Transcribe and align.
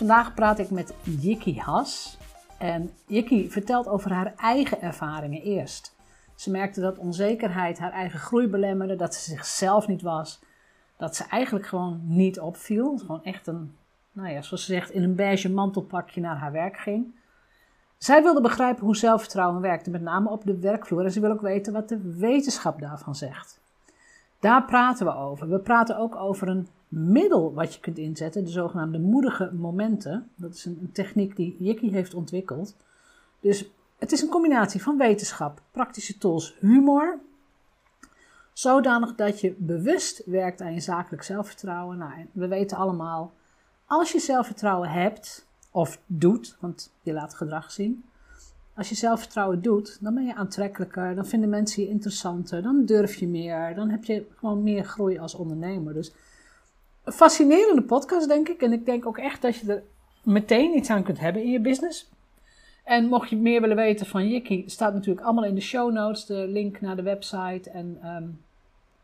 Vandaag 0.00 0.34
praat 0.34 0.58
ik 0.58 0.70
met 0.70 0.94
Jikki 1.02 1.58
Has. 1.58 2.18
En 2.58 2.90
Jikki 3.06 3.50
vertelt 3.50 3.88
over 3.88 4.12
haar 4.12 4.32
eigen 4.36 4.80
ervaringen 4.82 5.42
eerst. 5.42 5.96
Ze 6.34 6.50
merkte 6.50 6.80
dat 6.80 6.98
onzekerheid 6.98 7.78
haar 7.78 7.92
eigen 7.92 8.18
groei 8.18 8.46
belemmerde, 8.46 8.96
dat 8.96 9.14
ze 9.14 9.30
zichzelf 9.30 9.86
niet 9.86 10.02
was, 10.02 10.40
dat 10.96 11.16
ze 11.16 11.24
eigenlijk 11.24 11.66
gewoon 11.66 12.00
niet 12.04 12.40
opviel. 12.40 12.98
Gewoon 12.98 13.24
echt 13.24 13.46
een, 13.46 13.76
nou 14.12 14.28
ja, 14.28 14.42
zoals 14.42 14.64
ze 14.64 14.72
zegt, 14.72 14.90
in 14.90 15.02
een 15.02 15.14
beige 15.14 15.50
mantelpakje 15.50 16.20
naar 16.20 16.36
haar 16.36 16.52
werk 16.52 16.76
ging. 16.76 17.14
Zij 17.98 18.22
wilde 18.22 18.40
begrijpen 18.40 18.84
hoe 18.84 18.96
zelfvertrouwen 18.96 19.60
werkte, 19.60 19.90
met 19.90 20.02
name 20.02 20.30
op 20.30 20.44
de 20.44 20.58
werkvloer. 20.58 21.04
En 21.04 21.12
ze 21.12 21.20
wil 21.20 21.30
ook 21.30 21.40
weten 21.40 21.72
wat 21.72 21.88
de 21.88 22.14
wetenschap 22.16 22.80
daarvan 22.80 23.14
zegt. 23.14 23.60
Daar 24.38 24.64
praten 24.64 25.06
we 25.06 25.14
over. 25.14 25.48
We 25.48 25.58
praten 25.58 25.98
ook 25.98 26.16
over 26.16 26.48
een 26.48 26.68
middel 26.90 27.54
wat 27.54 27.74
je 27.74 27.80
kunt 27.80 27.98
inzetten, 27.98 28.44
de 28.44 28.50
zogenaamde 28.50 28.98
moedige 28.98 29.50
momenten. 29.52 30.30
Dat 30.34 30.54
is 30.54 30.64
een, 30.64 30.90
techniek 30.92 31.36
die 31.36 31.56
Jikki 31.58 31.92
heeft 31.92 32.14
ontwikkeld. 32.14 32.76
Dus 33.40 33.70
het 33.98 34.12
is 34.12 34.22
een 34.22 34.28
combinatie 34.28 34.82
van 34.82 34.96
wetenschap, 34.96 35.62
praktische 35.70 36.18
tools, 36.18 36.56
humor. 36.60 37.18
Zodanig 38.52 39.14
dat 39.14 39.40
je 39.40 39.54
bewust 39.58 40.22
werkt 40.26 40.60
aan 40.60 40.74
je 40.74 40.80
zakelijk 40.80 41.22
zelfvertrouwen. 41.22 41.98
Nou, 41.98 42.12
we 42.32 42.48
weten 42.48 42.76
allemaal, 42.76 43.32
als 43.86 44.12
je 44.12 44.18
zelfvertrouwen 44.18 44.88
hebt 44.88 45.46
of 45.70 46.00
doet, 46.06 46.56
want 46.60 46.92
je 47.02 47.12
laat 47.12 47.34
gedrag 47.34 47.72
zien. 47.72 48.04
Als 48.74 48.88
je 48.88 48.94
zelfvertrouwen 48.94 49.62
doet, 49.62 49.98
dan 50.00 50.14
ben 50.14 50.24
je 50.24 50.34
aantrekkelijker, 50.34 51.14
dan 51.14 51.26
vinden 51.26 51.48
mensen 51.48 51.82
je 51.82 51.88
interessanter, 51.88 52.62
dan 52.62 52.84
durf 52.84 53.14
je 53.14 53.28
meer, 53.28 53.74
dan 53.74 53.88
heb 53.90 54.04
je 54.04 54.26
gewoon 54.36 54.62
meer 54.62 54.84
groei 54.84 55.18
als 55.18 55.34
ondernemer. 55.34 55.94
Dus 55.94 56.12
een 57.04 57.12
fascinerende 57.12 57.82
podcast, 57.82 58.28
denk 58.28 58.48
ik. 58.48 58.62
En 58.62 58.72
ik 58.72 58.86
denk 58.86 59.06
ook 59.06 59.18
echt 59.18 59.42
dat 59.42 59.56
je 59.56 59.72
er 59.72 59.82
meteen 60.22 60.76
iets 60.76 60.90
aan 60.90 61.02
kunt 61.02 61.20
hebben 61.20 61.42
in 61.42 61.50
je 61.50 61.60
business. 61.60 62.10
En 62.84 63.06
mocht 63.06 63.30
je 63.30 63.36
meer 63.36 63.60
willen 63.60 63.76
weten 63.76 64.06
van 64.06 64.28
Jikki, 64.28 64.64
staat 64.66 64.94
natuurlijk 64.94 65.26
allemaal 65.26 65.44
in 65.44 65.54
de 65.54 65.60
show 65.60 65.92
notes, 65.92 66.26
de 66.26 66.46
link 66.48 66.80
naar 66.80 66.96
de 66.96 67.02
website. 67.02 67.70
En 67.70 67.98
ehm, 68.02 68.24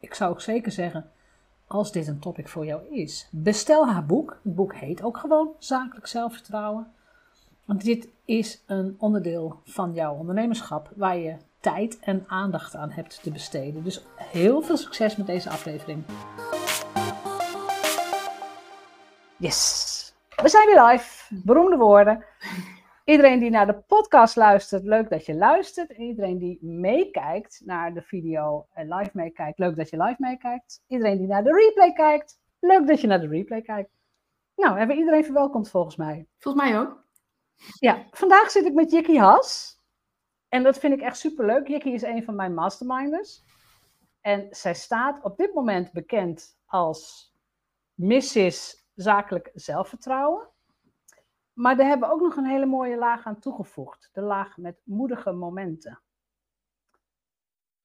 ik 0.01 0.15
zou 0.15 0.31
ook 0.31 0.41
zeker 0.41 0.73
zeggen, 0.73 1.11
als 1.67 1.93
dit 1.93 2.07
een 2.07 2.19
topic 2.19 2.49
voor 2.49 2.67
jou 2.67 2.83
is, 2.91 3.29
bestel 3.31 3.89
haar 3.89 4.07
boek. 4.07 4.39
Het 4.43 4.55
boek 4.55 4.75
heet 4.75 5.03
ook 5.03 5.17
gewoon 5.17 5.49
Zakelijk 5.59 6.07
Zelfvertrouwen. 6.07 6.87
Want 7.65 7.85
dit 7.85 8.09
is 8.25 8.63
een 8.67 8.97
onderdeel 8.99 9.61
van 9.65 9.95
jouw 9.95 10.15
ondernemerschap 10.15 10.91
waar 10.95 11.17
je 11.17 11.37
tijd 11.61 11.99
en 12.01 12.25
aandacht 12.27 12.75
aan 12.75 12.91
hebt 12.91 13.23
te 13.23 13.31
besteden. 13.31 13.85
Dus 13.85 14.03
heel 14.17 14.63
veel 14.63 14.77
succes 14.77 15.17
met 15.17 15.27
deze 15.27 15.51
aflevering. 15.51 16.05
Yes, 19.39 20.15
we 20.43 20.49
zijn 20.49 20.67
weer 20.67 20.85
live. 20.85 21.35
Beroemde 21.45 21.77
woorden. 21.77 22.25
Iedereen 23.05 23.39
die 23.39 23.51
naar 23.51 23.67
de 23.67 23.81
podcast 23.81 24.37
luistert, 24.37 24.85
leuk 24.85 25.11
dat 25.11 25.27
je 25.27 25.35
luistert. 25.35 25.91
En 25.91 26.03
iedereen 26.03 26.39
die 26.39 26.59
meekijkt 26.61 27.63
naar 27.65 27.95
de 27.95 28.03
video 28.03 28.67
en 28.73 28.95
live 28.95 29.11
meekijkt, 29.13 29.59
leuk 29.59 29.77
dat 29.77 29.91
je 29.91 30.03
live 30.03 30.17
meekijkt. 30.19 30.83
Iedereen 30.87 31.19
die 31.19 31.27
naar 31.27 31.45
de 31.45 31.53
replay 31.53 31.93
kijkt, 31.93 32.41
leuk 32.61 32.87
dat 32.87 33.01
je 33.01 33.07
naar 33.07 33.21
de 33.21 33.29
replay 33.29 33.63
kijkt. 33.63 33.91
Nou, 34.55 34.73
we 34.73 34.79
hebben 34.79 34.97
iedereen 34.97 35.25
verwelkomd 35.25 35.71
volgens 35.71 35.97
mij. 35.97 36.27
Volgens 36.39 36.65
mij 36.65 36.81
ook. 36.81 37.05
Ja, 37.79 38.05
vandaag 38.11 38.51
zit 38.51 38.67
ik 38.67 38.75
met 38.75 38.91
Jikki 38.91 39.19
Has. 39.19 39.81
En 40.49 40.63
dat 40.63 40.79
vind 40.79 40.93
ik 40.93 41.01
echt 41.01 41.19
superleuk. 41.19 41.69
Jikki 41.69 41.93
is 41.93 42.03
een 42.03 42.25
van 42.25 42.37
mijn 42.37 42.55
masterminders. 42.55 43.43
En 44.21 44.47
zij 44.51 44.75
staat 44.75 45.23
op 45.23 45.37
dit 45.37 45.55
moment 45.55 45.93
bekend 45.93 46.59
als 46.67 47.33
Mrs 47.95 48.86
zakelijk 48.97 49.51
zelfvertrouwen. 49.55 50.49
Maar 51.53 51.77
daar 51.77 51.87
hebben 51.87 52.09
we 52.09 52.15
ook 52.15 52.21
nog 52.21 52.37
een 52.37 52.47
hele 52.47 52.67
mooie 52.67 52.97
laag 52.97 53.25
aan 53.27 53.39
toegevoegd. 53.39 54.11
De 54.13 54.21
laag 54.21 54.57
met 54.57 54.81
moedige 54.85 55.33
momenten. 55.33 56.01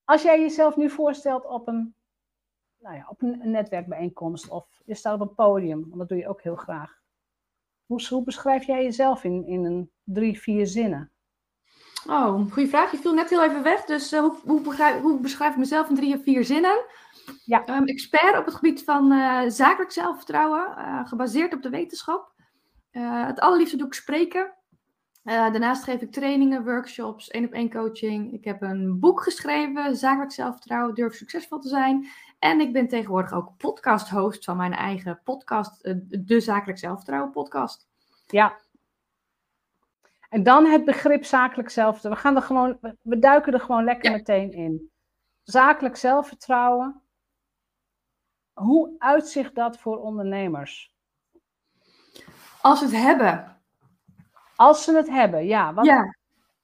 Als 0.04 0.22
jij 0.22 0.40
jezelf 0.40 0.76
nu 0.76 0.90
voorstelt 0.90 1.46
op 1.46 1.68
een, 1.68 1.96
nou 2.80 2.96
ja, 2.96 3.06
op 3.10 3.22
een 3.22 3.52
netwerkbijeenkomst 3.52 4.50
of 4.50 4.82
je 4.86 4.96
staat 4.96 5.14
op 5.14 5.22
een 5.22 5.36
podium, 5.36 5.80
want 5.80 5.98
dat 5.98 6.10
doe 6.10 6.18
je 6.18 6.28
ook 6.28 6.42
heel 6.42 6.56
graag. 6.56 7.02
Hoe, 7.86 8.08
hoe 8.08 8.24
beschrijf 8.24 8.66
jij 8.66 8.84
jezelf 8.84 9.24
in, 9.24 9.46
in 9.46 9.66
een 9.66 9.92
drie, 10.04 10.40
vier 10.40 10.68
zinnen? 10.68 11.12
Oh, 12.08 12.52
goede 12.52 12.70
vraag. 12.70 12.92
Je 12.92 12.98
viel 12.98 13.14
net 13.14 13.30
heel 13.30 13.44
even 13.44 13.64
weg. 13.64 13.86
Dus 13.86 14.14
uh, 14.14 14.20
hoe, 14.20 14.36
hoe, 14.44 14.62
beschrijf, 14.62 15.02
hoe, 15.02 15.20
beschrijf, 15.20 15.52
ik 15.52 15.58
mezelf 15.58 15.90
in 15.90 15.96
drie 15.96 16.16
of 16.16 16.24
vier 16.24 16.44
zinnen? 16.44 16.86
Ja. 17.46 17.78
Um, 17.78 17.86
expert 17.86 18.38
op 18.38 18.46
het 18.46 18.56
gebied 18.56 18.84
van 18.84 19.12
uh, 19.12 19.42
zakelijk 19.48 19.92
zelfvertrouwen, 19.92 20.76
uh, 20.78 21.08
gebaseerd 21.08 21.54
op 21.54 21.62
de 21.62 21.70
wetenschap. 21.70 22.34
het 22.92 23.40
allerliefste 23.40 23.78
doe 23.78 23.88
ik 23.88 23.94
spreken. 23.94 24.54
daarnaast 25.24 25.84
geef 25.84 26.02
ik 26.02 26.12
trainingen, 26.12 26.64
workshops, 26.64 27.28
één 27.28 27.46
op 27.46 27.52
één 27.52 27.72
coaching. 27.72 28.34
Ik 28.34 28.44
heb 28.44 28.62
een 28.62 29.00
boek 29.00 29.24
geschreven, 29.24 29.96
Zakelijk 29.96 30.32
Zelfvertrouwen, 30.32 30.96
Durf 30.96 31.14
Succesvol 31.14 31.60
te 31.60 31.68
zijn. 31.68 32.08
En 32.40 32.60
ik 32.60 32.74
ben 32.74 32.88
tegenwoordig 32.88 33.34
ook 33.34 33.58
podcast-host 33.58 34.44
van 34.44 34.58
mijn 34.58 34.74
eigen 34.74 35.22
podcast, 35.24 35.84
de 36.10 36.40
Zakelijk 36.40 36.80
Zelfvertrouwen 36.80 37.32
podcast. 37.32 37.88
Ja. 38.28 38.60
En 40.32 40.44
dan 40.44 40.66
het 40.66 40.86
begrip 40.86 41.26
zakelijk 41.26 41.70
zelfvertrouwen. 41.70 42.22
We, 42.22 42.28
gaan 42.28 42.36
er 42.36 42.48
gewoon, 42.48 42.96
we 43.02 43.20
duiken 43.20 43.54
er 43.54 43.60
gewoon 43.60 43.84
lekker 43.84 44.12
meteen 44.12 44.52
in. 44.52 44.92
Zakelijk 45.44 45.96
zelfvertrouwen. 45.96 47.01
Hoe 48.54 48.96
uitzicht 48.98 49.56
dat 49.56 49.78
voor 49.78 49.98
ondernemers? 49.98 50.94
Als 52.62 52.80
ze 52.80 52.86
het 52.86 52.96
hebben. 52.96 53.62
Als 54.56 54.84
ze 54.84 54.96
het 54.96 55.10
hebben, 55.10 55.46
ja. 55.46 55.74
Want 55.74 55.88
ja. 55.88 56.16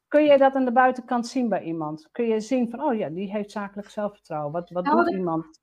Kun 0.07 0.23
je 0.23 0.37
dat 0.37 0.55
aan 0.55 0.65
de 0.65 0.71
buitenkant 0.71 1.27
zien 1.27 1.49
bij 1.49 1.63
iemand? 1.63 2.09
Kun 2.11 2.25
je 2.25 2.39
zien 2.39 2.69
van, 2.69 2.81
oh 2.81 2.97
ja, 2.97 3.09
die 3.09 3.31
heeft 3.31 3.51
zakelijk 3.51 3.89
zelfvertrouwen. 3.89 4.51
Wat, 4.51 4.69
wat 4.69 4.83
nou, 4.83 5.03
doet 5.03 5.13
iemand? 5.13 5.61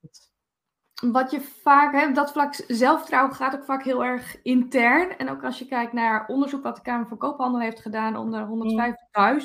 Wat 1.12 1.30
je 1.30 1.40
vaak 1.40 1.92
hebt, 1.92 2.14
dat 2.14 2.32
vlak 2.32 2.54
zelfvertrouwen 2.66 3.34
gaat 3.34 3.54
ook 3.54 3.64
vaak 3.64 3.84
heel 3.84 4.04
erg 4.04 4.42
intern. 4.42 5.16
En 5.18 5.30
ook 5.30 5.44
als 5.44 5.58
je 5.58 5.66
kijkt 5.66 5.92
naar 5.92 6.26
onderzoek 6.26 6.62
wat 6.62 6.76
de 6.76 6.82
Kamer 6.82 7.06
van 7.06 7.18
Koophandel 7.18 7.60
heeft 7.60 7.80
gedaan 7.80 8.16
onder 8.16 8.48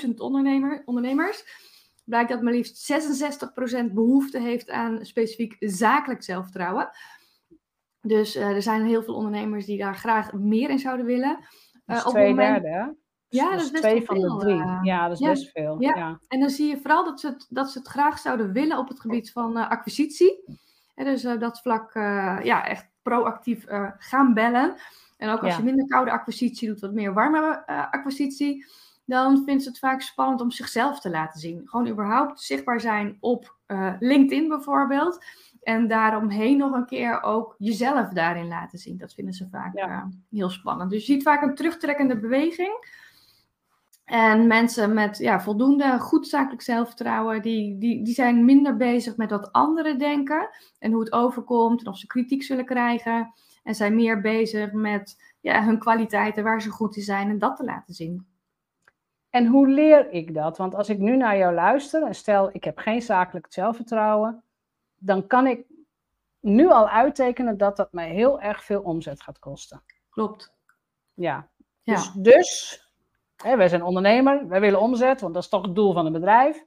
150.000 0.05 0.13
ondernemer, 0.15 0.81
ondernemers, 0.85 1.68
blijkt 2.09 2.29
dat 2.29 2.41
maar 2.41 2.53
liefst 2.53 2.91
66% 3.89 3.93
behoefte 3.93 4.39
heeft 4.39 4.69
aan 4.69 5.05
specifiek 5.05 5.55
zakelijk 5.59 6.23
zelfvertrouwen. 6.23 6.89
Dus 8.01 8.35
uh, 8.35 8.49
er 8.49 8.61
zijn 8.61 8.85
heel 8.85 9.03
veel 9.03 9.15
ondernemers 9.15 9.65
die 9.65 9.77
daar 9.77 9.95
graag 9.95 10.33
meer 10.33 10.69
in 10.69 10.79
zouden 10.79 11.05
willen. 11.05 11.39
Uh, 11.85 12.07
twee 12.07 12.29
moment... 12.29 12.63
derde, 12.63 12.95
ja, 13.27 13.51
dat 13.51 13.61
is 13.61 13.71
best 13.71 13.83
twee 13.83 14.05
van 14.05 14.15
veel, 14.15 14.37
de 14.37 14.45
drie. 14.45 14.59
Uh, 14.59 14.79
ja, 14.81 15.07
dat 15.07 15.19
is 15.19 15.27
best 15.27 15.51
veel. 15.51 15.81
Ja. 15.81 15.95
ja. 15.95 16.19
En 16.27 16.39
dan 16.39 16.49
zie 16.49 16.67
je 16.67 16.77
vooral 16.77 17.03
dat 17.03 17.19
ze, 17.19 17.27
het, 17.27 17.45
dat 17.49 17.71
ze 17.71 17.79
het 17.79 17.87
graag 17.87 18.19
zouden 18.19 18.51
willen 18.51 18.77
op 18.77 18.87
het 18.87 18.99
gebied 18.99 19.31
van 19.31 19.57
uh, 19.57 19.69
acquisitie. 19.69 20.43
En 20.95 21.05
dus 21.05 21.21
dat 21.21 21.61
vlak 21.61 21.93
ja, 22.43 22.67
echt 22.67 22.89
proactief 23.01 23.65
gaan 23.97 24.33
bellen. 24.33 24.75
En 25.17 25.29
ook 25.29 25.43
als 25.43 25.55
je 25.55 25.63
minder 25.63 25.87
koude 25.87 26.11
acquisitie 26.11 26.67
doet, 26.67 26.79
wat 26.79 26.93
meer 26.93 27.13
warme 27.13 27.67
acquisitie, 27.91 28.65
dan 29.09 29.43
vindt 29.45 29.63
ze 29.63 29.69
het 29.69 29.79
vaak 29.79 30.01
spannend 30.01 30.41
om 30.41 30.51
zichzelf 30.51 30.99
te 30.99 31.09
laten 31.09 31.39
zien. 31.39 31.61
Gewoon 31.65 31.87
überhaupt 31.87 32.41
zichtbaar 32.41 32.81
zijn 32.81 33.17
op 33.19 33.57
LinkedIn 33.99 34.47
bijvoorbeeld. 34.47 35.25
En 35.61 35.87
daaromheen 35.87 36.57
nog 36.57 36.73
een 36.73 36.85
keer 36.85 37.21
ook 37.21 37.55
jezelf 37.57 38.09
daarin 38.09 38.47
laten 38.47 38.79
zien. 38.79 38.97
Dat 38.97 39.13
vinden 39.13 39.33
ze 39.33 39.47
vaak 39.51 39.73
heel 40.29 40.49
spannend. 40.49 40.89
Dus 40.91 41.05
je 41.05 41.13
ziet 41.13 41.23
vaak 41.23 41.41
een 41.41 41.55
terugtrekkende 41.55 42.19
beweging. 42.19 42.97
En 44.05 44.47
mensen 44.47 44.93
met 44.93 45.17
ja, 45.17 45.41
voldoende 45.41 45.99
goed 45.99 46.27
zakelijk 46.27 46.61
zelfvertrouwen, 46.61 47.41
die, 47.41 47.77
die, 47.77 48.03
die 48.03 48.13
zijn 48.13 48.45
minder 48.45 48.77
bezig 48.77 49.17
met 49.17 49.29
wat 49.29 49.51
anderen 49.51 49.97
denken 49.97 50.49
en 50.79 50.91
hoe 50.91 51.03
het 51.03 51.11
overkomt 51.13 51.79
en 51.79 51.87
of 51.87 51.97
ze 51.97 52.07
kritiek 52.07 52.43
zullen 52.43 52.65
krijgen. 52.65 53.33
En 53.63 53.75
zijn 53.75 53.95
meer 53.95 54.21
bezig 54.21 54.71
met 54.71 55.33
ja, 55.41 55.63
hun 55.63 55.79
kwaliteiten, 55.79 56.43
waar 56.43 56.61
ze 56.61 56.69
goed 56.69 56.95
in 56.95 57.03
zijn 57.03 57.29
en 57.29 57.39
dat 57.39 57.57
te 57.57 57.63
laten 57.63 57.93
zien. 57.93 58.25
En 59.29 59.45
hoe 59.45 59.67
leer 59.67 60.11
ik 60.11 60.33
dat? 60.33 60.57
Want 60.57 60.75
als 60.75 60.89
ik 60.89 60.97
nu 60.97 61.17
naar 61.17 61.37
jou 61.37 61.53
luister 61.53 62.03
en 62.03 62.15
stel 62.15 62.49
ik 62.51 62.63
heb 62.63 62.77
geen 62.77 63.01
zakelijk 63.01 63.47
zelfvertrouwen, 63.49 64.43
dan 64.95 65.27
kan 65.27 65.47
ik 65.47 65.65
nu 66.39 66.69
al 66.69 66.89
uittekenen 66.89 67.57
dat 67.57 67.77
dat 67.77 67.91
mij 67.91 68.09
heel 68.09 68.41
erg 68.41 68.63
veel 68.63 68.81
omzet 68.81 69.21
gaat 69.21 69.39
kosten. 69.39 69.83
Klopt. 70.09 70.53
Ja. 71.13 71.49
ja. 71.81 71.95
Dus, 71.95 72.11
dus 72.13 72.81
hè, 73.35 73.57
wij 73.57 73.69
zijn 73.69 73.83
ondernemer, 73.83 74.47
wij 74.47 74.59
willen 74.59 74.79
omzet, 74.79 75.21
want 75.21 75.33
dat 75.33 75.43
is 75.43 75.49
toch 75.49 75.65
het 75.65 75.75
doel 75.75 75.93
van 75.93 76.05
een 76.05 76.13
bedrijf. 76.13 76.65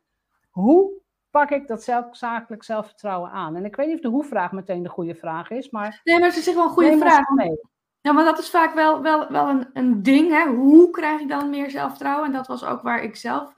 Hoe 0.50 0.92
pak 1.30 1.50
ik 1.50 1.68
dat 1.68 1.82
zelf, 1.82 2.16
zakelijk 2.16 2.62
zelfvertrouwen 2.62 3.30
aan? 3.30 3.56
En 3.56 3.64
ik 3.64 3.76
weet 3.76 3.86
niet 3.86 3.96
of 3.96 4.02
de 4.02 4.08
hoe-vraag 4.08 4.52
meteen 4.52 4.82
de 4.82 4.88
goede 4.88 5.14
vraag 5.14 5.50
is, 5.50 5.70
maar... 5.70 6.00
Nee, 6.04 6.18
maar 6.18 6.28
het 6.28 6.38
is 6.38 6.54
wel 6.54 6.64
een 6.64 6.70
goede 6.70 6.98
vraag. 6.98 7.28
Mee. 7.28 7.60
Ja, 8.02 8.12
maar 8.12 8.24
dat 8.24 8.38
is 8.38 8.50
vaak 8.50 8.74
wel, 8.74 9.02
wel, 9.02 9.28
wel 9.28 9.48
een, 9.48 9.70
een 9.72 10.02
ding. 10.02 10.30
Hè? 10.30 10.46
Hoe 10.46 10.90
krijg 10.90 11.20
ik 11.20 11.28
dan 11.28 11.50
meer 11.50 11.70
zelfvertrouwen? 11.70 12.26
En 12.26 12.32
dat 12.32 12.46
was 12.46 12.64
ook 12.64 12.82
waar 12.82 13.02
ik 13.02 13.16
zelf 13.16 13.52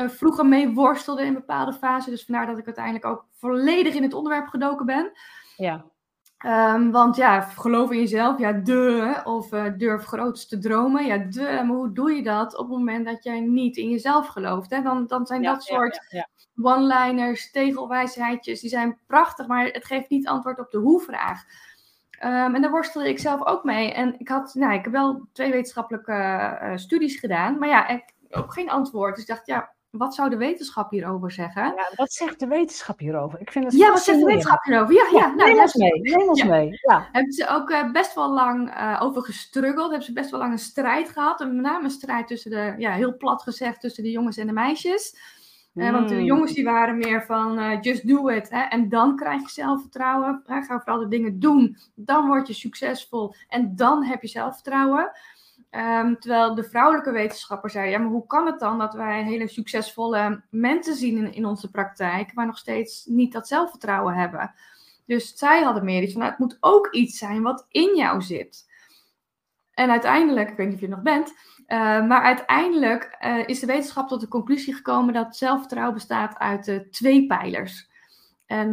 uh, 0.00 0.08
vroeger 0.08 0.46
mee 0.46 0.74
worstelde 0.74 1.24
in 1.24 1.34
bepaalde 1.34 1.72
fasen. 1.72 2.10
Dus 2.10 2.24
vandaar 2.24 2.46
dat 2.46 2.58
ik 2.58 2.66
uiteindelijk 2.66 3.04
ook 3.04 3.24
volledig 3.32 3.94
in 3.94 4.02
het 4.02 4.14
onderwerp 4.14 4.46
gedoken 4.46 4.86
ben. 4.86 5.12
Ja. 5.56 5.84
Um, 6.46 6.90
want 6.90 7.16
ja, 7.16 7.40
geloof 7.40 7.90
in 7.90 7.98
jezelf, 7.98 8.38
ja, 8.38 8.52
de, 8.52 9.20
of 9.24 9.52
uh, 9.52 9.64
durf 9.76 10.04
groots 10.04 10.46
te 10.46 10.58
dromen, 10.58 11.06
ja, 11.06 11.18
de, 11.18 11.42
maar 11.42 11.76
hoe 11.76 11.92
doe 11.92 12.12
je 12.12 12.22
dat 12.22 12.56
op 12.56 12.68
het 12.68 12.78
moment 12.78 13.06
dat 13.06 13.24
jij 13.24 13.40
niet 13.40 13.76
in 13.76 13.90
jezelf 13.90 14.26
gelooft? 14.26 14.70
Hè? 14.70 14.82
Dan, 14.82 15.06
dan 15.06 15.26
zijn 15.26 15.42
dat 15.42 15.62
soort 15.62 16.06
ja, 16.08 16.18
ja, 16.18 16.28
one-liners, 16.62 17.50
tegelwijsheidjes, 17.50 18.60
die 18.60 18.70
zijn 18.70 18.98
prachtig, 19.06 19.46
maar 19.46 19.64
het 19.64 19.84
geeft 19.84 20.10
niet 20.10 20.28
antwoord 20.28 20.58
op 20.58 20.70
de 20.70 20.78
hoe-vraag. 20.78 21.44
Um, 22.24 22.54
en 22.54 22.62
daar 22.62 22.70
worstelde 22.70 23.08
ik 23.08 23.18
zelf 23.18 23.46
ook 23.46 23.64
mee. 23.64 23.92
En 23.92 24.14
ik 24.18 24.28
had, 24.28 24.54
nou, 24.54 24.72
ik 24.72 24.84
heb 24.84 24.92
wel 24.92 25.28
twee 25.32 25.50
wetenschappelijke 25.50 26.12
uh, 26.12 26.76
studies 26.76 27.18
gedaan, 27.18 27.58
maar 27.58 27.68
ja, 27.68 27.88
ik, 27.88 28.14
ook 28.30 28.52
geen 28.52 28.70
antwoord. 28.70 29.14
Dus 29.14 29.24
ik 29.24 29.30
dacht, 29.30 29.46
ja, 29.46 29.72
wat 29.90 30.14
zou 30.14 30.30
de 30.30 30.36
wetenschap 30.36 30.90
hierover 30.90 31.30
zeggen? 31.30 31.62
Ja, 31.62 31.90
wat 31.94 32.12
zegt 32.12 32.40
de 32.40 32.46
wetenschap 32.46 32.98
hierover? 32.98 33.40
Ik 33.40 33.52
vind 33.52 33.64
het 33.64 33.74
ja, 33.74 33.90
wat 33.90 34.02
zegt 34.02 34.18
de 34.18 34.24
wetenschap 34.24 34.64
hierover? 34.64 34.94
Ja, 34.94 35.06
ja, 35.12 35.18
ja 35.18 35.34
nou, 35.34 35.50
neem 35.50 35.60
ons 35.60 35.74
mee. 35.74 36.00
Neem 36.00 36.28
ons 36.28 36.44
mee. 36.44 36.68
Ja. 36.70 37.08
Hebben 37.12 37.32
ze 37.32 37.48
ook 37.48 37.70
uh, 37.70 37.92
best 37.92 38.14
wel 38.14 38.32
lang 38.32 38.76
uh, 38.76 39.00
over 39.02 39.22
gestruggeld. 39.22 39.88
Hebben 39.88 40.06
ze 40.06 40.12
best 40.12 40.30
wel 40.30 40.40
lang 40.40 40.52
een 40.52 40.58
strijd 40.58 41.08
gehad. 41.08 41.40
En 41.40 41.54
met 41.54 41.64
name 41.64 41.84
een 41.84 41.90
strijd 41.90 42.26
tussen 42.26 42.50
de, 42.50 42.74
ja, 42.78 42.92
heel 42.92 43.16
plat 43.16 43.42
gezegd, 43.42 43.80
tussen 43.80 44.02
de 44.02 44.10
jongens 44.10 44.36
en 44.36 44.46
de 44.46 44.52
meisjes. 44.52 45.16
Mm. 45.72 45.92
want 45.92 46.08
de 46.08 46.14
hmm. 46.14 46.24
jongens 46.24 46.52
die 46.52 46.64
waren 46.64 46.98
meer 46.98 47.24
van 47.24 47.58
uh, 47.58 47.80
just 47.80 48.08
do 48.08 48.28
it. 48.28 48.50
Hè, 48.50 48.60
en 48.60 48.88
dan 48.88 49.16
krijg 49.16 49.42
je 49.42 49.48
zelfvertrouwen. 49.50 50.42
Hè, 50.46 50.62
ga 50.62 50.78
vooral 50.78 50.98
de 50.98 51.08
dingen 51.08 51.40
doen. 51.40 51.76
Dan 51.94 52.26
word 52.26 52.46
je 52.46 52.52
succesvol. 52.52 53.34
En 53.48 53.76
dan 53.76 54.04
heb 54.04 54.22
je 54.22 54.28
zelfvertrouwen. 54.28 55.10
Um, 55.70 56.18
terwijl 56.18 56.54
de 56.54 56.64
vrouwelijke 56.64 57.12
wetenschapper 57.12 57.70
zei: 57.70 57.90
ja, 57.90 57.98
maar 57.98 58.10
hoe 58.10 58.26
kan 58.26 58.46
het 58.46 58.58
dan 58.58 58.78
dat 58.78 58.94
wij 58.94 59.24
hele 59.24 59.48
succesvolle 59.48 60.42
mensen 60.50 60.94
zien 60.94 61.16
in, 61.16 61.32
in 61.32 61.46
onze 61.46 61.70
praktijk, 61.70 62.34
maar 62.34 62.46
nog 62.46 62.58
steeds 62.58 63.06
niet 63.06 63.32
dat 63.32 63.48
zelfvertrouwen 63.48 64.14
hebben? 64.14 64.54
Dus 65.06 65.36
zij 65.36 65.62
hadden 65.62 65.84
meer 65.84 66.02
iets 66.02 66.12
van: 66.12 66.20
nou, 66.20 66.32
het 66.32 66.40
moet 66.40 66.56
ook 66.60 66.88
iets 66.90 67.18
zijn 67.18 67.42
wat 67.42 67.66
in 67.68 67.96
jou 67.96 68.22
zit. 68.22 68.69
En 69.80 69.90
uiteindelijk, 69.90 70.50
ik 70.50 70.56
weet 70.56 70.66
niet 70.66 70.74
of 70.74 70.80
je 70.80 70.86
er 70.86 70.92
nog 70.92 71.02
bent, 71.02 71.28
uh, 71.28 72.06
maar 72.06 72.22
uiteindelijk 72.22 73.16
uh, 73.20 73.48
is 73.48 73.60
de 73.60 73.66
wetenschap 73.66 74.08
tot 74.08 74.20
de 74.20 74.28
conclusie 74.28 74.74
gekomen 74.74 75.14
dat 75.14 75.36
zelfvertrouwen 75.36 75.94
bestaat 75.94 76.38
uit 76.38 76.68
uh, 76.68 76.78
twee 76.90 77.26
pijlers. 77.26 77.88
En 78.46 78.72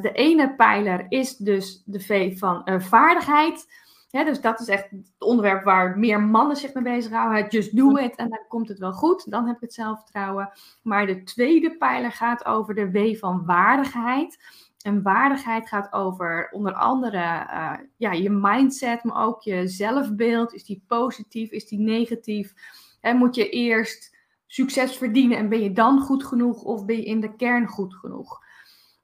de 0.00 0.12
ene 0.12 0.54
pijler 0.54 1.06
is 1.08 1.36
dus 1.36 1.82
de 1.84 2.00
V 2.00 2.38
van 2.38 2.80
vaardigheid. 2.82 3.66
Dus 4.10 4.40
dat 4.40 4.60
is 4.60 4.68
echt 4.68 4.90
het 4.90 5.14
onderwerp 5.18 5.64
waar 5.64 5.98
meer 5.98 6.20
mannen 6.20 6.56
zich 6.56 6.74
mee 6.74 6.84
bezighouden. 6.84 7.48
Just 7.48 7.76
do 7.76 7.96
it 7.96 8.14
en 8.14 8.28
dan 8.28 8.44
komt 8.48 8.68
het 8.68 8.78
wel 8.78 8.92
goed. 8.92 9.30
Dan 9.30 9.46
heb 9.46 9.56
ik 9.56 9.62
het 9.62 9.74
zelfvertrouwen. 9.74 10.50
Maar 10.82 11.06
de 11.06 11.22
tweede 11.22 11.76
pijler 11.76 12.12
gaat 12.12 12.44
over 12.44 12.74
de 12.74 12.90
W 12.90 13.16
van 13.16 13.44
waardigheid. 13.44 14.38
En 14.82 15.02
waardigheid 15.02 15.68
gaat 15.68 15.92
over 15.92 16.48
onder 16.50 16.72
andere 16.72 17.16
uh, 17.16 17.72
ja, 17.96 18.12
je 18.12 18.30
mindset, 18.30 19.04
maar 19.04 19.26
ook 19.26 19.42
je 19.42 19.68
zelfbeeld. 19.68 20.54
Is 20.54 20.64
die 20.64 20.84
positief, 20.86 21.50
is 21.50 21.66
die 21.66 21.78
negatief? 21.78 22.54
En 23.00 23.16
moet 23.16 23.34
je 23.34 23.48
eerst 23.48 24.16
succes 24.46 24.96
verdienen 24.96 25.38
en 25.38 25.48
ben 25.48 25.62
je 25.62 25.72
dan 25.72 26.00
goed 26.00 26.24
genoeg 26.24 26.62
of 26.62 26.84
ben 26.84 26.96
je 26.96 27.04
in 27.04 27.20
de 27.20 27.36
kern 27.36 27.66
goed 27.66 27.94
genoeg? 27.94 28.40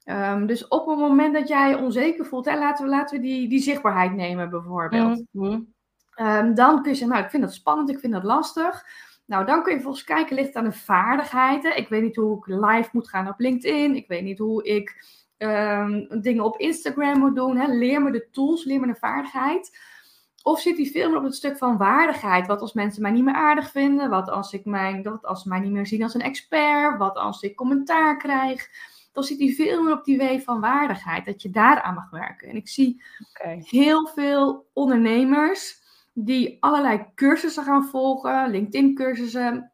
Um, 0.05 0.47
dus 0.47 0.69
op 0.69 0.87
het 0.87 0.99
moment 0.99 1.35
dat 1.35 1.49
jij 1.49 1.75
onzeker 1.75 2.27
voelt, 2.27 2.45
hè, 2.45 2.59
laten 2.59 2.85
we, 2.85 2.91
laten 2.91 3.17
we 3.17 3.27
die, 3.27 3.49
die 3.49 3.61
zichtbaarheid 3.61 4.15
nemen 4.15 4.51
bijvoorbeeld. 4.51 5.25
Mm 5.31 5.77
um, 6.21 6.55
dan 6.55 6.83
kun 6.83 6.91
je 6.91 6.97
zeggen, 6.97 7.09
nou 7.09 7.25
ik 7.25 7.31
vind 7.31 7.43
dat 7.43 7.55
spannend, 7.55 7.91
ik 7.91 7.99
vind 7.99 8.13
dat 8.13 8.25
lastig. 8.25 8.87
Nou, 9.27 9.47
dan 9.47 9.63
kun 9.63 9.75
je 9.75 9.81
volgens 9.81 10.05
kijken, 10.05 10.35
ligt 10.35 10.47
het 10.47 10.57
aan 10.57 10.65
de 10.65 10.73
vaardigheden. 10.73 11.77
Ik 11.77 11.89
weet 11.89 12.03
niet 12.03 12.17
hoe 12.17 12.37
ik 12.37 12.47
live 12.47 12.89
moet 12.93 13.09
gaan 13.09 13.29
op 13.29 13.39
LinkedIn. 13.39 13.97
Ik 13.97 14.09
weet 14.09 14.23
niet 14.23 14.39
hoe 14.39 14.65
ik 14.65 15.05
um, 15.39 16.21
dingen 16.21 16.45
op 16.45 16.59
Instagram 16.59 17.19
moet 17.19 17.37
doen. 17.37 17.57
Hè. 17.57 17.67
Leer 17.67 18.03
me 18.03 18.11
de 18.11 18.29
tools, 18.31 18.65
leer 18.65 18.81
me 18.81 18.87
de 18.87 18.95
vaardigheid. 18.95 19.79
Of 20.43 20.61
zit 20.61 20.77
die 20.77 20.91
veel 20.91 21.09
meer 21.09 21.19
op 21.19 21.25
het 21.25 21.35
stuk 21.35 21.59
van 21.59 21.77
waardigheid? 21.77 22.47
Wat 22.47 22.61
als 22.61 22.73
mensen 22.73 23.03
mij 23.03 23.11
niet 23.11 23.25
meer 23.25 23.35
aardig 23.35 23.71
vinden? 23.71 24.11
Wat 24.11 24.31
als, 24.31 24.53
ik 24.53 24.65
mijn, 24.65 25.03
wat 25.03 25.25
als 25.25 25.43
ze 25.43 25.49
mij 25.49 25.61
niet 25.61 25.73
meer 25.73 25.87
zien 25.87 26.03
als 26.03 26.15
een 26.15 26.21
expert? 26.21 26.99
Wat 26.99 27.17
als 27.17 27.43
ik 27.43 27.57
commentaar 27.57 28.17
krijg? 28.17 28.69
dan 29.19 29.27
zit 29.27 29.39
hij 29.39 29.49
veel 29.49 29.83
meer 29.83 29.93
op 29.93 30.05
die 30.05 30.19
wee 30.19 30.41
van 30.41 30.61
waardigheid, 30.61 31.25
dat 31.25 31.43
je 31.43 31.51
daaraan 31.51 31.95
mag 31.95 32.11
werken. 32.11 32.49
En 32.49 32.57
ik 32.57 32.69
zie 32.69 33.03
heel 33.63 34.07
veel 34.07 34.67
ondernemers 34.73 35.81
die 36.13 36.57
allerlei 36.61 37.07
cursussen 37.15 37.65
gaan 37.65 37.85
volgen, 37.85 38.51
LinkedIn-cursussen, 38.51 39.73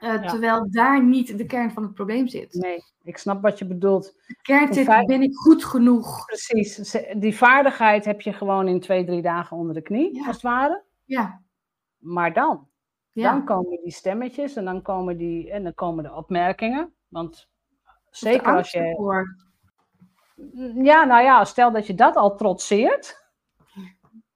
uh, 0.00 0.26
terwijl 0.26 0.70
daar 0.70 1.04
niet 1.04 1.38
de 1.38 1.46
kern 1.46 1.70
van 1.70 1.82
het 1.82 1.94
probleem 1.94 2.28
zit. 2.28 2.54
Nee, 2.54 2.82
ik 3.02 3.16
snap 3.16 3.42
wat 3.42 3.58
je 3.58 3.66
bedoelt. 3.66 4.14
De 4.26 4.36
kern 4.42 4.74
zit, 4.74 4.86
ben 5.06 5.22
ik 5.22 5.34
goed 5.34 5.64
genoeg? 5.64 6.24
Precies, 6.26 6.96
die 7.16 7.36
vaardigheid 7.36 8.04
heb 8.04 8.20
je 8.20 8.32
gewoon 8.32 8.68
in 8.68 8.80
twee, 8.80 9.04
drie 9.04 9.22
dagen 9.22 9.56
onder 9.56 9.74
de 9.74 9.82
knie, 9.82 10.18
als 10.26 10.34
het 10.34 10.42
ware. 10.42 10.82
Ja. 11.04 11.40
Maar 11.98 12.32
dan? 12.32 12.68
Dan 13.12 13.44
komen 13.44 13.80
die 13.82 13.92
stemmetjes 13.92 14.56
en 14.56 14.64
dan 14.64 14.82
komen, 14.82 15.16
die, 15.16 15.50
en 15.50 15.62
dan 15.62 15.74
komen 15.74 16.04
de 16.04 16.14
opmerkingen. 16.14 16.94
Want 17.08 17.48
Zeker 18.10 18.56
als 18.56 18.70
je. 18.70 18.98
Ja, 20.74 21.04
nou 21.04 21.22
ja, 21.22 21.44
stel 21.44 21.72
dat 21.72 21.86
je 21.86 21.94
dat 21.94 22.16
al 22.16 22.36
trotseert, 22.36 23.30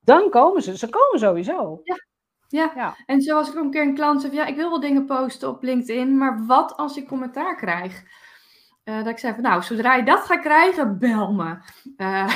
dan 0.00 0.30
komen 0.30 0.62
ze. 0.62 0.76
Ze 0.76 0.88
komen 0.88 1.18
sowieso. 1.18 1.80
Ja. 1.82 1.96
Ja. 2.48 2.72
ja. 2.74 2.96
en 3.06 3.22
zoals 3.22 3.48
ik 3.48 3.56
ook 3.56 3.64
een 3.64 3.70
keer 3.70 3.82
een 3.82 3.94
klant 3.94 4.20
zei, 4.20 4.34
ja, 4.34 4.46
ik 4.46 4.56
wil 4.56 4.70
wel 4.70 4.80
dingen 4.80 5.06
posten 5.06 5.48
op 5.48 5.62
LinkedIn, 5.62 6.18
maar 6.18 6.46
wat 6.46 6.76
als 6.76 6.96
ik 6.96 7.06
commentaar 7.06 7.56
krijg? 7.56 8.02
Uh, 8.84 8.96
dat 8.96 9.06
ik 9.06 9.18
zei 9.18 9.34
van, 9.34 9.42
nou, 9.42 9.62
zodra 9.62 9.94
je 9.94 10.04
dat 10.04 10.20
gaat 10.20 10.40
krijgen, 10.40 10.98
bel 10.98 11.32
me. 11.32 11.56
Uh, 11.96 12.34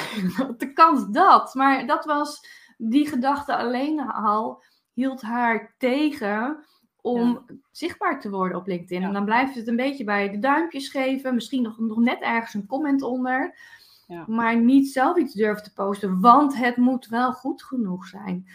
de 0.56 0.72
kans 0.72 1.06
dat. 1.10 1.54
Maar 1.54 1.86
dat 1.86 2.04
was, 2.04 2.40
die 2.76 3.08
gedachte 3.08 3.56
alleen 3.56 4.00
al 4.00 4.62
hield 4.92 5.22
haar 5.22 5.74
tegen 5.78 6.64
om 7.00 7.46
zichtbaar 7.70 8.20
te 8.20 8.30
worden 8.30 8.58
op 8.58 8.66
LinkedIn. 8.66 9.02
En 9.02 9.12
dan 9.12 9.24
blijft 9.24 9.54
het 9.54 9.68
een 9.68 9.76
beetje 9.76 10.04
bij 10.04 10.30
de 10.30 10.38
duimpjes 10.38 10.88
geven, 10.88 11.34
misschien 11.34 11.62
nog, 11.62 11.78
nog 11.78 11.98
net 11.98 12.20
ergens 12.20 12.54
een 12.54 12.66
comment 12.66 13.02
onder. 13.02 13.58
Ja. 14.06 14.24
Maar 14.26 14.56
niet 14.56 14.92
zelf 14.92 15.16
iets 15.16 15.34
durven 15.34 15.64
te 15.64 15.72
posten, 15.72 16.20
want 16.20 16.56
het 16.56 16.76
moet 16.76 17.06
wel 17.06 17.32
goed 17.32 17.62
genoeg 17.62 18.06
zijn. 18.06 18.46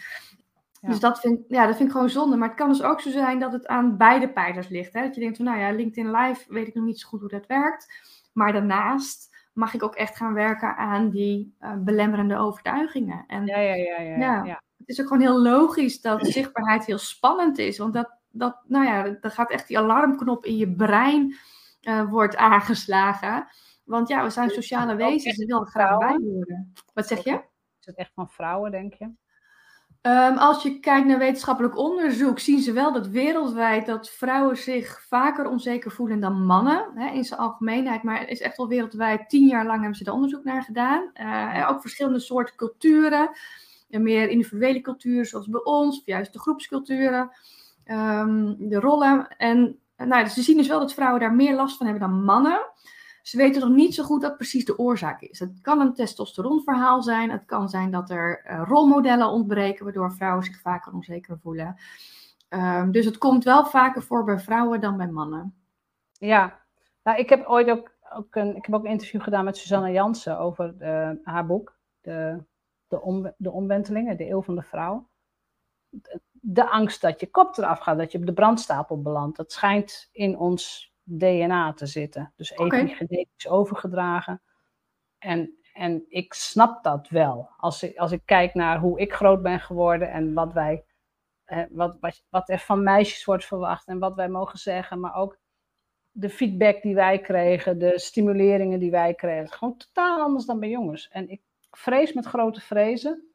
Dus 0.86 1.00
dat 1.00 1.20
vind, 1.20 1.40
ja, 1.48 1.66
dat 1.66 1.76
vind 1.76 1.88
ik 1.88 1.94
gewoon 1.94 2.10
zonde. 2.10 2.36
Maar 2.36 2.48
het 2.48 2.56
kan 2.56 2.68
dus 2.68 2.82
ook 2.82 3.00
zo 3.00 3.10
zijn 3.10 3.38
dat 3.38 3.52
het 3.52 3.66
aan 3.66 3.96
beide 3.96 4.28
pijlers 4.28 4.68
ligt. 4.68 4.92
Hè? 4.92 5.02
Dat 5.02 5.14
je 5.14 5.20
denkt 5.20 5.36
van, 5.36 5.46
nou 5.46 5.58
ja, 5.58 5.70
LinkedIn 5.70 6.10
Live 6.10 6.52
weet 6.52 6.66
ik 6.66 6.74
nog 6.74 6.84
niet 6.84 7.00
zo 7.00 7.08
goed 7.08 7.20
hoe 7.20 7.28
dat 7.28 7.46
werkt. 7.46 7.92
Maar 8.32 8.52
daarnaast 8.52 9.34
mag 9.52 9.74
ik 9.74 9.82
ook 9.82 9.94
echt 9.94 10.16
gaan 10.16 10.34
werken 10.34 10.76
aan 10.76 11.10
die 11.10 11.56
uh, 11.60 11.74
belemmerende 11.78 12.36
overtuigingen. 12.36 13.24
En, 13.26 13.46
ja, 13.46 13.58
ja, 13.58 13.74
ja, 13.74 14.00
ja, 14.00 14.44
ja, 14.44 14.62
Het 14.78 14.88
is 14.88 15.00
ook 15.00 15.06
gewoon 15.06 15.22
heel 15.22 15.42
logisch 15.42 16.00
dat 16.00 16.26
zichtbaarheid 16.26 16.84
heel 16.84 16.98
spannend 16.98 17.58
is. 17.58 17.78
Want 17.78 17.94
dat, 17.94 18.18
dat, 18.30 18.60
nou 18.66 18.84
ja, 18.84 19.02
dan 19.20 19.30
gaat 19.30 19.50
echt 19.50 19.68
die 19.68 19.78
alarmknop 19.78 20.44
in 20.44 20.56
je 20.56 20.74
brein 20.74 21.36
uh, 21.82 22.10
wordt 22.10 22.36
aangeslagen. 22.36 23.46
Want 23.84 24.08
ja, 24.08 24.22
we 24.22 24.30
zijn 24.30 24.50
sociale 24.50 24.94
wezens 24.94 25.38
en 25.38 25.46
willen 25.46 25.66
graag 25.66 25.98
bij 25.98 26.18
worden. 26.18 26.72
Wat 26.94 27.06
zeg 27.06 27.24
je? 27.24 27.42
Is 27.80 27.86
het 27.86 27.96
echt 27.96 28.12
van 28.14 28.30
vrouwen, 28.30 28.70
denk 28.70 28.94
je? 28.94 29.10
Um, 30.06 30.36
als 30.36 30.62
je 30.62 30.80
kijkt 30.80 31.06
naar 31.06 31.18
wetenschappelijk 31.18 31.78
onderzoek, 31.78 32.38
zien 32.38 32.60
ze 32.60 32.72
wel 32.72 32.92
dat 32.92 33.08
wereldwijd 33.08 33.86
dat 33.86 34.10
vrouwen 34.10 34.56
zich 34.56 35.04
vaker 35.08 35.48
onzeker 35.48 35.90
voelen 35.90 36.20
dan 36.20 36.46
mannen, 36.46 36.90
hè, 36.94 37.10
in 37.10 37.24
zijn 37.24 37.40
algemeenheid. 37.40 38.02
Maar 38.02 38.20
het 38.20 38.28
is 38.28 38.40
echt 38.40 38.56
wel 38.56 38.68
wereldwijd, 38.68 39.28
tien 39.28 39.46
jaar 39.46 39.66
lang 39.66 39.78
hebben 39.78 39.98
ze 39.98 40.04
er 40.04 40.12
onderzoek 40.12 40.44
naar 40.44 40.62
gedaan. 40.62 41.10
Uh, 41.20 41.68
ook 41.70 41.80
verschillende 41.80 42.18
soorten 42.18 42.56
culturen, 42.56 43.30
meer 43.88 44.28
individuele 44.28 44.80
culturen 44.80 45.26
zoals 45.26 45.48
bij 45.48 45.64
ons, 45.64 45.98
of 45.98 46.06
juist 46.06 46.32
de 46.32 46.38
groepsculturen. 46.38 47.30
ehm, 47.84 48.54
de 48.58 48.80
rollen. 48.80 49.28
En 49.36 49.78
nou, 49.96 50.24
dus 50.24 50.34
ze 50.34 50.42
zien 50.42 50.56
dus 50.56 50.68
wel 50.68 50.78
dat 50.78 50.94
vrouwen 50.94 51.20
daar 51.20 51.34
meer 51.34 51.54
last 51.54 51.76
van 51.76 51.86
hebben 51.86 52.08
dan 52.08 52.24
mannen. 52.24 52.60
Ze 53.24 53.36
weten 53.36 53.60
nog 53.60 53.70
niet 53.70 53.94
zo 53.94 54.04
goed 54.04 54.22
wat 54.22 54.36
precies 54.36 54.64
de 54.64 54.78
oorzaak 54.78 55.20
is. 55.20 55.38
Het 55.38 55.60
kan 55.60 55.80
een 55.80 55.94
testosteronverhaal 55.94 57.02
zijn. 57.02 57.30
Het 57.30 57.44
kan 57.44 57.68
zijn 57.68 57.90
dat 57.90 58.10
er 58.10 58.44
uh, 58.46 58.62
rolmodellen 58.66 59.28
ontbreken, 59.28 59.84
waardoor 59.84 60.12
vrouwen 60.12 60.44
zich 60.44 60.60
vaker 60.60 60.92
onzeker 60.92 61.38
voelen. 61.38 61.76
Um, 62.48 62.92
dus 62.92 63.04
het 63.04 63.18
komt 63.18 63.44
wel 63.44 63.66
vaker 63.66 64.02
voor 64.02 64.24
bij 64.24 64.38
vrouwen 64.38 64.80
dan 64.80 64.96
bij 64.96 65.10
mannen. 65.10 65.54
Ja, 66.12 66.60
nou, 67.02 67.18
ik 67.18 67.28
heb 67.28 67.46
ooit 67.46 67.70
ook, 67.70 67.90
een, 68.30 68.56
ik 68.56 68.64
heb 68.66 68.74
ook 68.74 68.84
een 68.84 68.90
interview 68.90 69.22
gedaan 69.22 69.44
met 69.44 69.56
Susanne 69.56 69.92
Jansen 69.92 70.38
over 70.38 70.74
haar 71.22 71.46
boek, 71.46 71.76
de, 72.00 72.42
de, 72.88 73.34
de 73.36 73.50
Omwentelingen, 73.50 74.16
de 74.16 74.30
Eeuw 74.30 74.42
van 74.42 74.54
de 74.54 74.62
Vrouw. 74.62 75.08
De, 75.88 76.20
de 76.32 76.70
angst 76.70 77.00
dat 77.00 77.20
je 77.20 77.30
kop 77.30 77.58
eraf 77.58 77.78
gaat, 77.78 77.98
dat 77.98 78.12
je 78.12 78.18
op 78.18 78.26
de 78.26 78.32
brandstapel 78.32 79.02
belandt, 79.02 79.36
dat 79.36 79.52
schijnt 79.52 80.08
in 80.12 80.38
ons 80.38 80.93
DNA 81.04 81.72
te 81.72 81.86
zitten. 81.86 82.32
Dus 82.36 82.50
epigenetisch 82.50 83.46
okay. 83.46 83.58
overgedragen. 83.58 84.42
En, 85.18 85.58
en 85.72 86.04
ik 86.08 86.32
snap 86.32 86.84
dat 86.84 87.08
wel. 87.08 87.48
Als 87.56 87.82
ik, 87.82 87.96
als 87.96 88.12
ik 88.12 88.22
kijk 88.24 88.54
naar 88.54 88.78
hoe 88.78 89.00
ik 89.00 89.12
groot 89.12 89.42
ben 89.42 89.60
geworden 89.60 90.10
en 90.10 90.34
wat, 90.34 90.52
wij, 90.52 90.84
eh, 91.44 91.62
wat, 91.70 91.96
wat, 92.00 92.24
wat 92.28 92.48
er 92.48 92.58
van 92.58 92.82
meisjes 92.82 93.24
wordt 93.24 93.44
verwacht 93.44 93.86
en 93.86 93.98
wat 93.98 94.14
wij 94.14 94.28
mogen 94.28 94.58
zeggen, 94.58 95.00
maar 95.00 95.14
ook 95.14 95.38
de 96.10 96.30
feedback 96.30 96.82
die 96.82 96.94
wij 96.94 97.20
kregen, 97.20 97.78
de 97.78 97.98
stimuleringen 97.98 98.78
die 98.78 98.90
wij 98.90 99.14
kregen. 99.14 99.48
Gewoon 99.48 99.76
totaal 99.76 100.20
anders 100.20 100.44
dan 100.44 100.60
bij 100.60 100.68
jongens. 100.68 101.08
En 101.08 101.28
ik 101.28 101.42
vrees 101.70 102.12
met 102.12 102.26
grote 102.26 102.60
vrezen 102.60 103.34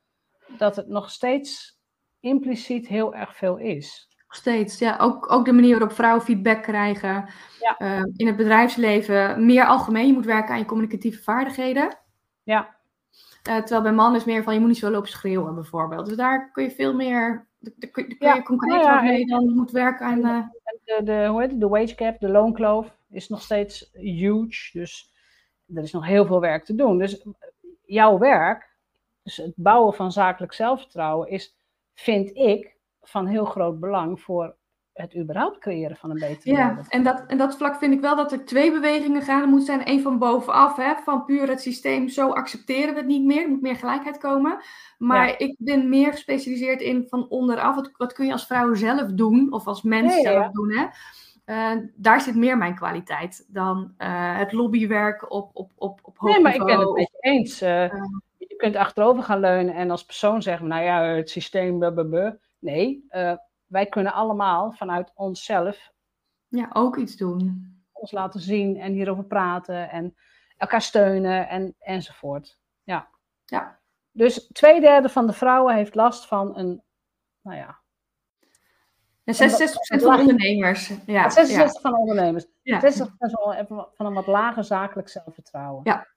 dat 0.58 0.76
het 0.76 0.88
nog 0.88 1.12
steeds 1.12 1.80
impliciet 2.20 2.88
heel 2.88 3.16
erg 3.16 3.36
veel 3.36 3.58
is 3.58 4.09
steeds. 4.36 4.80
Ja, 4.80 4.98
ook, 4.98 5.32
ook 5.32 5.46
de 5.46 5.54
manier 5.54 5.72
waarop 5.72 5.92
vrouwen 5.92 6.24
feedback 6.24 6.64
krijgen. 6.64 7.30
Ja. 7.60 7.76
Uh, 7.80 8.04
in 8.16 8.28
het 8.28 8.36
bedrijfsleven 8.36 9.46
meer 9.46 9.66
algemeen. 9.66 10.08
Je 10.08 10.14
moet 10.14 10.26
werken 10.26 10.54
aan 10.54 10.60
je 10.60 10.66
communicatieve 10.66 11.24
vaardigheden. 11.24 11.98
Ja. 12.44 12.78
Uh, 13.50 13.58
terwijl 13.58 13.82
bij 13.82 13.92
mannen 13.92 14.20
is 14.20 14.26
meer 14.26 14.44
van 14.44 14.54
je 14.54 14.60
moet 14.60 14.70
niet 14.70 14.78
zo 14.78 14.92
lopen 14.92 15.10
schreeuwen 15.10 15.56
bijvoorbeeld. 15.56 16.06
Dus 16.06 16.18
daar 16.18 16.52
kun 16.52 16.64
je 16.64 16.72
veel 16.72 16.94
meer, 16.94 17.48
daar 17.60 17.90
kun, 17.90 18.16
je 18.20 18.44
concreet 18.44 18.82
ja, 18.82 19.02
mee 19.02 19.26
dan 19.26 19.54
moet 19.54 19.72
werken 19.72 20.06
aan... 20.06 20.26
Uh... 20.26 20.48
De, 20.84 21.04
de, 21.04 21.28
hoe 21.28 21.42
heet 21.42 21.52
het, 21.52 21.60
de 21.60 21.68
wage 21.68 21.96
gap, 21.96 22.20
de 22.20 22.30
loonkloof 22.30 22.98
is 23.10 23.30
nog 23.30 23.42
steeds 23.42 23.90
huge. 23.94 24.78
Dus 24.78 25.14
er 25.76 25.84
is 25.84 25.92
nog 25.92 26.06
heel 26.06 26.26
veel 26.26 26.40
werk 26.40 26.66
te 26.66 26.76
doen. 26.76 26.98
Dus 26.98 27.28
jouw 27.86 28.18
werk, 28.18 28.78
dus 29.24 29.38
het 29.38 29.54
bouwen 29.56 29.94
van 29.94 30.12
zakelijk 30.12 30.54
zelfvertrouwen 30.54 31.30
is, 31.30 31.58
vind 31.94 32.36
ik, 32.36 32.78
van 33.02 33.26
heel 33.26 33.46
groot 33.46 33.80
belang 33.80 34.22
voor 34.22 34.58
het 35.00 35.16
überhaupt 35.18 35.58
creëren 35.58 35.98
van 35.98 36.10
een 36.10 36.20
betere 36.20 36.56
ja, 36.56 36.68
wereld. 36.68 36.90
En 36.90 37.04
dat, 37.04 37.24
en 37.28 37.38
dat 37.38 37.58
vlak 37.58 37.76
vind 37.76 37.94
ik 37.94 38.02
wel 38.02 38.16
dat 38.16 38.32
er 38.32 38.46
twee 38.46 38.72
bewegingen 38.72 39.22
gaan. 39.22 39.42
Er 39.42 39.48
moet 39.48 39.64
zijn 39.64 39.86
één 39.86 40.02
van 40.02 40.20
bovenaf, 40.20 40.76
hè, 40.76 40.96
van 41.04 41.26
puur 41.26 41.50
het 41.50 41.62
systeem, 41.62 42.08
zo 42.08 42.30
accepteren 42.30 42.94
we 42.94 43.00
het 43.00 43.08
niet 43.08 43.26
meer. 43.26 43.42
Er 43.42 43.50
moet 43.50 43.62
meer 43.62 43.76
gelijkheid 43.76 44.18
komen. 44.18 44.62
Maar 44.98 45.40
ik 45.40 45.56
ben 45.58 45.90
meer 45.90 46.12
gespecialiseerd 46.12 46.82
in 46.82 47.06
van 47.08 47.30
onderaf. 47.30 47.76
Wat, 47.76 47.92
wat 47.98 48.14
kun 48.14 48.26
je 48.26 48.32
als 48.32 48.46
vrouw 48.46 48.74
zelf 48.74 49.12
doen, 49.12 49.54
of 49.54 49.68
als 49.68 49.82
mens 49.82 50.22
zelf 50.22 50.52
doen, 50.52 50.72
hè? 50.72 50.86
Uh, 51.46 51.82
daar 51.96 52.22
zit 52.22 52.36
meer 52.36 52.58
mijn 52.58 52.76
kwaliteit 52.76 53.46
dan 53.48 53.94
uh, 53.98 54.38
het 54.38 54.52
lobbywerk 54.52 55.32
op, 55.32 55.50
op, 55.54 55.72
op, 55.76 56.00
op 56.04 56.18
hoog 56.18 56.32
Nee, 56.32 56.42
maar 56.42 56.56
ik 56.56 56.64
ben 56.64 56.80
het 56.80 56.94
met 56.94 57.10
je 57.12 57.18
eens. 57.20 57.62
Uh, 57.62 57.94
je 58.38 58.56
kunt 58.58 58.76
achterover 58.76 59.24
gaan 59.24 59.40
leunen 59.40 59.74
en 59.76 59.92
als 59.92 60.06
persoon 60.06 60.42
zeggen, 60.42 60.68
nou 60.68 60.84
ja, 60.84 61.04
het 61.04 61.30
systeem, 61.30 61.80
blablabla. 61.80 62.38
Nee, 62.60 63.06
uh, 63.10 63.36
wij 63.66 63.86
kunnen 63.86 64.14
allemaal 64.14 64.72
vanuit 64.72 65.12
onszelf. 65.16 65.92
Ja, 66.48 66.70
ook 66.74 66.98
iets 66.98 67.16
doen. 67.16 67.74
Ons 67.92 68.12
laten 68.12 68.40
zien 68.40 68.78
en 68.78 68.94
hierover 68.94 69.26
praten 69.26 69.90
en 69.90 70.16
elkaar 70.58 70.82
steunen 70.82 71.50
en, 71.50 71.76
enzovoort. 71.80 72.60
Ja. 72.84 73.10
ja. 73.46 73.80
Dus 74.12 74.48
twee 74.48 74.82
derde 74.82 75.10
van 75.10 75.28
de 75.28 75.34
vrouwen 75.34 75.76
heeft 75.76 75.96
last 75.96 76.26
van 76.26 76.58
een, 76.58 76.84
nou 77.42 77.58
ja. 77.58 77.80
En 79.24 79.34
66% 79.34 79.38
van 80.02 80.20
ondernemers. 80.20 80.92
Ja, 81.06 81.30
66% 81.30 81.34
ja. 81.34 81.68
van 81.68 81.96
ondernemers. 81.96 82.46
Ja. 82.62 82.82
60% 82.82 82.86
van 83.68 84.06
een 84.06 84.14
wat 84.14 84.28
lager 84.28 84.64
zakelijk 84.64 85.10
zelfvertrouwen. 85.10 85.82
Ja. 85.84 86.08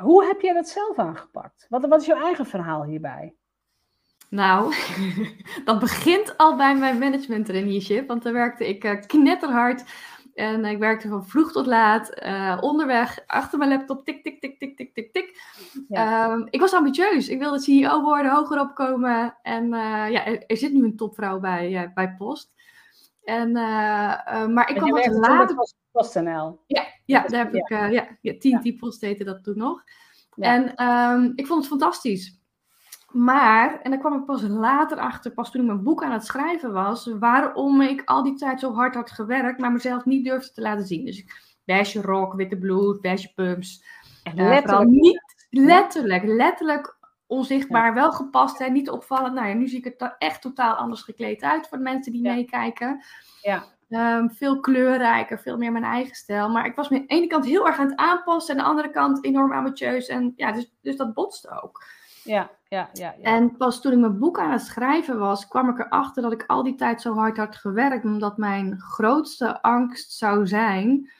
Hoe 0.00 0.24
heb 0.24 0.40
jij 0.40 0.52
dat 0.52 0.68
zelf 0.68 0.98
aangepakt? 0.98 1.66
Wat, 1.68 1.88
wat 1.88 2.00
is 2.00 2.06
jouw 2.06 2.22
eigen 2.22 2.46
verhaal 2.46 2.84
hierbij? 2.84 3.34
Nou, 4.28 4.74
dat 5.64 5.78
begint 5.78 6.36
al 6.36 6.56
bij 6.56 6.76
mijn 6.76 6.98
management 6.98 7.46
traineeship, 7.46 8.08
want 8.08 8.22
daar 8.22 8.32
werkte 8.32 8.68
ik 8.68 8.84
uh, 8.84 9.00
knetterhard. 9.06 9.84
En 10.34 10.64
ik 10.64 10.78
werkte 10.78 11.08
van 11.08 11.26
vroeg 11.26 11.52
tot 11.52 11.66
laat, 11.66 12.22
uh, 12.24 12.58
onderweg, 12.60 13.18
achter 13.26 13.58
mijn 13.58 13.70
laptop, 13.70 14.04
tik, 14.04 14.22
tik, 14.22 14.40
tik, 14.40 14.58
tik, 14.58 14.76
tik, 14.76 14.94
tik, 14.94 15.12
tik. 15.12 15.40
Ja. 15.88 16.30
Um, 16.30 16.46
ik 16.50 16.60
was 16.60 16.74
ambitieus. 16.74 17.28
Ik 17.28 17.38
wilde 17.38 17.60
CEO 17.60 18.02
worden, 18.02 18.32
hoger 18.32 18.60
opkomen. 18.60 19.36
En 19.42 19.64
uh, 19.64 20.10
ja, 20.10 20.26
er, 20.26 20.46
er, 20.46 20.56
zit 20.56 20.72
nu 20.72 20.84
een 20.84 20.96
topvrouw 20.96 21.40
bij, 21.40 21.90
bij 21.94 22.14
Post. 22.14 22.52
En, 23.24 23.52
maar 23.52 24.70
ik 24.70 24.76
kwam 24.76 24.90
wat 24.90 25.06
later... 25.06 25.56
PostNL. 25.92 26.60
Ja, 26.66 26.84
ja, 27.04 27.26
daar 27.26 27.44
heb 27.44 27.54
ik, 27.54 27.68
ja, 27.68 28.16
ja, 28.20 28.34
TNT. 28.38 28.76
Post 28.76 29.00
heette 29.00 29.24
dat 29.24 29.44
toen 29.44 29.58
nog. 29.58 29.82
En 30.36 30.84
um, 30.86 31.32
ik 31.34 31.46
vond 31.46 31.58
het 31.58 31.68
fantastisch. 31.68 32.38
Maar, 33.16 33.80
en 33.82 33.90
daar 33.90 34.00
kwam 34.00 34.18
ik 34.18 34.24
pas 34.24 34.42
later 34.42 34.98
achter, 34.98 35.30
pas 35.30 35.50
toen 35.50 35.60
ik 35.60 35.66
mijn 35.66 35.82
boek 35.82 36.02
aan 36.02 36.12
het 36.12 36.24
schrijven 36.24 36.72
was, 36.72 37.06
waarom 37.18 37.80
ik 37.80 38.02
al 38.04 38.22
die 38.22 38.34
tijd 38.34 38.60
zo 38.60 38.74
hard 38.74 38.94
had 38.94 39.10
gewerkt, 39.10 39.60
maar 39.60 39.72
mezelf 39.72 40.04
niet 40.04 40.24
durfde 40.24 40.52
te 40.52 40.60
laten 40.60 40.86
zien. 40.86 41.04
Dus 41.04 41.24
beige 41.64 42.00
rok, 42.00 42.34
witte 42.34 42.56
bloed, 42.56 43.00
beige 43.00 43.32
pumps. 43.34 43.84
En 44.22 44.38
uh, 44.38 44.48
letterlijk 44.48 44.90
niet, 44.90 45.46
letterlijk, 45.50 46.24
letterlijk 46.24 46.96
onzichtbaar, 47.26 47.86
ja. 47.86 47.94
wel 47.94 48.12
gepast 48.12 48.60
en 48.60 48.72
niet 48.72 48.90
opvallend. 48.90 49.34
Nou 49.34 49.48
ja, 49.48 49.54
nu 49.54 49.68
zie 49.68 49.84
ik 49.84 50.00
er 50.00 50.14
echt 50.18 50.42
totaal 50.42 50.74
anders 50.74 51.02
gekleed 51.02 51.42
uit 51.42 51.68
voor 51.68 51.78
de 51.78 51.84
mensen 51.84 52.12
die 52.12 52.24
ja. 52.24 52.34
meekijken. 52.34 53.04
Ja. 53.42 53.64
Um, 53.88 54.30
veel 54.30 54.60
kleurrijker, 54.60 55.38
veel 55.38 55.56
meer 55.56 55.72
mijn 55.72 55.84
eigen 55.84 56.14
stijl. 56.14 56.48
Maar 56.48 56.66
ik 56.66 56.76
was 56.76 56.88
me 56.88 56.96
aan 56.96 57.06
de 57.06 57.14
ene 57.14 57.26
kant 57.26 57.44
heel 57.44 57.66
erg 57.66 57.78
aan 57.78 57.90
het 57.90 57.98
aanpassen 57.98 58.54
en 58.54 58.60
aan 58.60 58.66
de 58.66 58.70
andere 58.70 58.90
kant 58.90 59.24
enorm 59.24 59.52
ambitieus. 59.52 60.06
En 60.06 60.32
ja, 60.36 60.52
dus, 60.52 60.72
dus 60.82 60.96
dat 60.96 61.14
botste 61.14 61.62
ook. 61.62 61.84
Ja, 62.26 62.50
ja, 62.68 62.90
ja. 62.92 63.14
En 63.22 63.56
pas 63.56 63.80
toen 63.80 63.92
ik 63.92 63.98
mijn 63.98 64.18
boek 64.18 64.38
aan 64.38 64.50
het 64.50 64.62
schrijven 64.62 65.18
was, 65.18 65.48
kwam 65.48 65.68
ik 65.68 65.78
erachter 65.78 66.22
dat 66.22 66.32
ik 66.32 66.44
al 66.46 66.62
die 66.62 66.74
tijd 66.74 67.00
zo 67.00 67.14
hard 67.14 67.36
had 67.36 67.56
gewerkt, 67.56 68.04
omdat 68.04 68.36
mijn 68.36 68.80
grootste 68.80 69.62
angst 69.62 70.12
zou 70.12 70.46
zijn, 70.46 71.10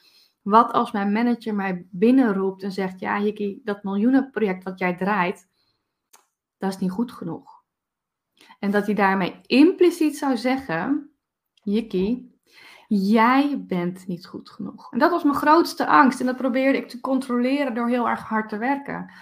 wat 0.42 0.72
als 0.72 0.92
mijn 0.92 1.12
manager 1.12 1.54
mij 1.54 1.86
binnenroept 1.90 2.62
en 2.62 2.72
zegt, 2.72 3.00
ja 3.00 3.18
Hikkie, 3.18 3.60
dat 3.64 3.82
miljoenenproject 3.82 4.64
wat 4.64 4.78
jij 4.78 4.96
draait, 4.96 5.48
dat 6.58 6.70
is 6.70 6.78
niet 6.78 6.90
goed 6.90 7.12
genoeg. 7.12 7.64
En 8.58 8.70
dat 8.70 8.86
hij 8.86 8.94
daarmee 8.94 9.40
impliciet 9.46 10.18
zou 10.18 10.36
zeggen, 10.36 11.10
Jikkie, 11.62 12.40
jij 12.88 13.64
bent 13.66 14.06
niet 14.06 14.26
goed 14.26 14.50
genoeg. 14.50 14.92
En 14.92 14.98
dat 14.98 15.10
was 15.10 15.22
mijn 15.22 15.36
grootste 15.36 15.86
angst 15.86 16.20
en 16.20 16.26
dat 16.26 16.36
probeerde 16.36 16.78
ik 16.78 16.88
te 16.88 17.00
controleren 17.00 17.74
door 17.74 17.88
heel 17.88 18.08
erg 18.08 18.20
hard 18.20 18.48
te 18.48 18.56
werken. 18.58 19.12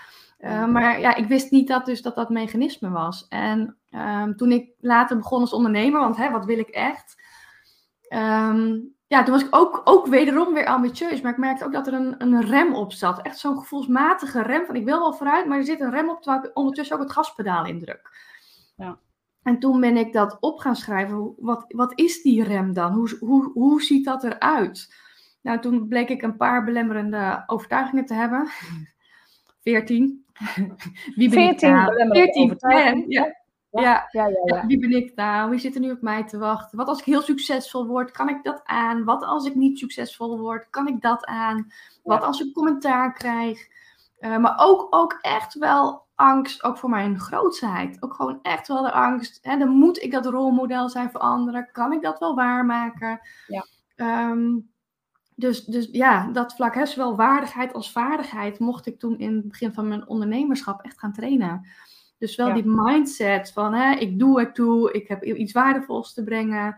Uh, 0.45 0.67
maar 0.67 1.01
ja, 1.01 1.15
ik 1.15 1.27
wist 1.27 1.51
niet 1.51 1.69
dat 1.69 1.87
dus 1.87 2.03
dat 2.03 2.15
dat 2.15 2.29
mechanisme 2.29 2.91
was. 2.91 3.27
En 3.29 3.77
um, 3.91 4.37
toen 4.37 4.53
ik 4.53 4.71
later 4.81 5.17
begon 5.17 5.41
als 5.41 5.53
ondernemer, 5.53 6.01
want 6.01 6.17
hè, 6.17 6.31
wat 6.31 6.45
wil 6.45 6.59
ik 6.59 6.69
echt? 6.69 7.23
Um, 8.09 8.95
ja, 9.07 9.23
toen 9.23 9.35
was 9.35 9.45
ik 9.45 9.57
ook, 9.57 9.81
ook 9.85 10.07
wederom 10.07 10.55
weer 10.55 10.67
ambitieus. 10.67 11.21
Maar 11.21 11.33
ik 11.33 11.39
merkte 11.39 11.65
ook 11.65 11.73
dat 11.73 11.87
er 11.87 11.93
een, 11.93 12.15
een 12.19 12.41
rem 12.41 12.75
op 12.75 12.93
zat. 12.93 13.23
Echt 13.23 13.39
zo'n 13.39 13.59
gevoelsmatige 13.59 14.43
rem 14.43 14.67
van 14.67 14.75
ik 14.75 14.85
wil 14.85 14.99
wel 14.99 15.13
vooruit, 15.13 15.47
maar 15.47 15.59
er 15.59 15.65
zit 15.65 15.81
een 15.81 15.91
rem 15.91 16.11
op 16.11 16.23
terwijl 16.23 16.45
ik 16.45 16.57
ondertussen 16.57 16.97
ook 16.97 17.03
het 17.03 17.13
gaspedaal 17.13 17.67
indruk. 17.67 18.11
Ja. 18.77 18.99
En 19.43 19.59
toen 19.59 19.81
ben 19.81 19.97
ik 19.97 20.13
dat 20.13 20.37
op 20.41 20.59
gaan 20.59 20.77
schrijven. 20.77 21.35
Wat, 21.39 21.65
wat 21.69 21.93
is 21.95 22.23
die 22.23 22.45
rem 22.45 22.73
dan? 22.73 22.93
Hoe, 22.93 23.17
hoe, 23.21 23.51
hoe 23.53 23.83
ziet 23.83 24.05
dat 24.05 24.25
eruit? 24.25 24.95
Nou, 25.43 25.61
toen 25.61 25.89
bleek 25.89 26.09
ik 26.09 26.23
een 26.23 26.37
paar 26.37 26.65
belemmerende 26.65 27.43
overtuigingen 27.47 28.05
te 28.05 28.15
hebben. 28.15 28.49
Veertien. 29.63 30.24
Wie 31.17 31.29
ben 31.29 31.31
14, 31.31 31.69
ik 31.69 31.75
nou? 31.75 32.11
14, 32.11 33.05
ja. 33.09 33.25
Ja. 33.25 33.43
Ja, 33.83 34.09
ja, 34.11 34.41
ja, 34.45 34.67
Wie 34.67 34.79
ben 34.79 34.91
ik 34.91 35.13
nou? 35.15 35.51
Wie 35.51 35.59
zit 35.59 35.75
er 35.75 35.81
nu 35.81 35.91
op 35.91 36.01
mij 36.01 36.25
te 36.25 36.39
wachten? 36.39 36.79
Wat 36.79 36.89
als 36.89 36.99
ik 36.99 37.05
heel 37.05 37.23
succesvol 37.23 37.87
word? 37.87 38.11
Kan 38.11 38.29
ik 38.29 38.43
dat 38.43 38.61
aan? 38.65 39.05
Wat 39.05 39.25
als 39.25 39.47
ik 39.47 39.55
niet 39.55 39.79
succesvol 39.79 40.39
word? 40.39 40.71
Kan 40.71 40.89
ik 40.89 41.01
dat 41.01 41.25
aan? 41.25 41.73
Wat 42.03 42.23
als 42.23 42.41
ik 42.41 42.53
commentaar 42.53 43.13
krijg? 43.13 43.69
Uh, 44.21 44.37
maar 44.37 44.55
ook, 44.57 44.87
ook 44.91 45.19
echt 45.21 45.55
wel 45.55 46.07
angst, 46.15 46.65
ook 46.65 46.79
voor 46.79 46.91
mijn 46.91 47.19
grootsheid. 47.21 48.03
Ook 48.03 48.15
gewoon 48.15 48.39
echt 48.43 48.69
wel 48.69 48.83
de 48.83 48.93
angst. 48.93 49.39
Hè, 49.43 49.57
dan 49.57 49.69
moet 49.69 50.03
ik 50.03 50.13
dat 50.13 50.27
rolmodel 50.27 50.89
zijn 50.89 51.11
voor 51.11 51.21
anderen. 51.21 51.69
Kan 51.73 51.93
ik 51.93 52.03
dat 52.03 52.19
wel 52.19 52.35
waarmaken? 52.35 53.21
Ja. 53.47 53.67
Um, 54.31 54.73
dus, 55.35 55.65
dus 55.65 55.89
ja, 55.93 56.31
dat 56.33 56.55
vlak, 56.55 56.75
hè, 56.75 56.87
zowel 56.87 57.17
waardigheid 57.17 57.73
als 57.73 57.93
vaardigheid, 57.93 58.59
mocht 58.59 58.87
ik 58.87 58.99
toen 58.99 59.19
in 59.19 59.35
het 59.35 59.49
begin 59.49 59.73
van 59.73 59.89
mijn 59.89 60.09
ondernemerschap 60.09 60.83
echt 60.83 60.99
gaan 60.99 61.13
trainen. 61.13 61.67
Dus 62.19 62.37
wel 62.37 62.55
die 62.55 62.67
mindset 62.67 63.53
van 63.53 63.75
hè, 63.75 63.95
ik 63.95 64.19
doe 64.19 64.41
het 64.41 64.55
toe, 64.55 64.93
ik 64.93 65.09
heb 65.09 65.25
iets 65.25 65.53
waardevols 65.53 66.15
te 66.15 66.25
brengen. 66.25 66.77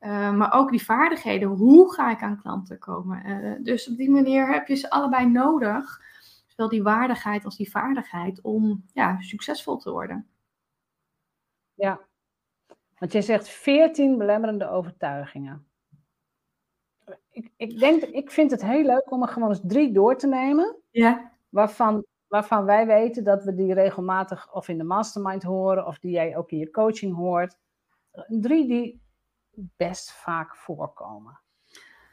Uh, 0.00 0.32
maar 0.32 0.52
ook 0.52 0.70
die 0.70 0.84
vaardigheden, 0.84 1.48
hoe 1.48 1.92
ga 1.92 2.10
ik 2.10 2.22
aan 2.22 2.40
klanten 2.40 2.78
komen? 2.78 3.26
Uh, 3.26 3.54
dus 3.62 3.88
op 3.88 3.96
die 3.96 4.10
manier 4.10 4.52
heb 4.52 4.68
je 4.68 4.74
ze 4.74 4.90
allebei 4.90 5.26
nodig. 5.26 6.00
Zowel 6.46 6.68
die 6.68 6.82
waardigheid 6.82 7.44
als 7.44 7.56
die 7.56 7.70
vaardigheid 7.70 8.40
om 8.40 8.84
ja, 8.92 9.20
succesvol 9.20 9.76
te 9.76 9.90
worden. 9.90 10.26
Ja, 11.74 12.00
want 12.98 13.12
jij 13.12 13.22
zegt 13.22 13.48
14 13.48 14.18
belemmerende 14.18 14.68
overtuigingen. 14.68 15.69
Ik, 17.30 17.50
ik, 17.56 17.78
denk, 17.78 18.02
ik 18.02 18.30
vind 18.30 18.50
het 18.50 18.64
heel 18.64 18.84
leuk 18.84 19.10
om 19.10 19.22
er 19.22 19.28
gewoon 19.28 19.48
eens 19.48 19.60
drie 19.62 19.92
door 19.92 20.16
te 20.16 20.26
nemen. 20.26 20.76
Ja. 20.90 21.32
Waarvan, 21.48 22.04
waarvan 22.28 22.64
wij 22.64 22.86
weten 22.86 23.24
dat 23.24 23.44
we 23.44 23.54
die 23.54 23.74
regelmatig 23.74 24.54
of 24.54 24.68
in 24.68 24.78
de 24.78 24.84
mastermind 24.84 25.42
horen, 25.42 25.86
of 25.86 25.98
die 25.98 26.10
jij 26.10 26.36
ook 26.36 26.50
in 26.50 26.58
je 26.58 26.70
coaching 26.70 27.16
hoort. 27.16 27.56
Drie 28.28 28.66
die 28.66 29.00
best 29.76 30.12
vaak 30.12 30.56
voorkomen. 30.56 31.40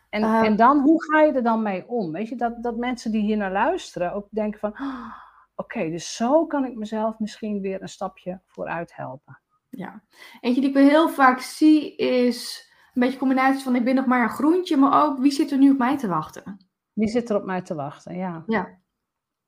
En, 0.09 0.21
uh, 0.21 0.43
en 0.43 0.55
dan, 0.55 0.79
hoe 0.79 1.03
ga 1.03 1.21
je 1.21 1.31
er 1.31 1.43
dan 1.43 1.61
mee 1.61 1.87
om? 1.87 2.11
Weet 2.11 2.29
je, 2.29 2.35
dat, 2.35 2.63
dat 2.63 2.77
mensen 2.77 3.11
die 3.11 3.21
hier 3.21 3.37
naar 3.37 3.51
luisteren 3.51 4.13
ook 4.13 4.27
denken 4.29 4.59
van, 4.59 4.71
oh, 4.71 5.13
oké, 5.55 5.89
dus 5.89 6.15
zo 6.15 6.45
kan 6.45 6.65
ik 6.65 6.75
mezelf 6.75 7.19
misschien 7.19 7.61
weer 7.61 7.81
een 7.81 7.89
stapje 7.89 8.41
vooruit 8.45 8.95
helpen. 8.95 9.39
Ja, 9.69 10.03
eentje 10.39 10.61
die 10.61 10.69
ik 10.69 10.89
heel 10.89 11.09
vaak 11.09 11.39
zie 11.39 11.95
is 11.95 12.66
beetje 12.99 13.13
een 13.13 13.27
combinatie 13.27 13.63
van 13.63 13.75
ik 13.75 13.83
ben 13.83 13.95
nog 13.95 14.05
maar 14.05 14.23
een 14.23 14.29
groentje, 14.29 14.77
maar 14.77 15.03
ook 15.05 15.19
wie 15.19 15.31
zit 15.31 15.51
er 15.51 15.57
nu 15.57 15.71
op 15.71 15.77
mij 15.77 15.97
te 15.97 16.07
wachten? 16.07 16.57
Wie 16.93 17.07
zit 17.07 17.29
er 17.29 17.35
op 17.35 17.45
mij 17.45 17.61
te 17.61 17.75
wachten, 17.75 18.15
ja. 18.15 18.43
ja. 18.47 18.79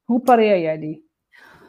Hoe 0.03 0.21
pareer 0.21 0.61
jij 0.61 0.79
die? 0.79 1.09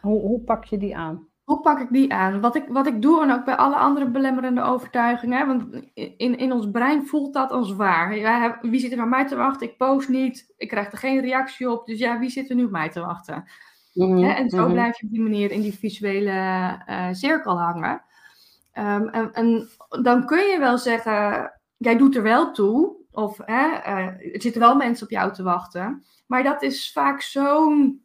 Hoe, 0.00 0.20
hoe 0.20 0.40
pak 0.40 0.64
je 0.64 0.78
die 0.78 0.96
aan? 0.96 1.28
Hoe 1.44 1.60
pak 1.60 1.80
ik 1.80 1.90
die 1.90 2.12
aan? 2.12 2.40
Wat 2.40 2.54
ik, 2.54 2.64
wat 2.68 2.86
ik 2.86 3.02
doe 3.02 3.22
en 3.22 3.30
ook 3.30 3.44
bij 3.44 3.56
alle 3.56 3.76
andere 3.76 4.10
belemmerende 4.10 4.62
overtuigingen, 4.62 5.46
want 5.46 5.90
in, 5.94 6.38
in 6.38 6.52
ons 6.52 6.70
brein 6.70 7.06
voelt 7.06 7.34
dat 7.34 7.50
als 7.50 7.74
waar. 7.74 8.16
Ja, 8.16 8.58
wie 8.62 8.80
zit 8.80 8.90
er 8.90 8.96
naar 8.96 9.08
mij 9.08 9.26
te 9.26 9.36
wachten? 9.36 9.66
Ik 9.66 9.76
post 9.76 10.08
niet, 10.08 10.54
ik 10.56 10.68
krijg 10.68 10.92
er 10.92 10.98
geen 10.98 11.20
reactie 11.20 11.70
op, 11.70 11.86
dus 11.86 11.98
ja, 11.98 12.18
wie 12.18 12.30
zit 12.30 12.50
er 12.50 12.56
nu 12.56 12.64
op 12.64 12.70
mij 12.70 12.90
te 12.90 13.00
wachten? 13.00 13.44
Mm 13.92 14.24
en 14.24 14.50
zo 14.50 14.66
mm 14.66 14.72
blijf 14.72 15.00
je 15.00 15.06
op 15.06 15.12
die 15.12 15.20
manier 15.20 15.50
in 15.50 15.60
die 15.60 15.78
visuele 15.78 16.30
uh, 16.88 17.08
cirkel 17.12 17.60
hangen. 17.60 18.02
Um, 18.74 19.08
en, 19.08 19.32
en, 19.32 19.68
dan 20.02 20.26
kun 20.26 20.46
je 20.46 20.58
wel 20.58 20.78
zeggen, 20.78 21.52
jij 21.80 21.96
doet 21.96 22.16
er 22.16 22.22
wel 22.22 22.52
toe, 22.52 22.96
of 23.10 23.38
hè, 23.44 23.66
uh, 23.68 24.06
er 24.06 24.42
zitten 24.42 24.60
wel 24.60 24.76
mensen 24.76 25.04
op 25.06 25.12
jou 25.12 25.32
te 25.32 25.42
wachten, 25.42 26.04
maar 26.26 26.42
dat 26.42 26.62
is 26.62 26.92
vaak 26.92 27.20
zo'n 27.20 28.04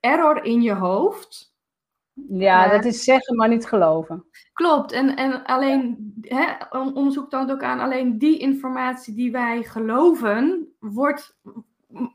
error 0.00 0.44
in 0.44 0.62
je 0.62 0.74
hoofd 0.74 1.54
ja, 2.28 2.68
dat 2.68 2.84
is 2.84 3.04
zeggen, 3.04 3.36
maar 3.36 3.48
niet 3.48 3.66
geloven. 3.66 4.24
Klopt. 4.52 4.92
En, 4.92 5.16
en 5.16 5.44
alleen, 5.44 6.12
hè, 6.20 6.66
onderzoek 6.70 7.30
toont 7.30 7.50
ook 7.50 7.62
aan, 7.62 7.80
alleen 7.80 8.18
die 8.18 8.38
informatie 8.38 9.14
die 9.14 9.32
wij 9.32 9.62
geloven, 9.62 10.68
wordt, 10.78 11.36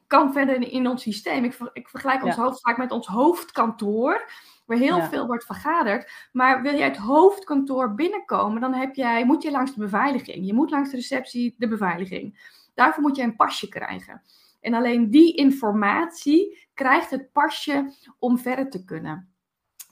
kan 0.08 0.34
verder 0.34 0.72
in 0.72 0.88
ons 0.88 1.02
systeem. 1.02 1.44
Ik, 1.44 1.58
ik 1.74 1.90
vergelijk 1.90 2.24
ons 2.24 2.36
hoofd 2.36 2.62
vaak 2.62 2.78
met 2.78 2.92
ons 2.92 3.08
hoofdkantoor, 3.08 4.32
waar 4.70 4.78
heel 4.78 5.02
veel 5.02 5.28
wordt 5.28 5.46
vergaderd. 5.46 6.12
Maar 6.32 6.62
wil 6.62 6.76
jij 6.76 6.88
het 6.88 6.98
hoofdkantoor 6.98 7.96
binnenkomen, 7.96 8.62
dan 8.62 8.74
heb 8.74 8.96
jij, 8.96 9.26
moet 9.26 9.44
je 9.44 9.52
langs 9.52 9.74
de 9.74 9.80
beveiliging. 9.80 10.46
Je 10.46 10.54
moet 10.54 10.70
langs 10.70 10.90
de 10.90 10.96
receptie 10.96 11.56
de 11.58 11.68
beveiliging. 11.68 12.58
Daarvoor 12.74 13.04
moet 13.04 13.16
je 13.16 13.24
een 13.24 13.36
pasje 13.36 13.70
krijgen. 13.70 14.22
En 14.62 14.74
alleen 14.74 15.10
die 15.10 15.36
informatie 15.36 16.68
krijgt 16.74 17.10
het 17.10 17.32
pasje 17.32 17.94
om 18.20 18.38
verder 18.38 18.70
te 18.70 18.84
kunnen. 18.86 19.34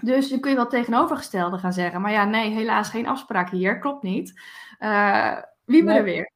Dus 0.01 0.29
dan 0.29 0.39
kun 0.39 0.49
je 0.49 0.55
wel 0.55 0.67
tegenovergestelde 0.67 1.57
gaan 1.57 1.73
zeggen. 1.73 2.01
Maar 2.01 2.11
ja, 2.11 2.25
nee, 2.25 2.51
helaas 2.51 2.89
geen 2.89 3.07
afspraak 3.07 3.49
hier. 3.49 3.79
Klopt 3.79 4.03
niet. 4.03 4.41
Uh, 4.79 5.37
wie 5.65 5.83
ben 5.83 5.95
er 5.95 6.03
weer? 6.03 6.31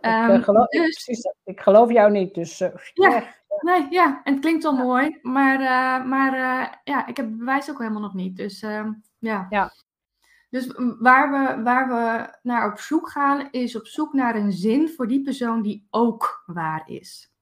Ik, 0.00 0.10
um, 0.10 0.42
geloof, 0.42 0.66
dus, 0.66 1.08
ik, 1.44 1.60
geloof 1.60 1.92
jou 1.92 2.10
niet, 2.10 2.34
dus 2.34 2.60
uh, 2.60 2.68
ja, 2.92 3.34
nee, 3.60 3.86
ja, 3.90 4.20
en 4.24 4.32
het 4.32 4.42
klinkt 4.42 4.62
wel 4.62 4.76
mooi, 4.76 5.18
maar, 5.22 5.60
uh, 5.60 6.08
maar 6.08 6.34
ja, 6.84 7.06
ik 7.06 7.16
heb 7.16 7.26
het 7.26 7.38
bewijs 7.38 7.70
ook 7.70 7.78
helemaal 7.78 8.00
nog 8.00 8.14
niet. 8.14 8.36
Dus 8.36 8.62
ehm, 8.62 8.92
ja. 9.18 9.46
ja. 9.50 9.72
Dus 10.50 10.72
waar 10.98 11.30
we, 11.30 11.62
waar 11.62 11.88
we 11.88 12.34
naar 12.42 12.70
op 12.72 12.78
zoek 12.78 13.10
gaan, 13.10 13.48
is 13.50 13.76
op 13.76 13.86
zoek 13.86 14.12
naar 14.12 14.34
een 14.34 14.52
zin 14.52 14.88
voor 14.88 15.06
die 15.06 15.22
persoon 15.22 15.62
die 15.62 15.86
ook 15.90 16.42
waar 16.46 16.82
is. 16.86 17.32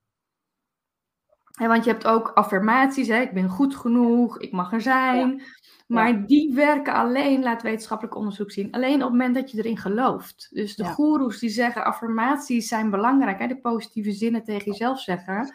En 1.52 1.68
want 1.68 1.84
je 1.84 1.90
hebt 1.90 2.06
ook 2.06 2.28
affirmaties, 2.28 3.08
hè? 3.08 3.20
ik 3.20 3.32
ben 3.32 3.48
goed 3.48 3.76
genoeg, 3.76 4.38
ik 4.38 4.52
mag 4.52 4.72
er 4.72 4.80
zijn. 4.80 5.42
Maar 5.86 6.26
die 6.26 6.54
werken 6.54 6.94
alleen, 6.94 7.42
laat 7.42 7.62
wetenschappelijk 7.62 8.16
onderzoek 8.16 8.50
zien, 8.50 8.72
alleen 8.72 8.94
op 8.94 9.00
het 9.00 9.10
moment 9.10 9.34
dat 9.34 9.50
je 9.50 9.58
erin 9.58 9.76
gelooft. 9.76 10.48
Dus 10.50 10.76
de 10.76 10.84
goeroes 10.84 11.38
die 11.38 11.50
zeggen 11.50 11.84
affirmaties 11.84 12.68
zijn 12.68 12.90
belangrijk, 12.90 13.38
hè? 13.38 13.46
de 13.46 13.60
positieve 13.60 14.12
zinnen 14.12 14.44
tegen 14.44 14.70
jezelf 14.70 15.00
zeggen. 15.00 15.54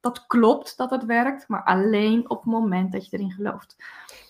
Dat 0.00 0.26
klopt 0.26 0.76
dat 0.76 0.90
het 0.90 1.04
werkt, 1.04 1.48
maar 1.48 1.64
alleen 1.64 2.30
op 2.30 2.36
het 2.36 2.52
moment 2.52 2.92
dat 2.92 3.08
je 3.08 3.16
erin 3.16 3.32
gelooft. 3.32 3.76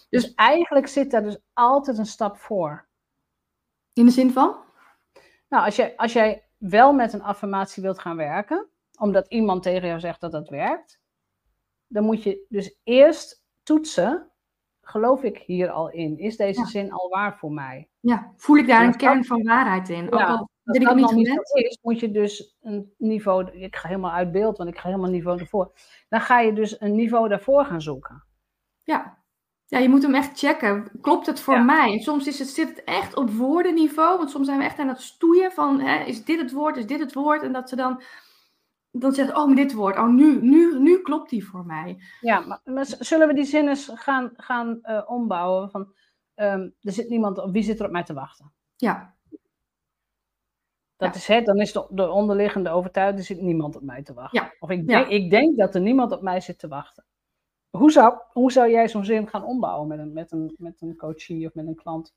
Dus, 0.08 0.22
dus 0.22 0.34
eigenlijk 0.34 0.86
zit 0.86 1.10
daar 1.10 1.22
dus 1.22 1.38
altijd 1.52 1.98
een 1.98 2.06
stap 2.06 2.36
voor. 2.36 2.86
In 3.92 4.04
de 4.04 4.10
zin 4.10 4.32
van? 4.32 4.56
Nou, 5.48 5.64
als, 5.64 5.76
je, 5.76 5.96
als 5.96 6.12
jij 6.12 6.44
wel 6.56 6.92
met 6.92 7.12
een 7.12 7.22
affirmatie 7.22 7.82
wilt 7.82 7.98
gaan 7.98 8.16
werken, 8.16 8.66
omdat 8.98 9.26
iemand 9.28 9.62
tegen 9.62 9.88
jou 9.88 10.00
zegt 10.00 10.20
dat 10.20 10.32
dat 10.32 10.48
werkt, 10.48 11.00
dan 11.86 12.04
moet 12.04 12.22
je 12.22 12.46
dus 12.48 12.78
eerst 12.84 13.44
toetsen, 13.62 14.30
geloof 14.82 15.22
ik 15.22 15.38
hier 15.38 15.70
al 15.70 15.90
in? 15.90 16.18
Is 16.18 16.36
deze 16.36 16.64
zin 16.66 16.92
al 16.92 17.08
waar 17.08 17.38
voor 17.38 17.52
mij? 17.52 17.88
Ja, 18.00 18.32
voel 18.36 18.56
ik 18.56 18.66
daar 18.66 18.84
een 18.84 18.96
kern 18.96 19.24
van 19.24 19.42
waarheid 19.42 19.88
in? 19.88 20.12
Ook 20.12 20.20
al 20.20 20.48
ik 20.76 20.84
dat 20.84 20.94
niet 20.94 21.10
niet 21.10 21.40
is, 21.52 21.78
moet 21.82 22.00
je 22.00 22.10
dus 22.10 22.56
een 22.60 22.92
niveau, 22.98 23.50
ik 23.50 23.76
ga 23.76 23.88
helemaal 23.88 24.10
uit 24.10 24.32
beeld, 24.32 24.56
want 24.56 24.70
ik 24.70 24.78
ga 24.78 24.88
helemaal 24.88 25.10
niveau 25.10 25.40
ervoor. 25.40 25.72
Dan 26.08 26.20
ga 26.20 26.40
je 26.40 26.52
dus 26.52 26.80
een 26.80 26.94
niveau 26.94 27.28
daarvoor 27.28 27.64
gaan 27.64 27.82
zoeken. 27.82 28.24
Ja, 28.82 29.18
ja, 29.66 29.78
je 29.78 29.88
moet 29.88 30.02
hem 30.02 30.14
echt 30.14 30.38
checken. 30.38 30.90
Klopt 31.00 31.26
het 31.26 31.40
voor 31.40 31.64
mij? 31.64 31.92
En 31.92 32.00
soms 32.00 32.26
is 32.26 32.38
het, 32.38 32.48
zit 32.48 32.68
het 32.68 32.84
echt 32.84 33.16
op 33.16 33.30
woordenniveau. 33.30 34.18
Want 34.18 34.30
soms 34.30 34.46
zijn 34.46 34.58
we 34.58 34.64
echt 34.64 34.78
aan 34.78 34.88
het 34.88 35.00
stoeien 35.00 35.52
van... 35.52 35.80
Hè, 35.80 36.04
is 36.04 36.24
dit 36.24 36.40
het 36.40 36.52
woord? 36.52 36.76
Is 36.76 36.86
dit 36.86 37.00
het 37.00 37.14
woord? 37.14 37.42
En 37.42 37.52
dat 37.52 37.68
ze 37.68 37.76
dan 37.76 38.02
dan 38.90 39.12
zegt, 39.12 39.34
oh, 39.34 39.56
dit 39.56 39.72
woord, 39.72 39.96
oh, 39.96 40.08
nu, 40.08 40.42
nu, 40.42 40.78
nu 40.78 40.98
klopt 41.02 41.30
die 41.30 41.46
voor 41.46 41.66
mij. 41.66 42.02
Ja, 42.20 42.40
maar, 42.40 42.60
maar 42.64 42.86
zullen 42.98 43.28
we 43.28 43.34
die 43.34 43.44
zinnen 43.44 43.76
gaan, 43.76 44.30
gaan 44.36 44.78
uh, 44.82 45.02
ombouwen? 45.06 45.70
Van, 45.70 45.94
um, 46.34 46.74
er 46.80 46.92
zit 46.92 47.08
niemand, 47.08 47.48
wie 47.50 47.62
zit 47.62 47.80
er 47.80 47.86
op 47.86 47.92
mij 47.92 48.04
te 48.04 48.14
wachten? 48.14 48.52
Ja. 48.76 49.16
Dat 50.98 51.14
is 51.14 51.26
het, 51.26 51.46
dan 51.46 51.56
is 51.56 51.72
de, 51.72 51.86
de 51.90 52.10
onderliggende 52.10 52.70
overtuiging, 52.70 53.18
er 53.18 53.24
zit 53.24 53.40
niemand 53.40 53.76
op 53.76 53.82
mij 53.82 54.02
te 54.02 54.14
wachten. 54.14 54.42
Ja. 54.42 54.54
Of 54.58 54.70
ik 54.70 54.86
denk, 54.86 55.06
ik 55.06 55.30
denk 55.30 55.56
dat 55.56 55.74
er 55.74 55.80
niemand 55.80 56.12
op 56.12 56.22
mij 56.22 56.40
zit 56.40 56.58
te 56.58 56.68
wachten. 56.68 57.04
Hoe 57.70 57.90
zou, 57.90 58.14
hoe 58.32 58.52
zou 58.52 58.70
jij 58.70 58.88
zo'n 58.88 59.04
zin 59.04 59.28
gaan 59.28 59.44
ombouwen 59.44 59.88
met 59.88 59.98
een, 59.98 60.12
met, 60.12 60.32
een, 60.32 60.54
met 60.58 60.80
een 60.80 60.96
coachie 60.96 61.46
of 61.46 61.54
met 61.54 61.66
een 61.66 61.74
klant? 61.74 62.14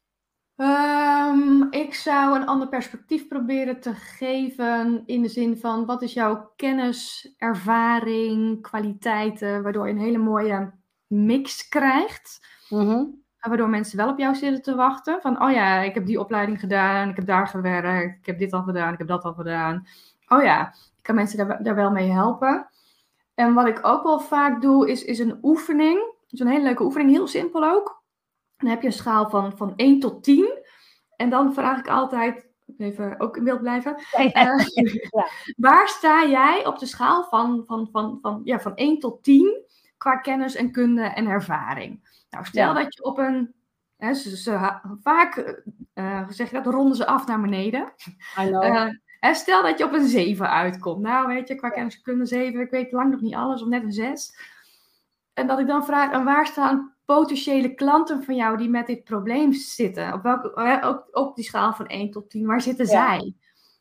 Um, 0.56 1.72
ik 1.72 1.94
zou 1.94 2.36
een 2.36 2.48
ander 2.48 2.68
perspectief 2.68 3.28
proberen 3.28 3.80
te 3.80 3.94
geven 3.94 5.04
in 5.06 5.22
de 5.22 5.28
zin 5.28 5.58
van 5.58 5.86
wat 5.86 6.02
is 6.02 6.14
jouw 6.14 6.52
kennis, 6.56 7.34
ervaring, 7.38 8.62
kwaliteiten, 8.62 9.64
waardoor 9.64 9.88
je 9.88 9.94
een 9.94 10.00
hele 10.00 10.18
mooie 10.18 10.74
mix 11.08 11.68
krijgt. 11.68 12.48
Mm 12.70 13.21
Waardoor 13.48 13.70
mensen 13.70 13.98
wel 13.98 14.10
op 14.10 14.18
jou 14.18 14.36
zitten 14.36 14.62
te 14.62 14.76
wachten. 14.76 15.22
Van, 15.22 15.44
oh 15.44 15.52
ja, 15.52 15.80
ik 15.80 15.94
heb 15.94 16.06
die 16.06 16.20
opleiding 16.20 16.60
gedaan, 16.60 17.10
ik 17.10 17.16
heb 17.16 17.26
daar 17.26 17.48
gewerkt, 17.48 18.18
ik 18.20 18.26
heb 18.26 18.40
dit 18.40 18.54
al 18.54 18.64
gedaan, 18.64 18.92
ik 18.94 18.98
heb 18.98 19.08
dat 19.08 19.24
al 19.24 19.34
gedaan. 19.34 19.88
Oh 20.28 20.44
ja, 20.44 20.68
ik 20.70 21.04
kan 21.04 21.16
mensen 21.16 21.48
daar, 21.48 21.64
daar 21.64 21.76
wel 21.76 21.92
mee 21.92 22.12
helpen. 22.12 22.70
En 23.34 23.54
wat 23.54 23.68
ik 23.68 23.80
ook 23.82 24.04
wel 24.04 24.20
vaak 24.20 24.62
doe, 24.62 24.90
is, 24.90 25.04
is 25.04 25.20
een 25.20 25.40
oefening. 25.42 26.14
een 26.30 26.48
hele 26.48 26.64
leuke 26.64 26.84
oefening, 26.84 27.12
heel 27.12 27.28
simpel 27.28 27.64
ook. 27.64 28.04
Dan 28.58 28.70
heb 28.70 28.82
je 28.82 28.88
een 28.88 28.94
schaal 28.94 29.30
van, 29.30 29.58
van 29.58 29.74
1 29.76 30.00
tot 30.00 30.24
10. 30.24 30.60
En 31.16 31.30
dan 31.30 31.54
vraag 31.54 31.80
ik 31.80 31.88
altijd, 31.88 32.48
even 32.78 33.20
ook 33.20 33.38
in 33.38 33.44
beeld 33.44 33.60
blijven. 33.60 33.96
Uh, 34.18 34.66
waar 35.68 35.88
sta 35.88 36.26
jij 36.28 36.66
op 36.66 36.80
de 36.80 36.86
schaal 36.86 37.24
van, 37.24 37.64
van, 37.68 37.88
van, 37.92 38.18
van, 38.22 38.42
ja, 38.44 38.60
van 38.60 38.76
1 38.76 39.00
tot 39.00 39.24
10 39.24 39.66
qua 40.02 40.16
kennis 40.16 40.56
en 40.56 40.72
kunde 40.72 41.04
en 41.04 41.28
ervaring? 41.28 42.24
Nou, 42.30 42.46
stel 42.46 42.74
dat 42.74 42.96
je 42.96 43.04
op 43.04 43.18
een. 43.18 43.54
Hè, 43.98 44.14
ze, 44.14 44.38
ze, 44.38 44.80
vaak 45.02 45.56
uh, 45.94 46.30
zeg 46.30 46.50
je 46.50 46.62
dat, 46.62 46.74
ronden 46.74 46.96
ze 46.96 47.06
af 47.06 47.28
naar 47.28 47.42
beneden. 47.42 47.94
Uh, 48.40 49.34
stel 49.34 49.64
dat 49.64 49.78
je 49.78 49.86
op 49.86 49.94
een 49.94 50.08
7 50.08 50.50
uitkomt. 50.50 51.02
Nou, 51.02 51.28
weet 51.28 51.48
je, 51.48 51.56
qua 51.56 51.70
kennis 51.70 51.96
en 51.96 52.02
kunde 52.02 52.26
7, 52.26 52.62
ik 52.62 52.70
weet 52.70 52.92
lang 52.92 53.12
nog 53.12 53.22
niet 53.22 53.36
alles, 53.36 53.62
of 53.62 53.68
net 53.68 53.84
een 53.84 53.92
6. 53.92 54.36
En 55.34 55.48
dat 55.48 55.60
ik 55.60 55.68
dan 55.68 55.86
vraag, 55.86 56.12
en 56.12 56.24
waar 56.24 56.48
staan 56.48 56.96
potentiële 57.06 57.74
klanten 57.74 58.24
van 58.24 58.36
jou 58.36 58.58
die 58.58 58.70
met 58.70 58.88
dit 58.88 59.04
probleem 59.04 59.54
zitten? 59.54 60.14
Op, 60.14 60.24
welke, 60.24 60.82
ook 60.84 61.08
op 61.12 61.36
die 61.36 61.46
schaal 61.46 61.74
van 61.74 61.88
1 61.88 62.12
tot 62.12 62.30
10, 62.30 62.46
waar 62.46 62.62
zitten 62.62 62.86
zij? 62.86 63.34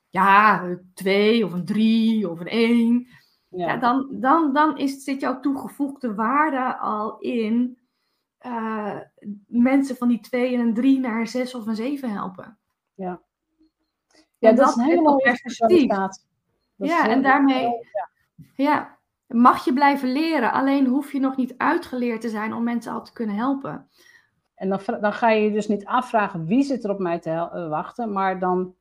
Ja, 0.09 0.63
een 0.63 0.91
2 0.95 1.45
of 1.45 1.53
een 1.53 1.65
3 1.65 2.31
of 2.31 2.41
een 2.41 2.49
1. 2.49 3.09
Ja. 3.51 3.67
ja. 3.67 3.77
dan 3.77 4.09
dan, 4.11 4.53
dan 4.53 4.79
is, 4.79 5.05
zit 5.05 5.21
jouw 5.21 5.41
toegevoegde 5.41 6.15
waarde 6.15 6.77
al 6.77 7.19
in 7.19 7.79
uh, 8.47 9.01
mensen 9.47 9.97
van 9.97 10.09
die 10.09 10.21
twee 10.21 10.55
en 10.55 10.61
een 10.61 10.75
drie 10.75 11.01
naar 11.01 11.21
een 11.21 11.27
zes 11.27 11.55
of 11.55 11.67
een 11.67 11.75
zeven 11.75 12.11
helpen. 12.11 12.59
Ja, 12.95 13.21
ja 14.39 14.53
dat, 14.53 14.69
is 14.69 14.77
een 14.77 14.85
hele 14.85 15.03
mooie 15.03 15.39
perspectief. 15.43 15.93
Ja, 16.77 17.09
en 17.09 17.23
daarmee 17.23 17.63
ja. 17.63 18.09
ja. 18.55 18.99
mag 19.27 19.65
je 19.65 19.73
blijven 19.73 20.13
leren. 20.13 20.53
Alleen 20.53 20.87
hoef 20.87 21.13
je 21.13 21.21
nog 21.21 21.37
niet 21.37 21.55
uitgeleerd 21.57 22.21
te 22.21 22.29
zijn 22.29 22.53
om 22.53 22.63
mensen 22.63 22.93
al 22.93 23.05
te 23.05 23.13
kunnen 23.13 23.37
helpen. 23.37 23.89
En 24.55 24.69
dan, 24.69 24.81
dan 25.01 25.13
ga 25.13 25.31
je 25.31 25.43
je 25.43 25.53
dus 25.53 25.69
niet 25.69 25.85
afvragen 25.85 26.47
wie 26.47 26.63
zit 26.63 26.85
er 26.85 26.91
op 26.91 26.99
mij 26.99 27.19
te 27.19 27.31
eh, 27.31 27.69
wachten, 27.69 28.13
maar 28.13 28.39
dan, 28.39 28.75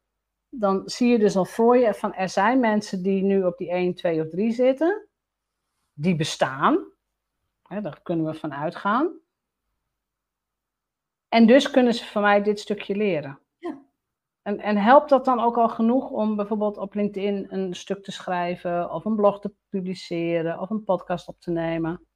dan 0.50 0.82
zie 0.86 1.10
je 1.12 1.20
dus 1.20 1.36
al 1.36 1.46
voor 1.46 1.78
je 1.78 1.94
van 1.94 2.14
er 2.14 2.30
zijn 2.30 2.60
mensen 2.60 3.04
die 3.04 3.24
nu 3.24 3.44
op 3.44 3.58
die 3.58 3.70
1, 3.70 3.94
2 3.94 4.22
of 4.22 4.30
3 4.30 4.52
zitten, 4.52 5.08
die 5.94 6.16
bestaan. 6.16 6.86
Hè, 7.64 7.82
daar 7.82 8.02
kunnen 8.02 8.26
we 8.26 8.34
van 8.34 8.54
uitgaan. 8.54 9.20
En 11.28 11.48
dus 11.48 11.72
kunnen 11.72 11.94
ze 11.94 12.06
van 12.06 12.22
mij 12.22 12.44
dit 12.44 12.60
stukje 12.60 12.96
leren. 12.96 13.40
Ja. 13.58 13.82
En, 14.42 14.60
en 14.60 14.78
helpt 14.78 15.10
dat 15.10 15.26
dan 15.26 15.40
ook 15.40 15.58
al 15.58 15.70
genoeg 15.70 16.10
om 16.10 16.36
bijvoorbeeld 16.36 16.78
op 16.78 16.94
LinkedIn 16.94 17.48
een 17.50 17.76
stuk 17.76 18.04
te 18.04 18.12
schrijven, 18.12 18.92
of 18.92 19.06
een 19.06 19.16
blog 19.16 19.40
te 19.40 19.54
publiceren, 19.70 20.60
of 20.60 20.70
een 20.70 20.84
podcast 20.84 21.28
op 21.28 21.40
te 21.40 21.52
nemen? 21.52 22.08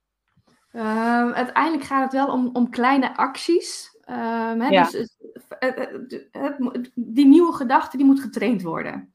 Uh, 0.72 1.32
uiteindelijk 1.32 1.84
gaat 1.84 2.04
het 2.04 2.14
wel 2.14 2.32
om, 2.32 2.50
om 2.54 2.70
kleine 2.70 3.18
acties. 3.18 3.93
Um, 4.10 4.72
ja. 4.72 4.90
dus, 4.90 5.18
die 6.96 7.26
nieuwe 7.26 7.54
gedachte 7.54 7.98
die 7.98 8.06
moet 8.06 8.20
getraind 8.20 8.62
worden. 8.62 9.14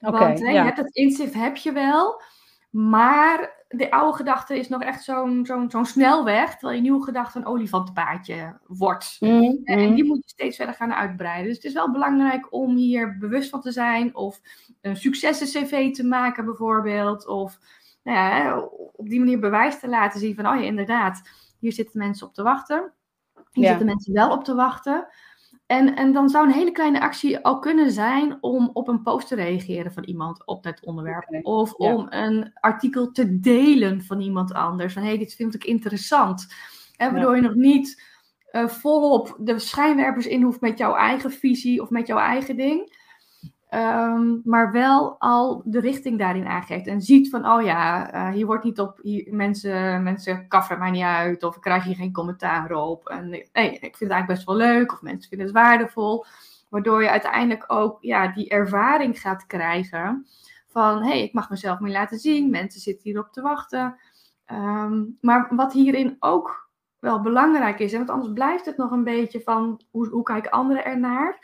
Okay, 0.00 0.26
Want 0.26 0.40
hè, 0.40 0.50
je 0.50 0.58
hebt 0.58 0.76
het 0.76 0.94
inzicht 0.94 1.34
heb 1.34 1.56
je 1.56 1.72
wel, 1.72 2.22
maar 2.70 3.64
de 3.68 3.90
oude 3.90 4.16
gedachte 4.16 4.58
is 4.58 4.68
nog 4.68 4.82
echt 4.82 5.04
zo'n 5.04 5.46
zo'n 5.46 5.70
zo'n 5.70 5.86
snelweg, 5.86 6.50
terwijl 6.50 6.76
je 6.76 6.80
nieuwe 6.80 7.04
gedachte 7.04 7.38
een 7.38 7.46
olifantenpaadje 7.46 8.58
wordt. 8.66 9.16
Mm, 9.20 9.60
en 9.64 9.88
mm. 9.88 9.94
die 9.94 10.04
moet 10.04 10.22
je 10.22 10.28
steeds 10.28 10.56
verder 10.56 10.74
gaan 10.74 10.94
uitbreiden. 10.94 11.46
Dus 11.46 11.56
het 11.56 11.64
is 11.64 11.72
wel 11.72 11.92
belangrijk 11.92 12.52
om 12.52 12.76
hier 12.76 13.18
bewust 13.18 13.50
van 13.50 13.60
te 13.60 13.72
zijn, 13.72 14.14
of 14.14 14.40
een 14.80 14.96
successen-cv 14.96 15.92
te 15.92 16.04
maken 16.04 16.44
bijvoorbeeld, 16.44 17.26
of 17.26 17.58
nou 18.02 18.18
ja, 18.18 18.60
op 18.92 19.08
die 19.08 19.18
manier 19.18 19.38
bewijs 19.38 19.78
te 19.78 19.88
laten 19.88 20.20
zien 20.20 20.34
van, 20.34 20.46
oh 20.46 20.56
ja, 20.56 20.62
inderdaad, 20.62 21.22
hier 21.58 21.72
zitten 21.72 21.98
mensen 21.98 22.26
op 22.26 22.34
te 22.34 22.42
wachten. 22.42 22.92
Hier 23.52 23.68
zitten 23.68 23.86
mensen 23.86 24.12
wel 24.12 24.30
op 24.30 24.44
te 24.44 24.54
wachten. 24.54 25.08
En, 25.66 25.96
en 25.96 26.12
dan 26.12 26.28
zou 26.28 26.46
een 26.46 26.52
hele 26.52 26.72
kleine 26.72 27.00
actie 27.00 27.38
al 27.38 27.58
kunnen 27.58 27.90
zijn 27.90 28.38
om 28.40 28.70
op 28.72 28.88
een 28.88 29.02
post 29.02 29.28
te 29.28 29.34
reageren 29.34 29.92
van 29.92 30.04
iemand 30.04 30.46
op 30.46 30.62
dat 30.62 30.84
onderwerp. 30.84 31.38
Of 31.42 31.72
om 31.72 32.06
een 32.08 32.50
artikel 32.54 33.10
te 33.10 33.40
delen 33.40 34.02
van 34.02 34.20
iemand 34.20 34.52
anders. 34.52 34.92
Van 34.92 35.02
hé, 35.02 35.08
hey, 35.08 35.18
dit 35.18 35.34
vind 35.34 35.54
ik 35.54 35.64
interessant. 35.64 36.54
En 36.96 37.12
waardoor 37.12 37.36
je 37.36 37.42
nog 37.42 37.54
niet 37.54 38.02
uh, 38.52 38.68
volop 38.68 39.36
de 39.38 39.58
schijnwerpers 39.58 40.26
in 40.26 40.42
hoeft 40.42 40.60
met 40.60 40.78
jouw 40.78 40.94
eigen 40.94 41.30
visie 41.30 41.82
of 41.82 41.90
met 41.90 42.06
jouw 42.06 42.18
eigen 42.18 42.56
ding. 42.56 42.98
Ehm, 43.70 44.38
maar 44.44 44.72
wel 44.72 45.16
al 45.18 45.62
de 45.64 45.80
richting 45.80 46.18
daarin 46.18 46.46
aangeeft. 46.46 46.86
En 46.86 47.02
ziet 47.02 47.30
van, 47.30 47.46
oh 47.46 47.62
ja, 47.62 48.14
uh, 48.14 48.34
hier 48.34 48.46
wordt 48.46 48.64
niet 48.64 48.80
op, 48.80 48.98
hier, 49.02 49.34
mensen, 49.34 50.02
mensen 50.02 50.48
kaffen 50.48 50.78
mij 50.78 50.90
niet 50.90 51.02
uit. 51.02 51.42
Of 51.42 51.58
krijg 51.58 51.84
hier 51.84 51.94
geen 51.94 52.12
commentaar 52.12 52.72
op. 52.72 53.08
En 53.08 53.28
nee, 53.28 53.44
ik 53.72 53.80
vind 53.80 53.98
het 53.98 54.10
eigenlijk 54.10 54.26
best 54.26 54.44
wel 54.44 54.56
leuk. 54.56 54.92
Of 54.92 55.02
mensen 55.02 55.28
vinden 55.28 55.46
het 55.46 55.56
waardevol. 55.56 56.24
Waardoor 56.68 57.02
je 57.02 57.10
uiteindelijk 57.10 57.64
ook 57.72 57.98
ja, 58.00 58.32
die 58.32 58.48
ervaring 58.48 59.20
gaat 59.20 59.46
krijgen. 59.46 60.26
Van, 60.68 61.02
hé, 61.02 61.08
hey, 61.08 61.22
ik 61.22 61.32
mag 61.32 61.50
mezelf 61.50 61.80
meer 61.80 61.92
laten 61.92 62.18
zien. 62.18 62.50
Mensen 62.50 62.80
zitten 62.80 63.04
hierop 63.04 63.32
te 63.32 63.42
wachten. 63.42 63.96
Ehm, 64.44 65.04
maar 65.20 65.48
wat 65.50 65.72
hierin 65.72 66.16
ook 66.18 66.70
wel 66.98 67.20
belangrijk 67.20 67.78
is. 67.78 67.92
Want 67.92 68.10
anders 68.10 68.32
blijft 68.32 68.64
het 68.64 68.76
nog 68.76 68.90
een 68.90 69.04
beetje 69.04 69.40
van, 69.40 69.80
hoe, 69.90 70.08
hoe 70.08 70.22
kijken 70.22 70.50
anderen 70.50 70.84
ernaar? 70.84 71.38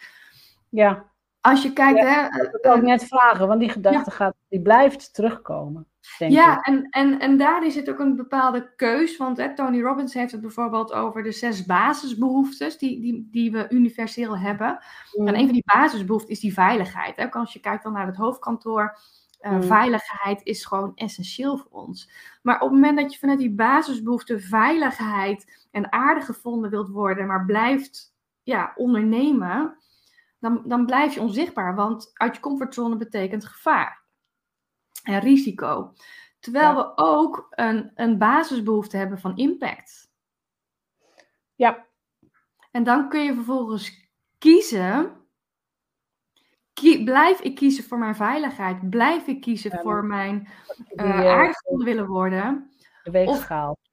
Ja. 0.68 1.14
Als 1.46 1.62
je 1.62 1.72
kijkt, 1.72 1.98
ja, 1.98 2.28
hè. 2.30 2.42
Ik 2.42 2.58
wil 2.62 2.72
ook 2.72 2.82
net 2.82 3.04
vragen, 3.04 3.48
want 3.48 3.60
die 3.60 3.68
gedachte 3.68 4.10
gaat, 4.10 4.34
die 4.48 4.62
blijft 4.62 5.14
terugkomen. 5.14 5.86
Denk 6.18 6.32
ja, 6.32 6.60
En, 6.60 6.88
en, 6.90 7.18
en 7.18 7.36
daarin 7.36 7.70
zit 7.70 7.90
ook 7.90 7.98
een 7.98 8.16
bepaalde 8.16 8.74
keus. 8.76 9.16
Want 9.16 9.36
hè, 9.36 9.54
Tony 9.54 9.82
Robbins 9.82 10.14
heeft 10.14 10.32
het 10.32 10.40
bijvoorbeeld 10.40 10.92
over 10.92 11.22
de 11.22 11.32
zes 11.32 11.64
basisbehoeftes 11.64 12.78
die, 12.78 13.00
die, 13.00 13.28
die 13.30 13.52
we 13.52 13.66
universeel 13.68 14.38
hebben. 14.38 14.78
Mm. 15.12 15.28
En 15.28 15.34
een 15.34 15.44
van 15.44 15.52
die 15.52 15.72
basisbehoeften 15.74 16.30
is 16.30 16.40
die 16.40 16.52
veiligheid. 16.52 17.16
Hè. 17.16 17.30
Als 17.30 17.52
je 17.52 17.60
kijkt 17.60 17.82
dan 17.82 17.92
naar 17.92 18.06
het 18.06 18.16
hoofdkantoor, 18.16 18.98
uh, 19.40 19.52
mm. 19.52 19.62
veiligheid 19.62 20.40
is 20.42 20.64
gewoon 20.64 20.92
essentieel 20.94 21.56
voor 21.56 21.70
ons. 21.70 22.10
Maar 22.42 22.54
op 22.54 22.70
het 22.70 22.80
moment 22.80 22.98
dat 22.98 23.12
je 23.12 23.18
vanuit 23.18 23.38
die 23.38 23.54
basisbehoefte 23.54 24.38
veiligheid 24.38 25.66
en 25.70 25.92
aardig 25.92 26.24
gevonden 26.24 26.70
wilt 26.70 26.88
worden, 26.88 27.26
maar 27.26 27.44
blijft 27.44 28.14
ja, 28.42 28.72
ondernemen, 28.76 29.76
dan, 30.38 30.62
dan 30.64 30.86
blijf 30.86 31.14
je 31.14 31.20
onzichtbaar. 31.20 31.74
Want 31.74 32.10
uit 32.14 32.34
je 32.34 32.40
comfortzone 32.40 32.96
betekent 32.96 33.44
gevaar 33.44 34.04
en 35.02 35.20
risico. 35.20 35.92
Terwijl 36.40 36.74
we 36.74 36.92
ook 36.96 37.46
een, 37.50 37.90
een 37.94 38.18
basisbehoefte 38.18 38.96
hebben 38.96 39.18
van 39.18 39.36
impact. 39.36 40.10
Ja. 41.54 41.86
En 42.70 42.84
dan 42.84 43.08
kun 43.08 43.24
je 43.24 43.34
vervolgens 43.34 44.10
kiezen. 44.38 45.24
blijf 47.04 47.40
ik 47.40 47.54
kiezen 47.54 47.84
voor 47.84 47.98
mijn 47.98 48.16
veiligheid? 48.16 48.90
Blijf 48.90 49.26
ik 49.26 49.40
kiezen 49.40 49.80
voor 49.82 50.04
mijn 50.04 50.48
uh, 50.94 51.26
aardig 51.26 51.60
willen 51.62 52.06
worden? 52.06 52.70
De 53.02 53.10
weegschaal. 53.10 53.70
Of 53.70 53.85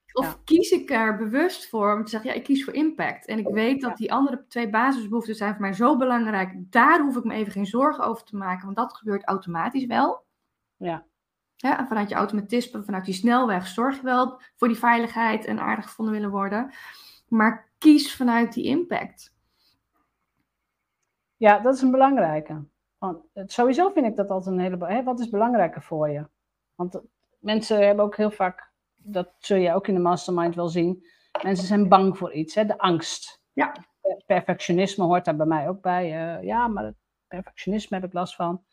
kies 0.44 0.72
ik 0.72 0.90
er 0.90 1.18
bewust 1.18 1.70
voor 1.70 1.94
om 1.94 2.04
te 2.04 2.10
zeggen, 2.10 2.30
ja, 2.30 2.36
ik 2.36 2.44
kies 2.44 2.64
voor 2.64 2.74
impact. 2.74 3.26
En 3.26 3.40
ik 3.40 3.48
weet 3.48 3.82
dat 3.82 3.98
die 3.98 4.14
andere 4.14 4.46
twee 4.48 4.70
basisbehoeften 4.70 5.36
zijn 5.36 5.52
voor 5.52 5.62
mij 5.62 5.74
zo 5.74 5.98
belangrijk. 5.98 6.54
Daar 6.56 7.02
hoef 7.02 7.16
ik 7.16 7.24
me 7.24 7.34
even 7.34 7.52
geen 7.52 7.66
zorgen 7.66 8.04
over 8.04 8.24
te 8.24 8.36
maken, 8.36 8.66
want 8.66 8.78
dat 8.78 8.94
gebeurt 8.94 9.24
automatisch 9.24 9.86
wel. 9.86 10.26
Ja. 10.78 11.06
ja 11.56 11.80
en 11.80 11.88
vanuit 11.88 12.10
je 12.10 12.16
automatisme, 12.16 12.84
vanuit 12.84 13.06
die 13.06 13.14
snelweg, 13.14 13.68
zorg 13.68 13.96
je 13.96 14.04
wel 14.04 14.42
voor 14.56 14.68
die 14.68 14.78
veiligheid 14.78 15.46
en 15.46 15.60
aardig 15.60 15.86
gevonden 15.86 16.14
willen 16.14 16.32
worden. 16.32 16.72
Maar 17.28 17.72
kies 17.78 18.16
vanuit 18.16 18.54
die 18.54 18.66
impact. 18.66 19.34
Ja, 21.38 21.60
dat 21.60 21.76
is 21.76 21.82
een 21.82 21.92
belangrijke. 21.92 22.64
Want 22.98 23.24
sowieso 23.34 23.92
vind 23.92 24.06
ik 24.06 24.16
dat 24.16 24.30
altijd 24.30 24.56
een 24.56 24.62
hele. 24.62 24.86
Hè, 24.86 25.04
wat 25.04 25.20
is 25.20 25.30
belangrijker 25.30 25.82
voor 25.82 26.10
je? 26.10 26.28
Want 26.76 27.02
mensen 27.40 27.86
hebben 27.86 28.06
ook 28.06 28.16
heel 28.16 28.32
vaak 28.32 28.73
dat 29.04 29.34
zul 29.40 29.58
je 29.58 29.74
ook 29.74 29.88
in 29.88 29.94
de 29.94 30.00
mastermind 30.00 30.56
wel 30.56 30.68
zien. 30.68 31.06
Mensen 31.42 31.68
zijn 31.68 31.90
bang 31.90 32.18
voor 32.18 32.34
iets, 32.34 32.56
hè? 32.56 32.66
de 32.66 32.78
angst. 32.78 33.42
Ja. 33.54 33.76
Perfectionisme 34.26 35.04
hoort 35.04 35.26
daar 35.26 35.36
bij 35.36 35.46
mij 35.46 35.68
ook 35.68 35.82
bij. 35.82 36.06
Uh, 36.06 36.44
ja, 36.44 36.68
maar 36.68 36.94
perfectionisme 37.28 37.98
heb 37.98 38.06
ik 38.06 38.14
last 38.14 38.36
van. 38.36 38.64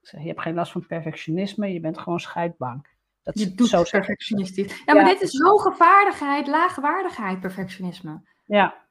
je 0.00 0.18
hebt 0.18 0.40
geen 0.40 0.54
last 0.54 0.72
van 0.72 0.86
perfectionisme, 0.86 1.72
je 1.72 1.80
bent 1.80 1.98
gewoon 1.98 2.20
scheidbang. 2.20 2.94
Dat 3.22 3.38
je 3.38 3.54
doet 3.54 3.68
zo 3.68 3.82
perfectionistisch. 3.82 4.82
Ja, 4.84 4.94
maar 4.94 5.04
dit 5.04 5.20
is 5.20 5.40
hoge 5.40 5.72
vaardigheid, 5.72 6.46
lage 6.46 6.80
waardigheid, 6.80 7.40
perfectionisme. 7.40 8.22
Ja. 8.44 8.86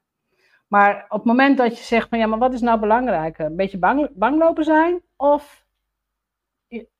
Maar 0.68 1.04
op 1.08 1.18
het 1.18 1.24
moment 1.24 1.56
dat 1.58 1.78
je 1.78 1.84
zegt 1.84 2.08
van 2.08 2.18
ja, 2.18 2.26
maar 2.26 2.38
wat 2.38 2.52
is 2.52 2.60
nou 2.60 2.80
belangrijker? 2.80 3.46
Een 3.46 3.56
beetje 3.56 3.78
bang, 3.78 4.10
bang 4.14 4.38
lopen 4.38 4.64
zijn 4.64 5.02
of 5.16 5.65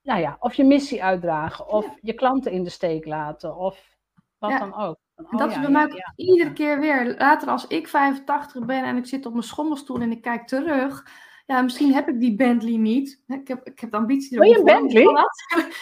nou 0.07 0.21
ja, 0.21 0.37
of 0.41 0.55
je 0.55 0.65
missie 0.65 1.03
uitdragen, 1.03 1.69
of 1.69 1.87
je 2.01 2.13
klanten 2.13 2.53
in 2.53 2.65
de 2.65 2.71
steek 2.71 3.07
laten, 3.07 3.57
of 3.57 3.97
wat 4.39 4.59
dan 4.59 4.75
ook. 4.75 4.97
Oh, 5.17 5.39
dat 5.39 5.51
is 5.51 5.61
bij 5.61 5.71
mij 5.71 5.89
iedere 6.17 6.53
keer 6.53 6.81
weer. 6.81 7.17
Later 7.19 7.49
als 7.49 7.67
ik 7.67 7.89
85 7.89 8.65
ben 8.65 8.85
en 8.85 8.97
ik 8.97 9.07
zit 9.07 9.27
op 9.27 9.33
mijn 9.33 9.45
schommelstoel 9.45 10.01
en 10.01 10.11
ik 10.11 10.23
kijk 10.23 10.47
terug. 10.47 11.07
Ja, 11.47 11.63
misschien 11.63 11.93
heb 11.93 12.09
ik 12.09 12.21
die 12.21 12.37
Bentley 12.37 12.77
niet. 12.77 13.23
Ik 13.27 13.49
heb, 13.49 13.67
ik 13.67 13.81
heb 13.81 13.91
de 13.91 13.97
ambitie. 13.97 14.39
Wil 14.39 14.49
je 14.49 14.59
een 14.59 14.65
Bentley? 14.65 15.07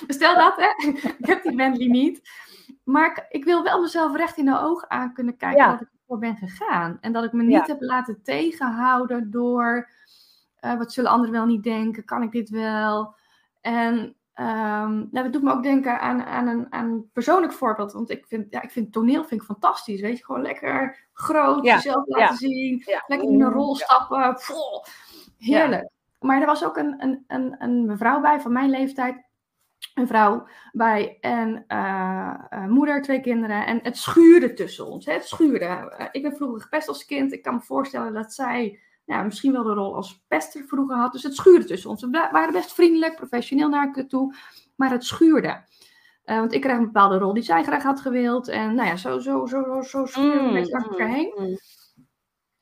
Stel 0.07 0.35
dat, 0.35 0.57
hè. 0.63 0.89
ik 1.19 1.27
heb 1.27 1.43
die 1.43 1.57
Bentley 1.57 1.87
niet. 1.87 2.31
Maar 2.85 3.27
ik, 3.29 3.45
wil 3.45 3.63
wel 3.63 3.81
mezelf 3.81 4.17
recht 4.17 4.37
in 4.37 4.45
de 4.45 4.61
ogen 4.61 4.91
aan 4.91 5.13
kunnen 5.13 5.37
kijken 5.37 5.67
dat 5.67 5.81
ik 5.81 5.89
ervoor 6.01 6.19
ben 6.19 6.37
gegaan. 6.37 6.99
En 7.01 7.13
dat 7.13 7.25
ik 7.25 7.33
me 7.33 7.43
niet 7.43 7.67
heb 7.67 7.81
laten 7.81 8.23
tegenhouden 8.23 9.31
door... 9.31 9.89
Uh, 10.61 10.79
wat 10.79 10.93
zullen 10.93 11.11
anderen 11.11 11.33
wel 11.33 11.47
niet 11.47 11.63
denken? 11.63 12.05
Kan 12.05 12.23
ik 12.23 12.33
dit 12.33 12.51
wel? 12.51 13.15
En 13.65 14.17
um, 14.35 15.09
nou, 15.11 15.23
dat 15.23 15.33
doet 15.33 15.43
me 15.43 15.53
ook 15.53 15.63
denken 15.63 16.01
aan, 16.01 16.23
aan, 16.23 16.47
een, 16.47 16.67
aan 16.73 16.91
een 16.91 17.11
persoonlijk 17.13 17.53
voorbeeld. 17.53 17.93
Want 17.93 18.11
ik 18.11 18.27
vind, 18.27 18.47
ja, 18.51 18.63
ik 18.63 18.71
vind 18.71 18.93
toneel 18.93 19.25
vind 19.25 19.41
ik 19.41 19.47
fantastisch. 19.47 20.01
Weet 20.01 20.19
je, 20.19 20.25
gewoon 20.25 20.43
lekker 20.43 21.07
groot, 21.13 21.65
jezelf 21.65 22.07
laten 22.07 22.37
zien. 22.37 22.83
Lekker 23.07 23.29
in 23.29 23.43
een 23.43 23.51
rol 23.51 23.75
stappen. 23.77 24.37
heerlijk. 25.39 25.89
Maar 26.21 26.41
er 26.41 26.47
was 26.47 26.65
ook 26.65 26.77
een, 26.77 27.03
een, 27.03 27.25
een, 27.27 27.57
een 27.59 27.87
mevrouw 27.87 28.21
bij 28.21 28.41
van 28.41 28.53
mijn 28.53 28.71
leeftijd. 28.71 29.23
Een 29.95 30.07
vrouw 30.07 30.47
bij 30.73 31.19
en 31.21 31.65
uh, 31.69 32.67
moeder, 32.67 33.03
twee 33.03 33.21
kinderen. 33.21 33.67
En 33.67 33.81
het 33.83 33.97
schuurde 33.97 34.53
tussen 34.53 34.87
ons. 34.87 35.07
Hè? 35.07 35.13
Het 35.13 35.27
schuurde. 35.27 35.97
Uh, 35.99 36.07
ik 36.11 36.23
ben 36.23 36.37
vroeger 36.37 36.61
gepest 36.61 36.89
als 36.89 37.05
kind. 37.05 37.33
Ik 37.33 37.43
kan 37.43 37.55
me 37.55 37.61
voorstellen 37.61 38.13
dat 38.13 38.33
zij 38.33 38.81
nou, 39.05 39.25
misschien 39.25 39.53
wel 39.53 39.63
de 39.63 39.73
rol 39.73 39.95
als 39.95 40.25
pester 40.29 40.65
vroeger 40.65 40.97
had. 40.97 41.13
Dus 41.13 41.23
het 41.23 41.35
schuurde 41.35 41.65
tussen 41.65 41.91
ons. 41.91 42.03
We 42.03 42.29
waren 42.33 42.53
best 42.53 42.75
vriendelijk, 42.75 43.17
professioneel 43.17 43.69
naar 43.69 43.87
elkaar 43.87 44.07
toe, 44.07 44.35
maar 44.77 44.91
het 44.91 45.05
schuurde. 45.05 45.65
want 46.25 46.53
ik 46.53 46.61
kreeg 46.61 46.77
een 46.77 46.85
bepaalde 46.85 47.19
rol 47.19 47.35
die 47.35 47.43
zij 47.43 47.63
graag 47.63 47.83
had 47.83 48.01
gewild. 48.01 48.49
En 48.49 48.75
nou 48.75 48.89
ja, 48.89 48.97
zo, 48.97 49.19
zo, 49.19 49.47
zo, 49.47 49.83
zo, 49.83 50.07
zo 50.07 50.21
een 50.21 50.53
beetje 50.53 50.73
langs 50.73 50.89
elkaar 50.89 51.09
heen. 51.09 51.33
Mm. 51.37 51.57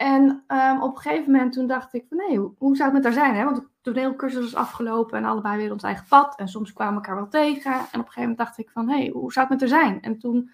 En 0.03 0.45
um, 0.49 0.83
op 0.83 0.97
een 0.97 1.03
gegeven 1.03 1.33
moment 1.33 1.53
toen 1.53 1.67
dacht 1.67 1.95
ik 1.95 2.05
van 2.09 2.17
nee, 2.17 2.39
hoe, 2.39 2.55
hoe 2.59 2.77
zou 2.77 2.93
het 2.93 3.03
met 3.03 3.15
haar 3.15 3.25
zijn? 3.25 3.35
Hè? 3.35 3.45
Want 3.45 3.57
de 3.57 3.67
toneelcursus 3.81 4.41
was 4.41 4.55
afgelopen 4.55 5.19
en 5.19 5.25
allebei 5.25 5.57
weer 5.57 5.73
ons 5.73 5.83
eigen 5.83 6.07
pad. 6.09 6.39
En 6.39 6.49
soms 6.49 6.73
kwamen 6.73 6.95
we 6.95 7.01
elkaar 7.01 7.17
wel 7.17 7.29
tegen. 7.29 7.73
En 7.73 7.79
op 7.79 7.85
een 7.85 7.93
gegeven 7.93 8.21
moment 8.21 8.39
dacht 8.39 8.59
ik 8.59 8.71
van 8.71 8.89
hé, 8.89 8.99
hey, 8.99 9.09
hoe 9.09 9.33
zou 9.33 9.49
het 9.49 9.61
met 9.61 9.71
haar 9.71 9.81
zijn? 9.81 10.03
En 10.03 10.19
toen 10.19 10.51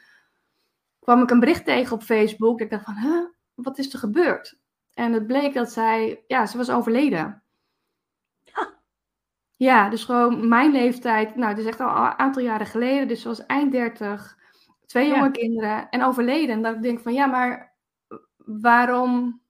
kwam 0.98 1.22
ik 1.22 1.30
een 1.30 1.40
bericht 1.40 1.64
tegen 1.64 1.92
op 1.92 2.02
Facebook. 2.02 2.58
Dat 2.58 2.60
ik 2.60 2.70
dacht 2.70 2.84
van, 2.84 2.94
huh, 2.94 3.24
wat 3.54 3.78
is 3.78 3.92
er 3.92 3.98
gebeurd? 3.98 4.58
En 4.98 5.12
het 5.12 5.26
bleek 5.26 5.54
dat 5.54 5.72
zij, 5.72 6.24
ja, 6.26 6.46
ze 6.46 6.56
was 6.56 6.70
overleden. 6.70 7.42
Ja, 9.56 9.88
dus 9.88 10.04
gewoon 10.04 10.48
mijn 10.48 10.72
leeftijd. 10.72 11.36
Nou, 11.36 11.48
het 11.48 11.58
is 11.58 11.66
echt 11.66 11.80
al 11.80 11.88
een 11.88 12.18
aantal 12.18 12.42
jaren 12.42 12.66
geleden. 12.66 13.08
Dus 13.08 13.22
ze 13.22 13.28
was 13.28 13.46
eind 13.46 13.72
30, 13.72 14.38
twee 14.86 15.08
jonge 15.08 15.30
kinderen 15.30 15.88
en 15.88 16.02
overleden. 16.02 16.54
En 16.54 16.62
dat 16.62 16.74
ik 16.74 16.82
denk 16.82 17.00
van, 17.00 17.12
ja, 17.12 17.26
maar 17.26 17.74
waarom, 18.36 19.40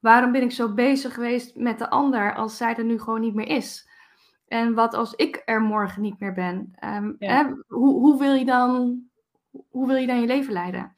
waarom 0.00 0.32
ben 0.32 0.42
ik 0.42 0.52
zo 0.52 0.74
bezig 0.74 1.14
geweest 1.14 1.56
met 1.56 1.78
de 1.78 1.90
ander 1.90 2.34
als 2.34 2.56
zij 2.56 2.76
er 2.76 2.84
nu 2.84 2.98
gewoon 2.98 3.20
niet 3.20 3.34
meer 3.34 3.48
is? 3.48 3.88
En 4.46 4.74
wat 4.74 4.94
als 4.94 5.14
ik 5.14 5.42
er 5.44 5.62
morgen 5.62 6.02
niet 6.02 6.20
meer 6.20 6.32
ben? 6.32 6.74
Um, 6.84 7.16
hè, 7.18 7.42
hoe, 7.68 8.00
hoe, 8.00 8.18
wil 8.18 8.34
je 8.34 8.44
dan, 8.44 9.02
hoe 9.68 9.86
wil 9.86 9.96
je 9.96 10.06
dan 10.06 10.20
je 10.20 10.26
leven 10.26 10.52
leiden? 10.52 10.96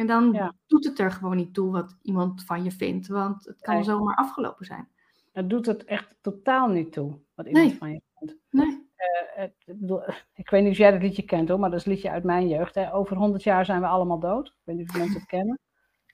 En 0.00 0.06
dan 0.06 0.54
doet 0.66 0.84
het 0.84 0.98
er 0.98 1.10
gewoon 1.10 1.36
niet 1.36 1.54
toe 1.54 1.70
wat 1.70 1.96
iemand 2.02 2.44
van 2.44 2.64
je 2.64 2.70
vindt, 2.70 3.06
want 3.06 3.44
het 3.44 3.60
kan 3.60 3.84
zomaar 3.84 4.16
afgelopen 4.16 4.64
zijn. 4.64 4.88
Het 5.32 5.50
doet 5.50 5.66
het 5.66 5.84
echt 5.84 6.16
totaal 6.20 6.68
niet 6.68 6.92
toe 6.92 7.18
wat 7.34 7.46
iemand 7.46 7.74
van 7.74 7.92
je 7.92 8.00
vindt. 8.18 8.36
Nee. 8.50 8.66
Uh, 8.66 9.36
het, 9.36 9.54
ik 10.42 10.50
weet 10.50 10.62
niet 10.62 10.72
of 10.72 10.78
jij 10.78 10.90
dat 10.90 11.02
liedje 11.02 11.22
kent 11.22 11.48
hoor, 11.48 11.58
maar 11.58 11.70
dat 11.70 11.78
is 11.78 11.86
een 11.86 11.92
liedje 11.92 12.10
uit 12.10 12.24
mijn 12.24 12.48
jeugd. 12.48 12.74
Hè. 12.74 12.94
Over 12.94 13.16
100 13.16 13.42
jaar 13.42 13.64
zijn 13.64 13.80
we 13.80 13.86
allemaal 13.86 14.18
dood. 14.18 14.46
Ik 14.46 14.54
weet 14.64 14.76
niet 14.76 14.88
of 14.88 14.96
mensen 14.96 15.20
het 15.20 15.28
kennen. 15.36 15.58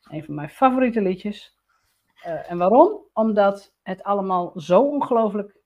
Een 0.02 0.24
van 0.24 0.34
mijn 0.34 0.50
favoriete 0.50 1.00
liedjes. 1.00 1.58
Uh, 2.26 2.50
en 2.50 2.58
waarom? 2.58 3.00
Omdat 3.12 3.74
het 3.82 4.02
allemaal 4.02 4.60
zo 4.60 4.82
ongelooflijk 4.82 5.56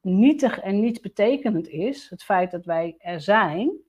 nietig 0.00 0.60
en 0.60 0.80
niet 0.80 1.00
betekenend 1.00 1.68
is. 1.68 2.10
Het 2.10 2.22
feit 2.24 2.50
dat 2.50 2.64
wij 2.64 2.94
er 2.98 3.20
zijn. 3.20 3.80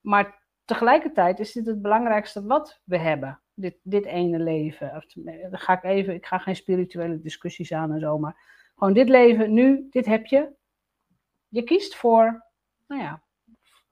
Maar 0.00 0.41
tegelijkertijd 0.64 1.40
is 1.40 1.52
dit 1.52 1.66
het 1.66 1.82
belangrijkste 1.82 2.46
wat 2.46 2.80
we 2.84 2.98
hebben. 2.98 3.40
Dit, 3.54 3.78
dit 3.82 4.04
ene 4.04 4.38
leven. 4.38 5.04
Dan 5.50 5.58
ga 5.58 5.72
ik 5.72 5.84
even, 5.84 6.14
ik 6.14 6.26
ga 6.26 6.38
geen 6.38 6.56
spirituele 6.56 7.20
discussies 7.20 7.72
aan 7.72 7.92
en 7.92 8.00
zo, 8.00 8.18
maar 8.18 8.36
gewoon 8.74 8.92
dit 8.92 9.08
leven 9.08 9.52
nu, 9.52 9.86
dit 9.90 10.06
heb 10.06 10.26
je. 10.26 10.52
Je 11.48 11.62
kiest 11.62 11.96
voor, 11.96 12.46
nou 12.86 13.02
ja, 13.02 13.22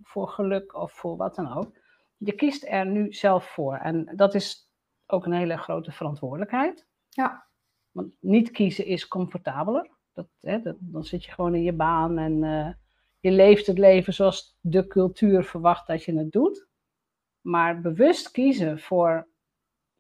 voor 0.03 0.29
geluk 0.29 0.75
of 0.75 0.93
voor 0.93 1.17
wat 1.17 1.35
dan 1.35 1.53
ook. 1.53 1.79
Je 2.17 2.33
kiest 2.33 2.65
er 2.65 2.87
nu 2.87 3.13
zelf 3.13 3.45
voor. 3.45 3.77
En 3.77 4.13
dat 4.17 4.35
is 4.35 4.71
ook 5.07 5.27
een 5.27 5.33
hele 5.33 5.57
grote 5.57 5.93
verantwoordelijkheid. 5.93 6.87
Ja. 7.09 7.47
Want 7.91 8.17
niet 8.21 8.51
kiezen 8.51 8.87
is 8.87 9.09
comfortabeler. 9.09 9.91
Dat, 10.13 10.29
hè, 10.41 10.63
dat, 10.63 10.77
dan 10.79 11.05
zit 11.05 11.25
je 11.25 11.33
gewoon 11.33 11.55
in 11.55 11.63
je 11.63 11.73
baan 11.73 12.19
en 12.19 12.43
uh, 12.43 12.69
je 13.21 13.31
leeft 13.31 13.67
het 13.67 13.79
leven 13.79 14.15
zoals 14.15 14.57
de 14.61 14.87
cultuur 14.87 15.45
verwacht 15.45 15.87
dat 15.87 16.05
je 16.05 16.19
het 16.19 16.33
doet. 16.33 16.69
Maar 17.41 17.81
bewust 17.81 18.31
kiezen 18.31 18.81
voor 18.81 19.29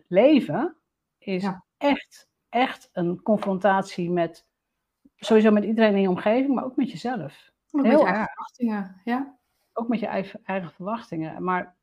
leven 0.06 0.76
is 1.18 1.48
echt, 1.76 2.30
echt 2.48 2.88
een 2.92 3.22
confrontatie 3.22 4.10
met, 4.10 4.46
sowieso 5.16 5.50
met 5.50 5.64
iedereen 5.64 5.94
in 5.94 6.00
je 6.00 6.08
omgeving, 6.08 6.54
maar 6.54 6.64
ook 6.64 6.76
met 6.76 6.90
jezelf. 6.90 7.52
Ook 7.70 7.84
Heel 7.84 7.92
met 7.92 8.00
je 8.00 8.06
eigen 8.06 8.26
verwachtingen, 8.26 9.00
ja. 9.04 9.38
Ook 9.72 9.88
met 9.88 10.00
je 10.00 10.06
eigen, 10.06 10.40
eigen 10.44 10.70
verwachtingen. 10.70 11.42
Maar 11.42 11.76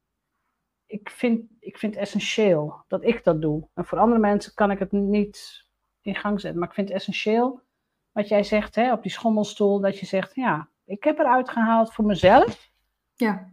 ik 0.85 1.09
vind, 1.09 1.51
ik 1.59 1.77
vind 1.77 1.93
het 1.93 2.03
essentieel 2.03 2.83
dat 2.87 3.03
ik 3.03 3.23
dat 3.23 3.41
doe. 3.41 3.67
En 3.73 3.85
voor 3.85 3.97
andere 3.97 4.19
mensen 4.19 4.53
kan 4.53 4.71
ik 4.71 4.79
het 4.79 4.91
niet 4.91 5.65
in 6.01 6.15
gang 6.15 6.41
zetten. 6.41 6.59
Maar 6.59 6.69
ik 6.69 6.75
vind 6.75 6.87
het 6.87 6.97
essentieel, 6.97 7.61
wat 8.11 8.27
jij 8.27 8.43
zegt 8.43 8.75
hè, 8.75 8.91
op 8.93 9.01
die 9.01 9.11
schommelstoel, 9.11 9.79
dat 9.79 9.99
je 9.99 10.05
zegt, 10.05 10.35
ja, 10.35 10.69
ik 10.87 11.03
heb 11.03 11.19
eruit 11.19 11.49
gehaald 11.49 11.93
voor 11.93 12.05
mezelf. 12.05 12.71
Ja. 13.15 13.49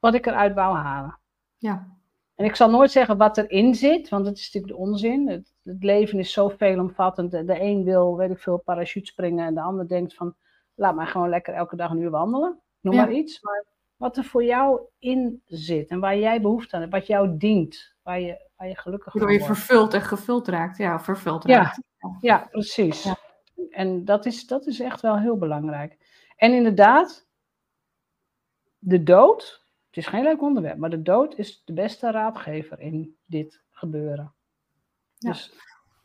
Wat 0.00 0.14
ik 0.14 0.26
eruit 0.26 0.54
wou 0.54 0.76
halen. 0.76 1.18
Ja. 1.56 1.96
En 2.34 2.44
ik 2.44 2.56
zal 2.56 2.70
nooit 2.70 2.90
zeggen 2.90 3.16
wat 3.16 3.38
erin 3.38 3.74
zit, 3.74 4.08
want 4.08 4.26
het 4.26 4.38
is 4.38 4.52
natuurlijk 4.52 4.72
de 4.72 4.88
onzin. 4.88 5.28
Het, 5.28 5.54
het 5.62 5.82
leven 5.82 6.18
is 6.18 6.32
zo 6.32 6.48
veelomvattend. 6.48 7.30
De, 7.30 7.44
de 7.44 7.60
een 7.60 7.84
wil, 7.84 8.16
weet 8.16 8.30
ik 8.30 8.38
veel, 8.38 8.58
parachute 8.58 9.06
springen 9.06 9.46
en 9.46 9.54
de 9.54 9.60
ander 9.60 9.88
denkt 9.88 10.14
van, 10.14 10.34
laat 10.74 10.94
maar 10.94 11.06
gewoon 11.06 11.28
lekker 11.28 11.54
elke 11.54 11.76
dag 11.76 11.90
een 11.90 12.00
uur 12.00 12.10
wandelen. 12.10 12.60
Noem 12.80 12.96
maar 12.96 13.12
iets. 13.12 13.42
Maar 13.42 13.64
wat 13.96 14.16
er 14.16 14.24
voor 14.24 14.44
jou 14.44 14.80
in 14.98 15.42
zit 15.46 15.88
en 15.90 16.00
waar 16.00 16.18
jij 16.18 16.40
behoefte 16.40 16.74
aan 16.74 16.80
hebt, 16.80 16.92
wat 16.92 17.06
jou 17.06 17.36
dient, 17.36 17.96
waar 18.02 18.20
je, 18.20 18.48
waar 18.56 18.68
je 18.68 18.76
gelukkig 18.76 19.12
van 19.12 19.20
wordt. 19.20 19.36
je 19.36 19.44
vervuld 19.44 19.94
en 19.94 20.02
gevuld 20.02 20.48
raakt, 20.48 20.76
ja, 20.76 21.00
vervuld 21.00 21.44
raakt. 21.44 21.80
Ja, 21.98 22.16
ja 22.20 22.46
precies. 22.50 23.02
Ja. 23.02 23.16
En 23.70 24.04
dat 24.04 24.26
is, 24.26 24.46
dat 24.46 24.66
is 24.66 24.80
echt 24.80 25.00
wel 25.00 25.18
heel 25.18 25.36
belangrijk. 25.36 25.96
En 26.38 26.52
inderdaad, 26.52 27.28
de 28.78 29.02
dood, 29.02 29.66
het 29.86 29.96
is 29.96 30.06
geen 30.06 30.22
leuk 30.22 30.42
onderwerp, 30.42 30.78
maar 30.78 30.90
de 30.90 31.02
dood 31.02 31.38
is 31.38 31.62
de 31.64 31.72
beste 31.72 32.10
raadgever 32.10 32.80
in 32.80 33.16
dit 33.24 33.62
gebeuren. 33.70 34.34
Ja. 35.14 35.30
Dus 35.30 35.44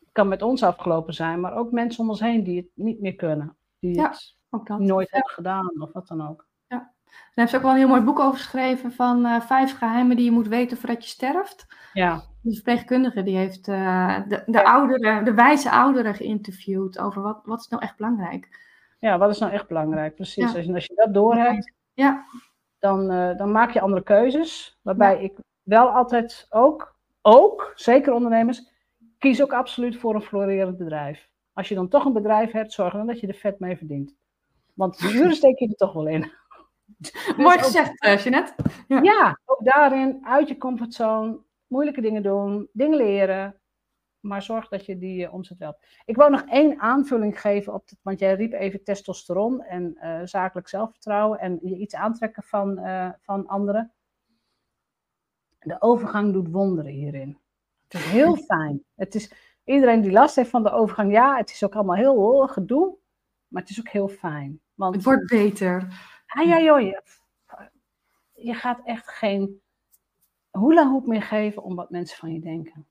het 0.00 0.12
kan 0.12 0.28
met 0.28 0.42
ons 0.42 0.62
afgelopen 0.62 1.14
zijn, 1.14 1.40
maar 1.40 1.56
ook 1.56 1.72
mensen 1.72 2.02
om 2.02 2.08
ons 2.08 2.20
heen 2.20 2.44
die 2.44 2.56
het 2.56 2.68
niet 2.74 3.00
meer 3.00 3.14
kunnen. 3.14 3.56
Die 3.78 4.00
het 4.00 4.34
nooit 4.78 5.10
hebben 5.10 5.30
gedaan 5.30 5.82
of 5.82 5.92
wat 5.92 6.08
dan 6.08 6.28
ook. 6.28 6.46
Ja. 6.66 6.76
Daar 6.76 7.30
heeft 7.34 7.50
ze 7.50 7.56
ook 7.56 7.62
wel 7.62 7.70
een 7.70 7.78
heel 7.78 7.88
mooi 7.88 8.00
boek 8.00 8.18
over 8.18 8.38
geschreven 8.38 8.92
van 8.92 9.26
uh, 9.26 9.40
vijf 9.40 9.78
geheimen 9.78 10.16
die 10.16 10.24
je 10.24 10.30
moet 10.30 10.48
weten 10.48 10.76
voordat 10.76 11.04
je 11.04 11.08
sterft. 11.08 11.66
Ja. 11.92 12.22
De 12.40 12.54
verpleegkundige 12.54 13.22
die 13.22 13.36
heeft 13.36 13.68
uh, 13.68 14.28
de, 14.28 14.42
de, 14.46 14.64
ouderen, 14.64 15.24
de 15.24 15.34
wijze 15.34 15.70
ouderen 15.70 16.14
geïnterviewd 16.14 16.98
over 16.98 17.22
wat, 17.22 17.40
wat 17.44 17.60
is 17.60 17.68
nou 17.68 17.82
echt 17.82 17.96
belangrijk. 17.96 18.62
Ja, 18.98 19.18
wat 19.18 19.30
is 19.30 19.38
nou 19.38 19.52
echt 19.52 19.68
belangrijk? 19.68 20.14
Precies. 20.14 20.54
Als, 20.54 20.64
je, 20.64 20.74
als 20.74 20.86
je 20.86 20.94
dat 20.94 21.14
doorhebt, 21.14 21.72
ja 21.92 22.24
dan, 22.84 23.12
uh, 23.12 23.36
dan 23.36 23.52
maak 23.52 23.70
je 23.70 23.80
andere 23.80 24.02
keuzes. 24.02 24.78
Waarbij 24.82 25.22
ik 25.22 25.38
wel 25.62 25.88
altijd 25.88 26.46
ook, 26.50 26.96
ook, 27.22 27.72
zeker 27.74 28.12
ondernemers, 28.12 28.68
kies 29.18 29.42
ook 29.42 29.52
absoluut 29.52 29.96
voor 29.96 30.14
een 30.14 30.22
florerend 30.22 30.78
bedrijf. 30.78 31.28
Als 31.52 31.68
je 31.68 31.74
dan 31.74 31.88
toch 31.88 32.04
een 32.04 32.12
bedrijf 32.12 32.52
hebt, 32.52 32.72
zorg 32.72 32.92
dan 32.92 33.06
dat 33.06 33.20
je 33.20 33.26
er 33.26 33.34
vet 33.34 33.58
mee 33.58 33.76
verdient. 33.76 34.14
Want 34.74 34.98
die 34.98 35.14
uren 35.20 35.34
steek 35.34 35.58
je 35.58 35.68
er 35.68 35.74
toch 35.74 35.92
wel 35.92 36.06
in. 36.06 36.30
Dus 36.98 37.36
Mooi 37.36 37.58
gezegd, 37.58 38.04
uh, 38.04 38.18
Jeanette. 38.18 38.54
Ja, 38.88 39.38
ook 39.44 39.64
daarin, 39.64 40.18
uit 40.22 40.48
je 40.48 40.56
comfortzone, 40.56 41.38
moeilijke 41.66 42.00
dingen 42.00 42.22
doen, 42.22 42.68
dingen 42.72 42.96
leren, 42.96 43.60
maar 44.24 44.42
zorg 44.42 44.68
dat 44.68 44.86
je 44.86 44.98
die 44.98 45.26
uh, 45.26 45.34
omzet 45.34 45.58
wel. 45.58 45.76
Ik 46.04 46.16
wou 46.16 46.30
nog 46.30 46.42
één 46.42 46.80
aanvulling 46.80 47.40
geven 47.40 47.72
op 47.74 47.88
het, 47.88 47.98
want 48.02 48.18
jij 48.18 48.34
riep 48.34 48.52
even 48.52 48.84
testosteron 48.84 49.62
en 49.62 49.98
uh, 50.02 50.20
zakelijk 50.24 50.68
zelfvertrouwen 50.68 51.38
en 51.38 51.58
je 51.62 51.76
iets 51.76 51.94
aantrekken 51.94 52.42
van, 52.42 52.78
uh, 52.78 53.10
van 53.20 53.46
anderen. 53.46 53.92
De 55.58 55.76
overgang 55.82 56.32
doet 56.32 56.50
wonderen 56.50 56.92
hierin. 56.92 57.38
Het 57.88 57.94
is 57.94 58.04
heel 58.04 58.36
fijn. 58.52 58.84
Het 58.94 59.14
is, 59.14 59.32
iedereen 59.64 60.00
die 60.00 60.12
last 60.12 60.36
heeft 60.36 60.50
van 60.50 60.62
de 60.62 60.70
overgang, 60.70 61.12
ja, 61.12 61.36
het 61.36 61.50
is 61.50 61.64
ook 61.64 61.74
allemaal 61.74 61.96
heel 61.96 62.14
oh, 62.14 62.48
gedoe, 62.48 62.96
maar 63.48 63.62
het 63.62 63.70
is 63.70 63.80
ook 63.80 63.88
heel 63.88 64.08
fijn. 64.08 64.60
Want, 64.74 64.94
het 64.94 65.04
wordt 65.04 65.26
beter. 65.26 66.02
Ah 66.26 66.46
ja, 66.46 66.60
joh, 66.60 66.80
je, 66.80 67.02
je 68.32 68.54
gaat 68.54 68.80
echt 68.84 69.08
geen 69.08 69.62
hula 70.50 70.90
hoop 70.90 71.06
meer 71.06 71.22
geven 71.22 71.62
om 71.62 71.74
wat 71.74 71.90
mensen 71.90 72.18
van 72.18 72.32
je 72.32 72.40
denken. 72.40 72.86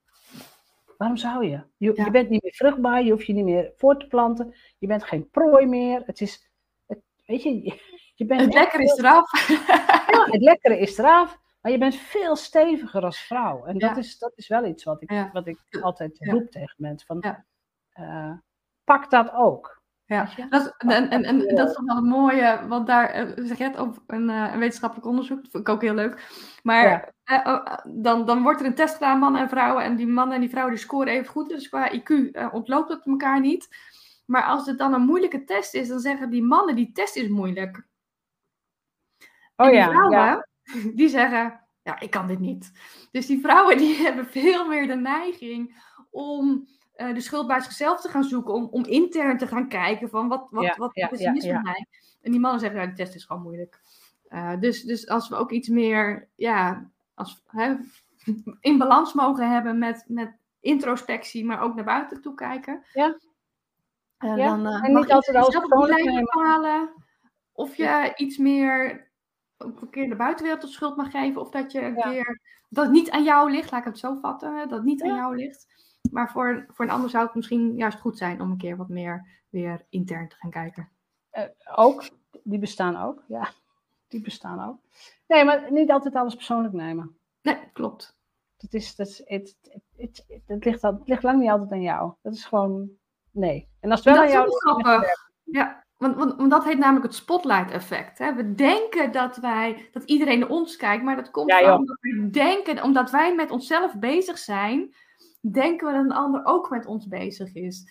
Waarom 1.04 1.22
zou 1.22 1.46
je? 1.46 1.64
Je, 1.78 1.92
je, 1.96 2.12
bent 2.12 2.30
niet 2.30 2.44
meer 2.44 2.54
vruchtbaar, 2.54 3.04
je 3.04 3.12
hoeft 3.12 3.26
je 3.26 3.34
niet 3.34 3.44
meer 3.44 3.72
voor 3.76 3.98
te 3.98 4.08
planten, 4.08 4.56
je 4.78 4.88
bent 4.88 5.04
geen 5.04 5.30
prooi 5.30 5.66
meer. 5.66 6.02
Het 6.06 6.22
is, 6.22 6.52
het, 6.86 7.02
weet 7.26 7.44
je, 7.44 7.80
je 8.16 8.26
bent. 8.26 8.42
Het 8.42 8.54
lekkere 8.54 8.84
is 8.84 8.98
eraf. 8.98 9.48
ja, 10.12 10.26
het 10.26 10.42
lekkere 10.42 10.80
is 10.80 10.98
eraf, 10.98 11.40
maar 11.62 11.72
je 11.72 11.78
bent 11.78 11.96
veel 11.96 12.36
steviger 12.36 13.04
als 13.04 13.20
vrouw. 13.20 13.66
En 13.66 13.78
dat, 13.78 13.98
is, 13.98 14.18
dat 14.18 14.32
is 14.36 14.48
wel 14.48 14.66
iets 14.66 14.84
wat 14.84 15.02
ik, 15.02 15.30
wat 15.34 15.48
ik 15.48 15.60
altijd 15.82 16.18
roep 16.20 16.52
tegen 16.52 16.76
mensen: 16.78 17.08
van, 17.08 17.36
uh, 18.00 18.34
pak 18.84 19.10
dat 19.10 19.34
ook. 19.34 19.83
Ja, 20.06 20.30
dat, 20.50 20.76
en, 20.78 21.10
en, 21.10 21.24
en 21.24 21.56
dat 21.56 21.70
is 21.70 21.80
wel 21.86 21.96
het 21.96 22.06
mooie, 22.06 22.68
want 22.68 22.88
daar 22.88 23.10
eh, 23.10 23.28
zeg 23.36 23.58
je 23.58 23.64
het 23.64 23.80
op 23.80 24.04
een, 24.08 24.30
uh, 24.30 24.50
een, 24.54 24.60
wetenschappelijk 24.60 25.08
onderzoek, 25.08 25.42
dat 25.42 25.52
vind 25.52 25.68
ik 25.68 25.74
ook 25.74 25.82
heel 25.82 25.94
leuk. 25.94 26.30
Maar 26.64 27.14
uh, 27.26 27.66
dan, 27.84 28.26
dan 28.26 28.44
wordt 28.44 28.60
er 28.60 28.66
een 28.66 28.76
test 28.76 28.94
gedaan, 28.94 29.20
mannen 29.20 29.42
en 29.42 29.50
vrouwen, 29.50 29.84
en 29.84 29.96
die 29.96 30.08
mannen 30.08 30.36
en 30.36 30.42
die 30.42 30.50
vrouwen 30.50 30.74
die 30.74 30.84
scoren 30.84 31.14
even 31.14 31.32
goed, 31.32 31.50
dus 31.50 31.70
qua 31.70 31.92
IQ 31.92 32.12
ontloopt 32.52 32.90
het 32.90 33.06
elkaar 33.06 33.40
niet. 33.40 33.68
Maar 34.26 34.44
als 34.44 34.66
het 34.66 34.78
dan 34.78 34.94
een 34.94 35.06
moeilijke 35.06 35.44
test 35.44 35.74
is, 35.74 35.88
dan 35.88 36.00
zeggen 36.00 36.30
die 36.30 36.44
mannen, 36.44 36.76
die 36.76 36.92
test 36.92 37.16
is 37.16 37.28
moeilijk. 37.28 37.88
Oh 39.56 39.68
en 39.68 39.74
ja, 39.74 39.86
die 39.86 39.94
vrouwen, 39.94 40.18
ja. 40.18 40.46
die 41.00 41.10
zeggen, 41.10 41.62
ja, 41.84 42.00
ik 42.00 42.10
kan 42.12 42.28
dit 42.28 42.40
niet. 42.40 42.72
Dus 43.12 43.26
die 43.26 43.42
vrouwen 43.42 43.78
die 43.78 43.96
hebben 44.06 44.26
veel 44.26 44.68
meer 44.68 44.88
de 44.88 44.96
neiging 44.96 45.82
om 46.12 46.68
uh, 46.98 47.14
de 47.14 47.22
schuld 47.22 47.48
bij 47.48 47.60
zichzelf 47.60 48.02
te 48.02 48.10
gaan 48.10 48.24
zoeken. 48.24 48.54
Om, 48.54 48.68
om 48.72 48.86
intern 48.86 49.38
te 49.38 49.48
gaan 49.48 49.68
kijken 49.68 50.10
van 50.10 50.28
wat, 50.28 50.48
wat, 50.50 50.78
wat, 50.78 50.96
wat 50.96 51.20
is 51.20 51.32
mis 51.32 51.46
met 51.46 51.64
mij. 51.64 51.88
En 52.22 52.32
die 52.32 52.40
mannen 52.40 52.60
zeggen, 52.60 52.80
ja, 52.80 52.86
de 52.86 52.94
test 52.94 53.16
is 53.16 53.26
gewoon 53.26 53.42
moeilijk. 53.42 53.82
Uh, 54.30 54.60
dus, 54.60 54.84
dus 54.84 55.08
als 55.08 55.30
we 55.30 55.36
ook 55.36 55.52
iets 55.52 55.68
meer 55.68 56.30
ja, 56.36 56.90
als, 57.14 57.44
hè, 57.48 57.76
in 58.60 58.78
balans 58.78 59.14
mogen 59.14 59.52
hebben 59.52 59.78
met, 59.78 60.06
met 60.08 60.38
introspectie, 60.60 61.46
maar 61.46 61.62
ook 61.62 61.76
naar 61.76 61.86
buiten 61.86 62.22
toe 62.22 62.34
kijken. 62.34 62.84
Ja. 62.94 63.18
Uh, 64.20 64.38
ja. 64.38 64.48
Dan, 64.48 64.68
uh, 64.68 64.84
en 64.84 64.94
niet 64.94 65.12
altijd 65.12 65.38
alles 65.38 65.58
persoonlijk 65.58 66.94
of 67.54 67.76
je 67.76 68.14
iets 68.16 68.38
meer 68.38 69.08
ook 69.58 69.82
een 69.82 69.90
keer 69.90 70.10
de 70.10 70.16
buitenwereld 70.16 70.62
de 70.62 70.68
schuld 70.68 70.96
mag 70.96 71.12
geven. 71.12 71.42
Of 71.42 71.50
dat 71.50 71.72
je 71.72 71.82
een 71.82 71.96
keer 71.96 72.42
dat 72.70 72.84
het 72.84 72.94
niet 72.94 73.12
aan 73.12 73.24
jou 73.24 73.52
ligt, 73.52 73.72
laat 73.72 73.80
ik 73.80 73.88
het 73.88 74.00
zo 74.00 74.18
vatten, 74.22 74.58
dat 74.58 74.72
het 74.72 74.84
niet 74.84 75.04
aan 75.04 75.16
jou 75.16 75.36
ligt. 75.36 75.68
Maar 76.12 76.32
voor, 76.32 76.66
voor 76.70 76.86
een 76.86 76.92
ander 76.92 77.10
zou 77.10 77.26
het 77.26 77.36
misschien 77.36 77.76
juist 77.76 78.00
goed 78.00 78.18
zijn 78.18 78.42
om 78.42 78.52
een 78.52 78.58
keer 78.58 78.78
wat 78.78 78.90
meer 78.90 79.42
weer 79.50 79.86
intern 79.90 80.28
te 80.28 80.36
gaan 80.36 80.50
kijken. 80.50 80.90
Uh, 81.34 81.44
ook, 81.76 82.10
die 82.44 82.60
bestaan 82.60 82.98
ook, 82.98 83.24
ja. 83.28 83.50
Die 84.08 84.22
bestaan 84.22 84.70
ook. 84.70 84.80
Nee, 85.28 85.46
maar 85.46 85.72
niet 85.72 85.92
altijd 85.92 86.16
alles 86.16 86.36
persoonlijk 86.36 86.74
nemen. 86.74 87.18
Nee, 87.42 87.58
klopt. 87.74 88.18
Dat, 88.58 88.74
is, 88.74 88.96
dat, 88.96 89.08
is, 89.08 89.22
het, 89.26 89.58
het, 89.96 90.26
het, 90.46 90.66
ligt, 90.66 90.82
het 90.82 91.02
ligt 91.06 91.24
lang 91.24 91.40
niet 91.40 91.50
altijd 91.50 91.72
aan 91.72 91.82
jou. 91.82 92.14
Dat 92.22 92.34
is 92.34 92.46
gewoon, 92.46 92.90
nee. 93.32 93.70
En 93.80 93.92
als 93.92 94.04
het 94.04 94.14
wel 94.14 94.24
aan 94.24 94.32
jou 94.32 94.46
ligt, 94.46 95.30
ja. 95.44 95.84
Want, 95.98 96.16
want, 96.16 96.36
want, 96.36 96.52
dat 96.52 96.64
heet 96.64 96.78
namelijk 96.78 97.06
het 97.06 97.16
spotlight 97.16 97.72
effect. 97.72 98.18
Hè? 98.18 98.34
We 98.34 98.54
denken 98.54 99.12
dat 99.12 99.38
wij, 99.38 99.90
dat 99.92 100.04
iedereen 100.04 100.40
naar 100.40 100.50
ons 100.50 100.76
kijkt, 100.76 101.04
maar 101.04 101.16
dat 101.16 101.32
komt 101.32 101.52
ja, 101.52 101.78
omdat 101.78 101.98
we 102.00 102.30
denken, 102.30 102.84
omdat 102.84 103.12
wij 103.12 103.36
met 103.36 103.52
onszelf 103.52 103.96
bezig 103.96 104.38
zijn, 104.38 104.94
denken 105.52 105.88
we 105.88 105.94
dat 105.94 106.04
een 106.04 106.12
ander 106.12 106.46
ook 106.46 106.70
met 106.70 106.86
ons 106.86 107.08
bezig 107.08 107.54
is. 107.54 107.84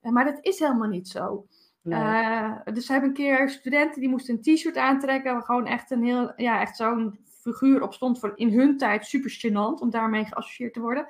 Eh, 0.00 0.12
maar 0.12 0.24
dat 0.24 0.38
is 0.40 0.58
helemaal 0.58 0.88
niet 0.88 1.08
zo. 1.08 1.46
Uh, 1.82 2.52
dus 2.72 2.86
we 2.86 2.92
hebben 2.92 3.10
een 3.10 3.16
keer 3.16 3.50
studenten 3.50 4.00
die 4.00 4.08
moesten 4.08 4.34
een 4.34 4.54
t-shirt 4.54 4.76
aantrekken, 4.76 5.32
waar 5.32 5.42
gewoon 5.42 5.66
echt 5.66 5.90
een 5.90 6.04
heel, 6.04 6.32
ja, 6.36 6.60
echt 6.60 6.76
zo'n 6.76 7.18
figuur 7.40 7.82
op 7.82 7.94
stond 7.94 8.18
voor 8.18 8.32
in 8.34 8.52
hun 8.52 8.76
tijd 8.76 9.06
super 9.06 9.30
gênant 9.30 9.80
om 9.80 9.90
daarmee 9.90 10.24
geassocieerd 10.24 10.74
te 10.74 10.80
worden. 10.80 11.06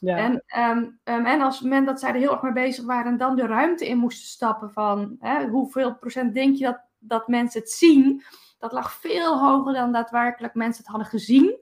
Ja. 0.00 0.16
En, 0.16 0.32
um, 1.04 1.26
en 1.26 1.40
als 1.40 1.60
men 1.60 1.84
dat 1.84 2.00
zij 2.00 2.08
er 2.08 2.16
heel 2.16 2.32
erg 2.32 2.42
mee 2.42 2.52
bezig 2.52 2.84
waren 2.84 3.12
en 3.12 3.18
dan 3.18 3.36
de 3.36 3.46
ruimte 3.46 3.88
in 3.88 3.98
moesten 3.98 4.28
stappen 4.28 4.72
van 4.72 5.16
hè, 5.20 5.48
hoeveel 5.48 5.94
procent 5.94 6.34
denk 6.34 6.56
je 6.56 6.64
dat, 6.64 6.80
dat 6.98 7.28
mensen 7.28 7.60
het 7.60 7.70
zien, 7.70 8.22
dat 8.58 8.72
lag 8.72 8.92
veel 8.92 9.38
hoger 9.38 9.72
dan 9.72 9.92
daadwerkelijk 9.92 10.54
mensen 10.54 10.82
het 10.82 10.92
hadden 10.92 11.10
gezien. 11.10 11.56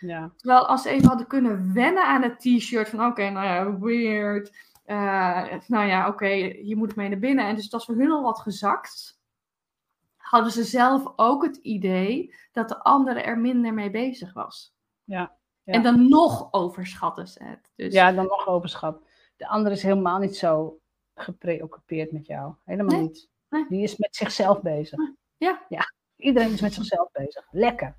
Ja. 0.00 0.32
Terwijl 0.36 0.66
als 0.66 0.82
ze 0.82 0.88
even 0.88 1.08
hadden 1.08 1.26
kunnen 1.26 1.74
wennen 1.74 2.06
aan 2.06 2.22
het 2.22 2.40
t-shirt 2.40 2.88
van 2.88 3.06
oké, 3.06 3.30
nou 3.30 3.46
ja, 3.46 3.78
weird. 3.78 4.52
Uh, 4.86 5.52
nou 5.66 5.86
ja, 5.86 6.08
oké, 6.08 6.28
hier 6.62 6.76
moet 6.76 6.90
ik 6.90 6.96
mee 6.96 7.08
naar 7.08 7.18
binnen. 7.18 7.46
En 7.46 7.54
dus 7.54 7.68
dat 7.68 7.72
was 7.72 7.84
voor 7.84 8.04
hun 8.04 8.12
al 8.12 8.22
wat 8.22 8.40
gezakt. 8.40 9.20
Hadden 10.16 10.52
ze 10.52 10.64
zelf 10.64 11.12
ook 11.16 11.42
het 11.42 11.56
idee 11.56 12.34
dat 12.52 12.68
de 12.68 12.82
andere 12.82 13.20
er 13.20 13.38
minder 13.38 13.74
mee 13.74 13.90
bezig 13.90 14.32
was. 14.32 14.74
Ja. 15.04 15.38
En 15.64 15.82
dan 15.82 16.08
nog 16.08 16.52
overschatten 16.52 17.28
ze 17.28 17.44
het. 17.44 17.72
Dus... 17.76 17.92
Ja, 17.92 18.12
dan 18.12 18.26
nog 18.26 18.46
overschat. 18.46 19.02
De 19.36 19.48
ander 19.48 19.72
is 19.72 19.82
helemaal 19.82 20.18
niet 20.18 20.36
zo 20.36 20.80
gepreoccupeerd 21.14 22.12
met 22.12 22.26
jou. 22.26 22.54
Helemaal 22.64 23.00
niet. 23.00 23.28
Die 23.68 23.82
is 23.82 23.96
met 23.96 24.16
zichzelf 24.16 24.60
bezig. 24.60 24.98
Ja. 25.36 25.64
ja. 25.68 25.92
Iedereen 26.16 26.52
is 26.52 26.60
met 26.60 26.74
zichzelf 26.74 27.10
bezig. 27.12 27.48
Lekker. 27.50 27.96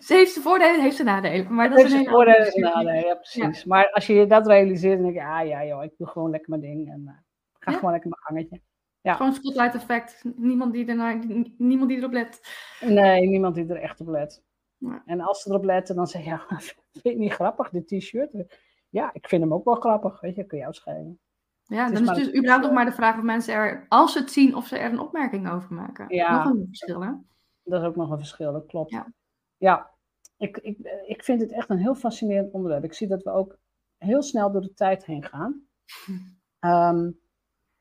Ze 0.00 0.14
heeft 0.14 0.32
zijn 0.32 0.44
voordelen, 0.44 0.80
heeft 0.80 0.96
ze 0.96 1.02
nadelen. 1.02 1.54
Maar 1.54 1.68
dat 1.68 1.78
heeft 1.78 1.92
een 1.92 2.06
voordelen 2.06 2.52
en 2.52 2.60
nadelen, 2.60 3.06
ja 3.06 3.14
precies. 3.14 3.64
Maar 3.64 3.90
als 3.90 4.06
je 4.06 4.14
je 4.14 4.26
dat 4.26 4.46
realiseert, 4.46 4.94
dan 4.94 5.02
denk 5.02 5.14
je, 5.14 5.24
ah 5.24 5.46
ja 5.46 5.64
joh, 5.64 5.84
ik 5.84 5.92
doe 5.96 6.06
gewoon 6.06 6.30
lekker 6.30 6.50
mijn 6.50 6.62
ding. 6.62 6.92
En 6.92 7.02
uh, 7.04 7.12
ga 7.58 7.72
gewoon 7.72 7.90
lekker 7.90 8.10
mijn 8.10 8.22
gangetje. 8.22 8.60
Ja. 9.00 9.14
Gewoon 9.14 9.32
spotlight 9.32 9.74
effect. 9.74 10.24
Niemand 10.36 10.72
die, 10.72 10.84
niemand 11.58 11.88
die 11.88 11.98
erop 11.98 12.12
let. 12.12 12.40
Nee, 12.80 13.28
niemand 13.28 13.54
die 13.54 13.66
er 13.66 13.80
echt 13.80 14.00
op 14.00 14.08
let. 14.08 14.42
En 15.04 15.20
als 15.20 15.42
ze 15.42 15.50
erop 15.50 15.64
letten, 15.64 15.96
dan 15.96 16.06
zeg 16.06 16.24
je, 16.24 16.30
ja, 16.30 16.46
vind 16.48 16.74
je 16.92 17.08
het 17.08 17.18
niet 17.18 17.32
grappig, 17.32 17.70
dit 17.70 17.88
t-shirt? 17.88 18.30
Ja, 18.88 19.10
ik 19.12 19.28
vind 19.28 19.42
hem 19.42 19.54
ook 19.54 19.64
wel 19.64 19.74
grappig, 19.74 20.20
weet 20.20 20.36
je, 20.36 20.44
kun 20.44 20.56
je 20.56 20.62
jou 20.62 20.74
schrijven. 20.74 21.18
Ja, 21.62 21.90
dan 21.90 22.02
is 22.02 22.08
het 22.08 22.16
dus 22.16 22.34
überhaupt 22.34 22.64
nog 22.64 22.72
maar 22.72 22.84
de 22.84 22.92
vraag 22.92 23.16
of 23.16 23.22
mensen 23.22 23.54
er, 23.54 23.86
als 23.88 24.12
ze 24.12 24.18
het 24.18 24.30
zien, 24.30 24.54
of 24.54 24.66
ze 24.66 24.78
er 24.78 24.92
een 24.92 25.00
opmerking 25.00 25.50
over 25.50 25.74
maken. 25.74 26.14
Ja. 26.14 26.44
Nog 26.44 26.54
een 26.54 26.66
verschil, 26.66 27.02
hè? 27.02 27.10
Dat 27.62 27.80
is 27.80 27.86
ook 27.86 27.96
nog 27.96 28.10
een 28.10 28.18
verschil, 28.18 28.52
dat 28.52 28.66
klopt. 28.66 28.90
Ja, 28.90 29.12
ja 29.56 29.90
ik, 30.36 30.58
ik, 30.58 30.78
ik 31.06 31.24
vind 31.24 31.40
het 31.40 31.52
echt 31.52 31.70
een 31.70 31.78
heel 31.78 31.94
fascinerend 31.94 32.52
onderwerp. 32.52 32.84
Ik 32.84 32.92
zie 32.92 33.08
dat 33.08 33.22
we 33.22 33.30
ook 33.30 33.58
heel 33.98 34.22
snel 34.22 34.52
door 34.52 34.60
de 34.60 34.74
tijd 34.74 35.04
heen 35.04 35.24
gaan. 35.24 35.66
Ehm, 36.58 37.10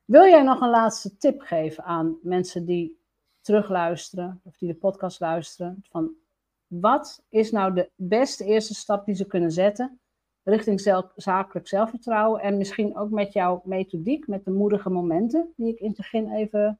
wil 0.05 0.23
jij 0.23 0.43
nog 0.43 0.61
een 0.61 0.69
laatste 0.69 1.17
tip 1.17 1.41
geven 1.41 1.83
aan 1.83 2.17
mensen 2.21 2.65
die 2.65 2.99
terugluisteren, 3.41 4.41
of 4.43 4.57
die 4.57 4.67
de 4.67 4.75
podcast 4.75 5.19
luisteren, 5.19 5.83
van 5.89 6.11
wat 6.67 7.23
is 7.29 7.51
nou 7.51 7.73
de 7.73 7.89
beste 7.95 8.45
eerste 8.45 8.73
stap 8.73 9.05
die 9.05 9.15
ze 9.15 9.27
kunnen 9.27 9.51
zetten 9.51 9.99
richting 10.45 10.81
zelf, 10.81 11.11
zakelijk 11.15 11.67
zelfvertrouwen 11.67 12.41
en 12.41 12.57
misschien 12.57 12.97
ook 12.97 13.09
met 13.09 13.33
jouw 13.33 13.61
methodiek, 13.63 14.27
met 14.27 14.45
de 14.45 14.51
moedige 14.51 14.89
momenten 14.89 15.53
die 15.55 15.73
ik 15.73 15.79
in 15.79 15.87
het 15.87 15.97
begin 15.97 16.31
even 16.31 16.79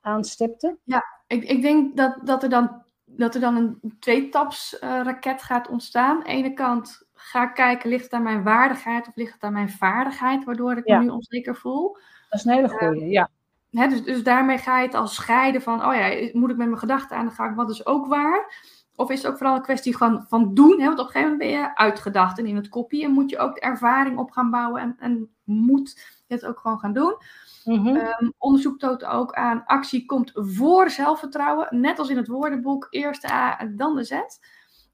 aanstipte? 0.00 0.78
Ja, 0.84 1.04
ik, 1.26 1.44
ik 1.44 1.62
denk 1.62 1.96
dat, 1.96 2.20
dat, 2.24 2.42
er 2.42 2.48
dan, 2.48 2.82
dat 3.16 3.34
er 3.34 3.40
dan 3.40 3.56
een 3.56 3.96
tweetaps 4.00 4.74
uh, 4.74 4.80
raket 4.80 5.42
gaat 5.42 5.68
ontstaan. 5.68 6.16
Aan 6.16 6.24
de 6.24 6.28
ene 6.28 6.52
kant 6.52 7.08
ga 7.14 7.46
kijken, 7.46 7.90
ligt 7.90 8.04
het 8.04 8.12
aan 8.12 8.22
mijn 8.22 8.42
waardigheid 8.42 9.08
of 9.08 9.16
ligt 9.16 9.32
het 9.32 9.42
aan 9.42 9.52
mijn 9.52 9.70
vaardigheid, 9.70 10.44
waardoor 10.44 10.76
ik 10.76 10.86
me 10.86 10.98
nu 10.98 11.08
onzeker 11.08 11.56
voel. 11.56 11.96
Dat 12.28 12.38
is 12.38 12.44
een 12.44 12.52
hele 12.52 12.68
goede, 12.68 13.06
ja. 13.08 13.28
Hè, 13.70 13.88
dus, 13.88 14.04
dus 14.04 14.22
daarmee 14.22 14.58
ga 14.58 14.78
je 14.78 14.86
het 14.86 14.94
al 14.94 15.06
scheiden 15.06 15.62
van, 15.62 15.86
oh 15.86 15.94
ja, 15.94 16.30
moet 16.32 16.50
ik 16.50 16.56
met 16.56 16.66
mijn 16.68 16.78
gedachten 16.78 17.16
aan 17.16 17.26
de 17.26 17.32
gang, 17.32 17.56
wat 17.56 17.70
is 17.70 17.86
ook 17.86 18.06
waar. 18.06 18.68
Of 18.96 19.10
is 19.10 19.22
het 19.22 19.30
ook 19.30 19.38
vooral 19.38 19.56
een 19.56 19.62
kwestie 19.62 19.96
van, 19.96 20.24
van 20.28 20.54
doen? 20.54 20.80
Hè? 20.80 20.86
Want 20.86 20.98
op 20.98 21.06
een 21.06 21.12
gegeven 21.12 21.30
moment 21.30 21.38
ben 21.38 21.60
je 21.60 21.76
uitgedacht 21.76 22.38
en 22.38 22.46
in 22.46 22.56
het 22.56 22.68
kopie. 22.68 23.04
En 23.04 23.10
moet 23.10 23.30
je 23.30 23.38
ook 23.38 23.54
de 23.54 23.60
ervaring 23.60 24.18
op 24.18 24.30
gaan 24.30 24.50
bouwen. 24.50 24.82
En, 24.82 24.96
en 24.98 25.30
moet 25.44 25.90
je 26.26 26.34
het 26.34 26.46
ook 26.46 26.58
gewoon 26.58 26.78
gaan 26.78 26.92
doen. 26.92 27.16
Mm 27.64 27.86
-hmm. 27.86 28.34
onderzoek 28.38 28.78
toont 28.78 29.04
ook 29.04 29.32
aan 29.32 29.64
actie 29.66 30.06
komt 30.06 30.30
voor 30.34 30.90
zelfvertrouwen. 30.90 31.80
Net 31.80 31.98
als 31.98 32.08
in 32.08 32.16
het 32.16 32.28
woordenboek. 32.28 32.86
Eerst 32.90 33.22
de 33.22 33.32
A 33.32 33.58
en 33.58 33.76
dan 33.76 33.96
de 33.96 34.04
Z. 34.04 34.12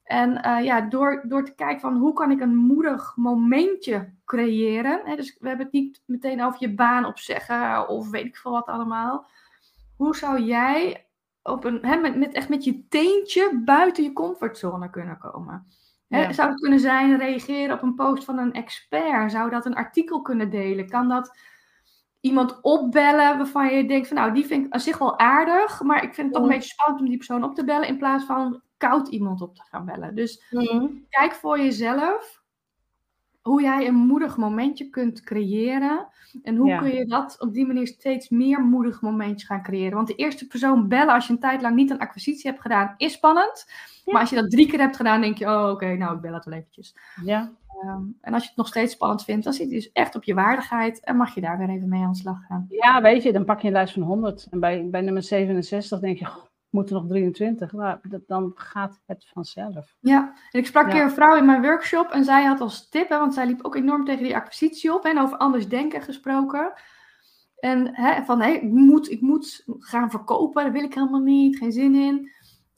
En 0.05 0.47
uh, 0.47 0.65
ja, 0.65 0.81
door, 0.81 1.25
door 1.29 1.45
te 1.45 1.55
kijken 1.55 1.81
van 1.81 1.97
hoe 1.97 2.13
kan 2.13 2.31
ik 2.31 2.41
een 2.41 2.57
moedig 2.57 3.13
momentje 3.17 4.13
creëren. 4.25 5.01
Hè? 5.05 5.17
Dus 5.17 5.37
we 5.41 5.49
hebben 5.49 5.67
het 5.67 5.75
niet 5.75 6.03
meteen 6.07 6.43
over 6.43 6.61
je 6.61 6.75
baan 6.75 7.05
opzeggen 7.05 7.89
of 7.89 8.11
weet 8.11 8.25
ik 8.25 8.37
veel 8.37 8.53
wat 8.53 8.67
allemaal. 8.67 9.27
Hoe 9.97 10.17
zou 10.17 10.41
jij 10.41 11.07
op 11.43 11.65
een, 11.65 11.79
hè, 11.83 11.97
met, 11.97 12.17
met, 12.17 12.33
echt 12.33 12.49
met 12.49 12.65
je 12.65 12.89
teentje 12.89 13.63
buiten 13.65 14.05
je 14.05 14.13
comfortzone 14.13 14.91
kunnen 14.91 15.19
komen. 15.19 15.67
Hè, 16.09 16.33
Zou 16.33 16.51
het 16.51 16.61
kunnen 16.61 16.81
zijn 16.81 17.19
reageren 17.19 17.75
op 17.75 17.83
een 17.83 17.95
post 17.95 18.25
van 18.25 18.39
een 18.39 18.53
expert? 18.53 19.31
Zou 19.31 19.51
dat 19.51 19.67
een 19.67 19.75
artikel 19.75 20.23
kunnen 20.23 20.51
delen? 20.51 20.89
Kan 20.89 21.09
dat 21.09 21.39
iemand 22.27 22.59
opbellen 22.63 23.37
waarvan 23.37 23.75
je 23.75 23.87
denkt 23.87 24.09
van 24.09 24.17
nou, 24.17 24.33
die 24.35 24.47
vind 24.47 24.67
ik 24.67 24.73
aan 24.73 24.81
zich 24.81 24.99
wel 24.99 25.19
aardig, 25.19 25.83
maar 25.83 26.03
ik 26.03 26.15
vind 26.15 26.27
het 26.27 26.33
toch 26.33 26.43
een 26.43 26.49
beetje 26.49 26.69
spannend 26.69 27.01
om 27.01 27.09
die 27.09 27.17
persoon 27.17 27.45
op 27.45 27.55
te 27.55 27.65
bellen 27.65 27.89
in 27.89 27.99
plaats 27.99 28.25
van 28.25 28.63
koud 28.77 29.09
iemand 29.09 29.41
op 29.41 29.55
te 29.55 29.63
gaan 29.63 29.85
bellen. 29.85 30.15
Dus 30.15 30.45
kijk 31.09 31.35
voor 31.35 31.59
jezelf 31.59 32.36
hoe 33.47 33.63
jij 33.63 33.87
een 33.87 33.95
moedig 33.95 34.37
momentje 34.37 34.89
kunt 34.89 35.21
creëren. 35.21 36.07
En 36.43 36.57
hoe 36.57 36.79
kun 36.79 36.95
je 36.95 37.07
dat 37.07 37.37
op 37.41 37.53
die 37.53 37.67
manier 37.67 37.87
steeds 37.87 38.29
meer 38.29 38.61
moedig 38.61 39.01
momentjes 39.01 39.49
gaan 39.49 39.63
creëren. 39.63 39.95
Want 39.95 40.09
de 40.09 40.15
eerste 40.15 40.47
persoon 40.47 40.89
bellen 40.89 41.15
als 41.15 41.27
je 41.27 41.33
een 41.33 41.39
tijd 41.39 41.63
lang 41.63 41.75
niet 41.75 41.91
een 41.91 41.99
acquisitie 41.99 42.51
hebt 42.51 42.63
gedaan, 42.63 42.95
is 42.97 43.13
spannend. 43.13 43.71
Maar 44.05 44.21
als 44.21 44.31
je 44.31 44.37
dat 44.37 44.51
drie 44.51 44.67
keer 44.67 44.79
hebt 44.79 44.97
gedaan, 44.97 45.21
denk 45.21 45.39
je, 45.39 45.47
oh 45.47 45.71
oké, 45.71 45.97
nou 45.97 46.15
ik 46.15 46.21
bel 46.21 46.35
het 46.35 46.45
wel 46.45 46.55
eventjes. 46.55 46.97
Ja. 47.25 47.53
Ehm, 47.83 48.03
en 48.21 48.33
als 48.35 48.43
je 48.43 48.49
het 48.49 48.59
nog 48.59 48.67
steeds 48.67 48.93
spannend 48.93 49.25
vindt, 49.25 49.45
dan 49.45 49.53
zit 49.53 49.69
je 49.69 49.75
dus 49.75 49.93
echt 49.93 50.15
op 50.15 50.25
je 50.25 50.35
waardigheid 50.35 51.01
en 51.01 51.17
mag 51.17 51.35
je 51.35 51.41
daar 51.41 51.59
weer 51.59 51.69
even 51.69 51.89
mee 51.89 52.03
aan 52.03 52.13
de 52.13 52.19
slag 52.19 52.47
gaan. 52.49 52.67
Ja, 52.69 53.03
weet 53.03 53.23
je, 53.23 53.33
dan 53.33 53.45
pak 53.45 53.61
je 53.61 53.67
een 53.67 53.73
lijst 53.73 53.95
van 53.95 54.03
100 54.03 54.47
en 54.51 54.61
bij, 54.61 54.89
bij 54.91 55.01
nummer 55.01 55.23
67 55.23 56.01
denk 56.01 56.19
je, 56.19 56.29
moeten 56.77 56.95
nog 56.95 57.07
23. 57.07 57.73
Nou, 57.73 57.99
dan 58.27 58.53
gaat 58.55 59.01
het 59.07 59.27
vanzelf. 59.33 59.97
Ja, 60.01 60.35
en 60.51 60.61
ik 60.61 60.67
sprak 60.67 60.85
een 60.85 60.91
keer 60.91 61.03
een 61.03 61.11
vrouw 61.11 61.37
in 61.37 61.47
mijn 61.47 61.63
workshop 61.63 62.11
en 62.11 62.25
zij 62.25 62.45
had 62.45 62.61
als 62.61 62.89
tip, 62.89 63.09
hè, 63.09 63.19
want 63.19 63.35
zij 63.35 63.47
liep 63.47 63.65
ook 63.65 63.75
enorm 63.75 64.05
tegen 64.05 64.25
die 64.25 64.37
acquisitie 64.37 64.95
op 64.95 65.05
en 65.05 65.19
over 65.19 65.39
anders 65.39 65.69
denken 65.69 66.03
gesproken. 66.03 66.73
En 67.59 67.95
hè, 67.95 68.25
van 68.25 68.41
hé, 68.41 68.51
ik, 68.51 68.63
moet, 68.63 69.11
ik 69.11 69.21
moet 69.21 69.65
gaan 69.67 70.11
verkopen, 70.11 70.65
dat 70.65 70.73
wil 70.73 70.83
ik 70.83 70.95
helemaal 70.95 71.21
niet, 71.21 71.59
geen 71.59 71.73
zin 71.73 71.95
in. 71.95 72.31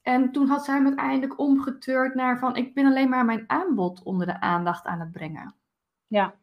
En 0.03 0.33
toen 0.33 0.49
had 0.49 0.65
zij 0.65 0.75
hem 0.75 0.87
uiteindelijk 0.87 1.39
omgeturnd 1.39 2.15
naar 2.15 2.39
van 2.39 2.57
ik 2.57 2.75
ben 2.75 2.87
alleen 2.87 3.09
maar 3.09 3.25
mijn 3.25 3.45
aanbod 3.47 4.03
onder 4.03 4.27
de 4.27 4.41
aandacht 4.41 4.85
aan 4.85 5.01
het 5.01 5.13
brengen. 5.13 5.55
Ja, 6.07 6.35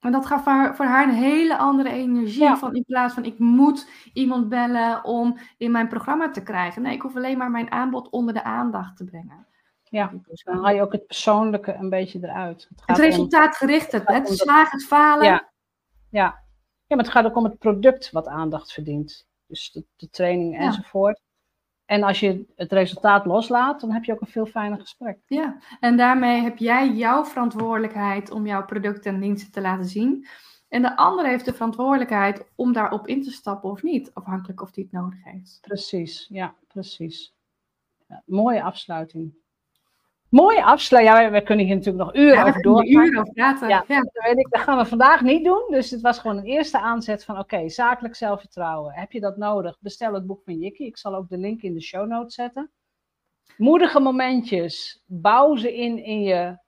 en 0.00 0.12
dat 0.12 0.26
gaf 0.26 0.44
voor, 0.44 0.74
voor 0.74 0.84
haar 0.84 1.08
een 1.08 1.14
hele 1.14 1.56
andere 1.56 1.90
energie. 1.90 2.54
Van 2.54 2.74
in 2.74 2.84
plaats 2.84 3.14
van 3.14 3.24
ik 3.24 3.38
moet 3.38 3.90
iemand 4.12 4.48
bellen 4.48 5.04
om 5.04 5.38
in 5.56 5.70
mijn 5.70 5.88
programma 5.88 6.30
te 6.30 6.42
krijgen. 6.42 6.82
Nee, 6.82 6.94
ik 6.94 7.02
hoef 7.02 7.16
alleen 7.16 7.38
maar 7.38 7.50
mijn 7.50 7.70
aanbod 7.70 8.10
onder 8.10 8.34
de 8.34 8.42
aandacht 8.42 8.96
te 8.96 9.04
brengen. 9.04 9.46
Ja, 9.82 10.12
dus 10.22 10.42
dan 10.42 10.64
haal 10.64 10.74
je 10.74 10.82
ook 10.82 10.92
het 10.92 11.06
persoonlijke 11.06 11.74
een 11.74 11.88
beetje 11.88 12.18
eruit. 12.22 12.68
Het, 12.68 12.82
het 12.86 12.98
resultaatgerichte, 12.98 13.96
het, 13.96 14.28
het 14.28 14.38
slagen, 14.38 14.78
het 14.78 14.86
falen. 14.86 15.24
Ja. 15.24 15.50
ja. 16.10 16.42
ja, 16.86 16.96
maar 16.96 17.04
het 17.04 17.08
gaat 17.08 17.24
ook 17.24 17.36
om 17.36 17.44
het 17.44 17.58
product 17.58 18.10
wat 18.10 18.26
aandacht 18.26 18.72
verdient. 18.72 19.26
Dus 19.46 19.72
de, 19.72 19.84
de 19.96 20.10
training 20.10 20.58
enzovoort. 20.58 21.20
En 21.86 22.02
als 22.02 22.20
je 22.20 22.46
het 22.56 22.72
resultaat 22.72 23.26
loslaat, 23.26 23.80
dan 23.80 23.90
heb 23.90 24.04
je 24.04 24.12
ook 24.12 24.20
een 24.20 24.26
veel 24.26 24.46
fijner 24.46 24.80
gesprek. 24.80 25.18
Ja, 25.26 25.58
en 25.80 25.96
daarmee 25.96 26.40
heb 26.40 26.58
jij 26.58 26.92
jouw 26.92 27.24
verantwoordelijkheid 27.24 28.30
om 28.30 28.46
jouw 28.46 28.64
producten 28.64 29.14
en 29.14 29.20
diensten 29.20 29.52
te 29.52 29.60
laten 29.60 29.84
zien. 29.84 30.26
En 30.68 30.82
de 30.82 30.96
ander 30.96 31.26
heeft 31.26 31.44
de 31.44 31.52
verantwoordelijkheid 31.52 32.44
om 32.54 32.72
daarop 32.72 33.06
in 33.06 33.22
te 33.22 33.30
stappen 33.30 33.70
of 33.70 33.82
niet, 33.82 34.10
afhankelijk 34.14 34.62
of 34.62 34.74
hij 34.74 34.84
het 34.84 34.92
nodig 34.92 35.24
heeft. 35.24 35.58
Precies, 35.60 36.26
ja, 36.28 36.54
precies. 36.68 37.34
Ja, 38.08 38.22
mooie 38.26 38.62
afsluiting. 38.62 39.34
Mooie 40.36 40.64
afsluiting. 40.64 41.16
Ja, 41.16 41.30
we, 41.30 41.42
kunnen 41.42 41.66
hier 41.66 41.74
natuurlijk 41.74 42.04
nog 42.04 42.14
uren 42.14 42.46
over 42.46 42.62
doorgaan. 42.62 43.04
uren 43.04 43.20
over 43.20 43.32
praten. 43.32 43.68
Ja, 43.68 43.84
Dat, 43.88 44.10
weet 44.12 44.38
ik, 44.38 44.50
dat 44.50 44.60
gaan 44.60 44.78
we 44.78 44.84
vandaag 44.84 45.20
niet 45.20 45.44
doen. 45.44 45.64
Dus 45.70 45.90
het 45.90 46.00
was 46.00 46.18
gewoon 46.18 46.36
een 46.36 46.44
eerste 46.44 46.78
aanzet 46.78 47.24
van, 47.24 47.38
oké, 47.38 47.68
zakelijk 47.68 48.14
zelfvertrouwen. 48.14 48.92
Heb 48.92 49.12
je 49.12 49.20
dat 49.20 49.36
nodig? 49.36 49.76
Bestel 49.80 50.14
het 50.14 50.26
boek 50.26 50.42
van 50.44 50.58
Jikki. 50.58 50.86
Ik 50.86 50.96
zal 50.96 51.14
ook 51.14 51.28
de 51.28 51.38
link 51.38 51.62
in 51.62 51.74
de 51.74 51.80
show 51.80 52.08
notes 52.08 52.34
zetten. 52.34 52.70
Moedige 53.56 54.00
momentjes. 54.00 55.02
Bouw 55.06 55.56
ze 55.56 55.76
in, 55.76 56.04
in 56.04 56.22
je, 56.22 56.58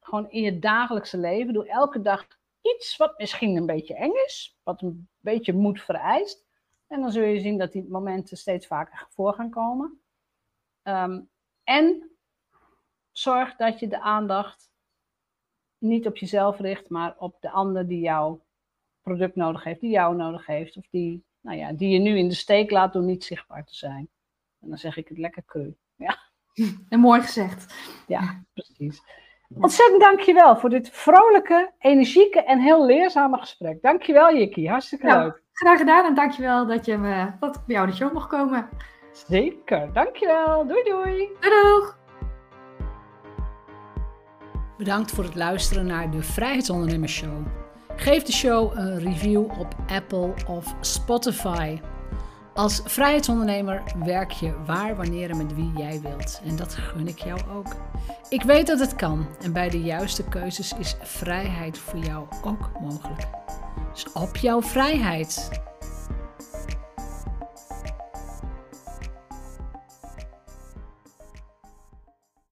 gewoon 0.00 0.30
in 0.30 0.42
je 0.42 0.58
dagelijkse 0.58 1.18
leven. 1.18 1.52
Doe 1.52 1.68
elke 1.68 2.02
dag 2.02 2.26
iets 2.60 2.96
wat 2.96 3.18
misschien 3.18 3.56
een 3.56 3.66
beetje 3.66 3.94
eng 3.94 4.14
is. 4.26 4.58
Wat 4.62 4.82
een 4.82 5.08
beetje 5.20 5.52
moed 5.52 5.80
vereist. 5.80 6.46
En 6.86 7.00
dan 7.00 7.12
zul 7.12 7.24
je 7.24 7.40
zien 7.40 7.58
dat 7.58 7.72
die 7.72 7.86
momenten 7.88 8.36
steeds 8.36 8.66
vaker 8.66 9.06
voor 9.10 9.34
gaan 9.34 9.50
komen. 9.50 10.00
Ehm, 10.82 11.20
en 11.64 12.13
zorg 13.14 13.56
dat 13.56 13.80
je 13.80 13.88
de 13.88 14.00
aandacht 14.00 14.70
niet 15.78 16.06
op 16.06 16.16
jezelf 16.16 16.58
richt, 16.58 16.88
maar 16.88 17.14
op 17.18 17.36
de 17.40 17.50
ander 17.50 17.86
die 17.86 18.00
jouw 18.00 18.44
product 19.02 19.36
nodig 19.36 19.64
heeft, 19.64 19.80
die 19.80 19.90
jou 19.90 20.16
nodig 20.16 20.46
heeft, 20.46 20.76
of 20.76 20.84
die, 20.90 21.24
nou 21.40 21.58
ja, 21.58 21.72
die 21.72 21.88
je 21.88 21.98
nu 21.98 22.18
in 22.18 22.28
de 22.28 22.34
steek 22.34 22.70
laat 22.70 22.92
door 22.92 23.02
niet 23.02 23.24
zichtbaar 23.24 23.64
te 23.64 23.74
zijn. 23.74 24.08
En 24.60 24.68
dan 24.68 24.78
zeg 24.78 24.96
ik 24.96 25.08
het 25.08 25.18
lekker 25.18 25.44
cru. 25.46 25.76
Ja. 25.96 26.18
En 26.88 27.00
mooi 27.00 27.20
gezegd. 27.20 27.74
Ja, 28.06 28.44
precies. 28.52 29.02
Ontzettend 29.48 30.00
dankjewel 30.00 30.56
voor 30.56 30.70
dit 30.70 30.90
vrolijke, 30.90 31.72
energieke 31.78 32.44
en 32.44 32.60
heel 32.60 32.86
leerzame 32.86 33.38
gesprek. 33.38 33.82
Dankjewel 33.82 34.36
Jikki, 34.36 34.68
hartstikke 34.68 35.06
nou, 35.06 35.22
leuk. 35.22 35.42
Graag 35.52 35.78
gedaan 35.78 36.04
en 36.04 36.14
dankjewel 36.14 36.66
dat, 36.66 36.84
je 36.84 36.96
me, 36.96 37.32
dat 37.40 37.56
ik 37.56 37.64
bij 37.66 37.76
jou 37.76 37.86
de 37.86 37.94
show 37.94 38.12
mocht 38.12 38.28
komen. 38.28 38.68
Zeker, 39.12 39.92
dankjewel. 39.92 40.66
Doei 40.66 40.82
doei. 40.82 41.28
Doei 41.40 41.62
doeg. 41.62 42.03
Bedankt 44.84 45.10
voor 45.10 45.24
het 45.24 45.34
luisteren 45.34 45.86
naar 45.86 46.10
de 46.10 46.22
Vrijheidsondernemers 46.22 47.12
Show. 47.12 47.46
Geef 47.96 48.22
de 48.22 48.32
show 48.32 48.78
een 48.78 48.98
review 48.98 49.44
op 49.58 49.76
Apple 49.86 50.34
of 50.48 50.74
Spotify. 50.80 51.80
Als 52.54 52.80
vrijheidsondernemer 52.84 53.82
werk 54.04 54.30
je 54.30 54.54
waar, 54.66 54.96
wanneer 54.96 55.30
en 55.30 55.36
met 55.36 55.54
wie 55.54 55.72
jij 55.76 56.00
wilt. 56.00 56.40
En 56.44 56.56
dat 56.56 56.74
gun 56.74 57.08
ik 57.08 57.18
jou 57.18 57.40
ook. 57.54 57.66
Ik 58.28 58.42
weet 58.42 58.66
dat 58.66 58.80
het 58.80 58.96
kan 58.96 59.26
en 59.42 59.52
bij 59.52 59.70
de 59.70 59.80
juiste 59.80 60.24
keuzes 60.24 60.72
is 60.78 60.96
vrijheid 61.02 61.78
voor 61.78 61.98
jou 61.98 62.26
ook 62.42 62.70
mogelijk. 62.80 63.26
Dus 63.92 64.12
op 64.12 64.36
jouw 64.36 64.62
vrijheid. 64.62 65.50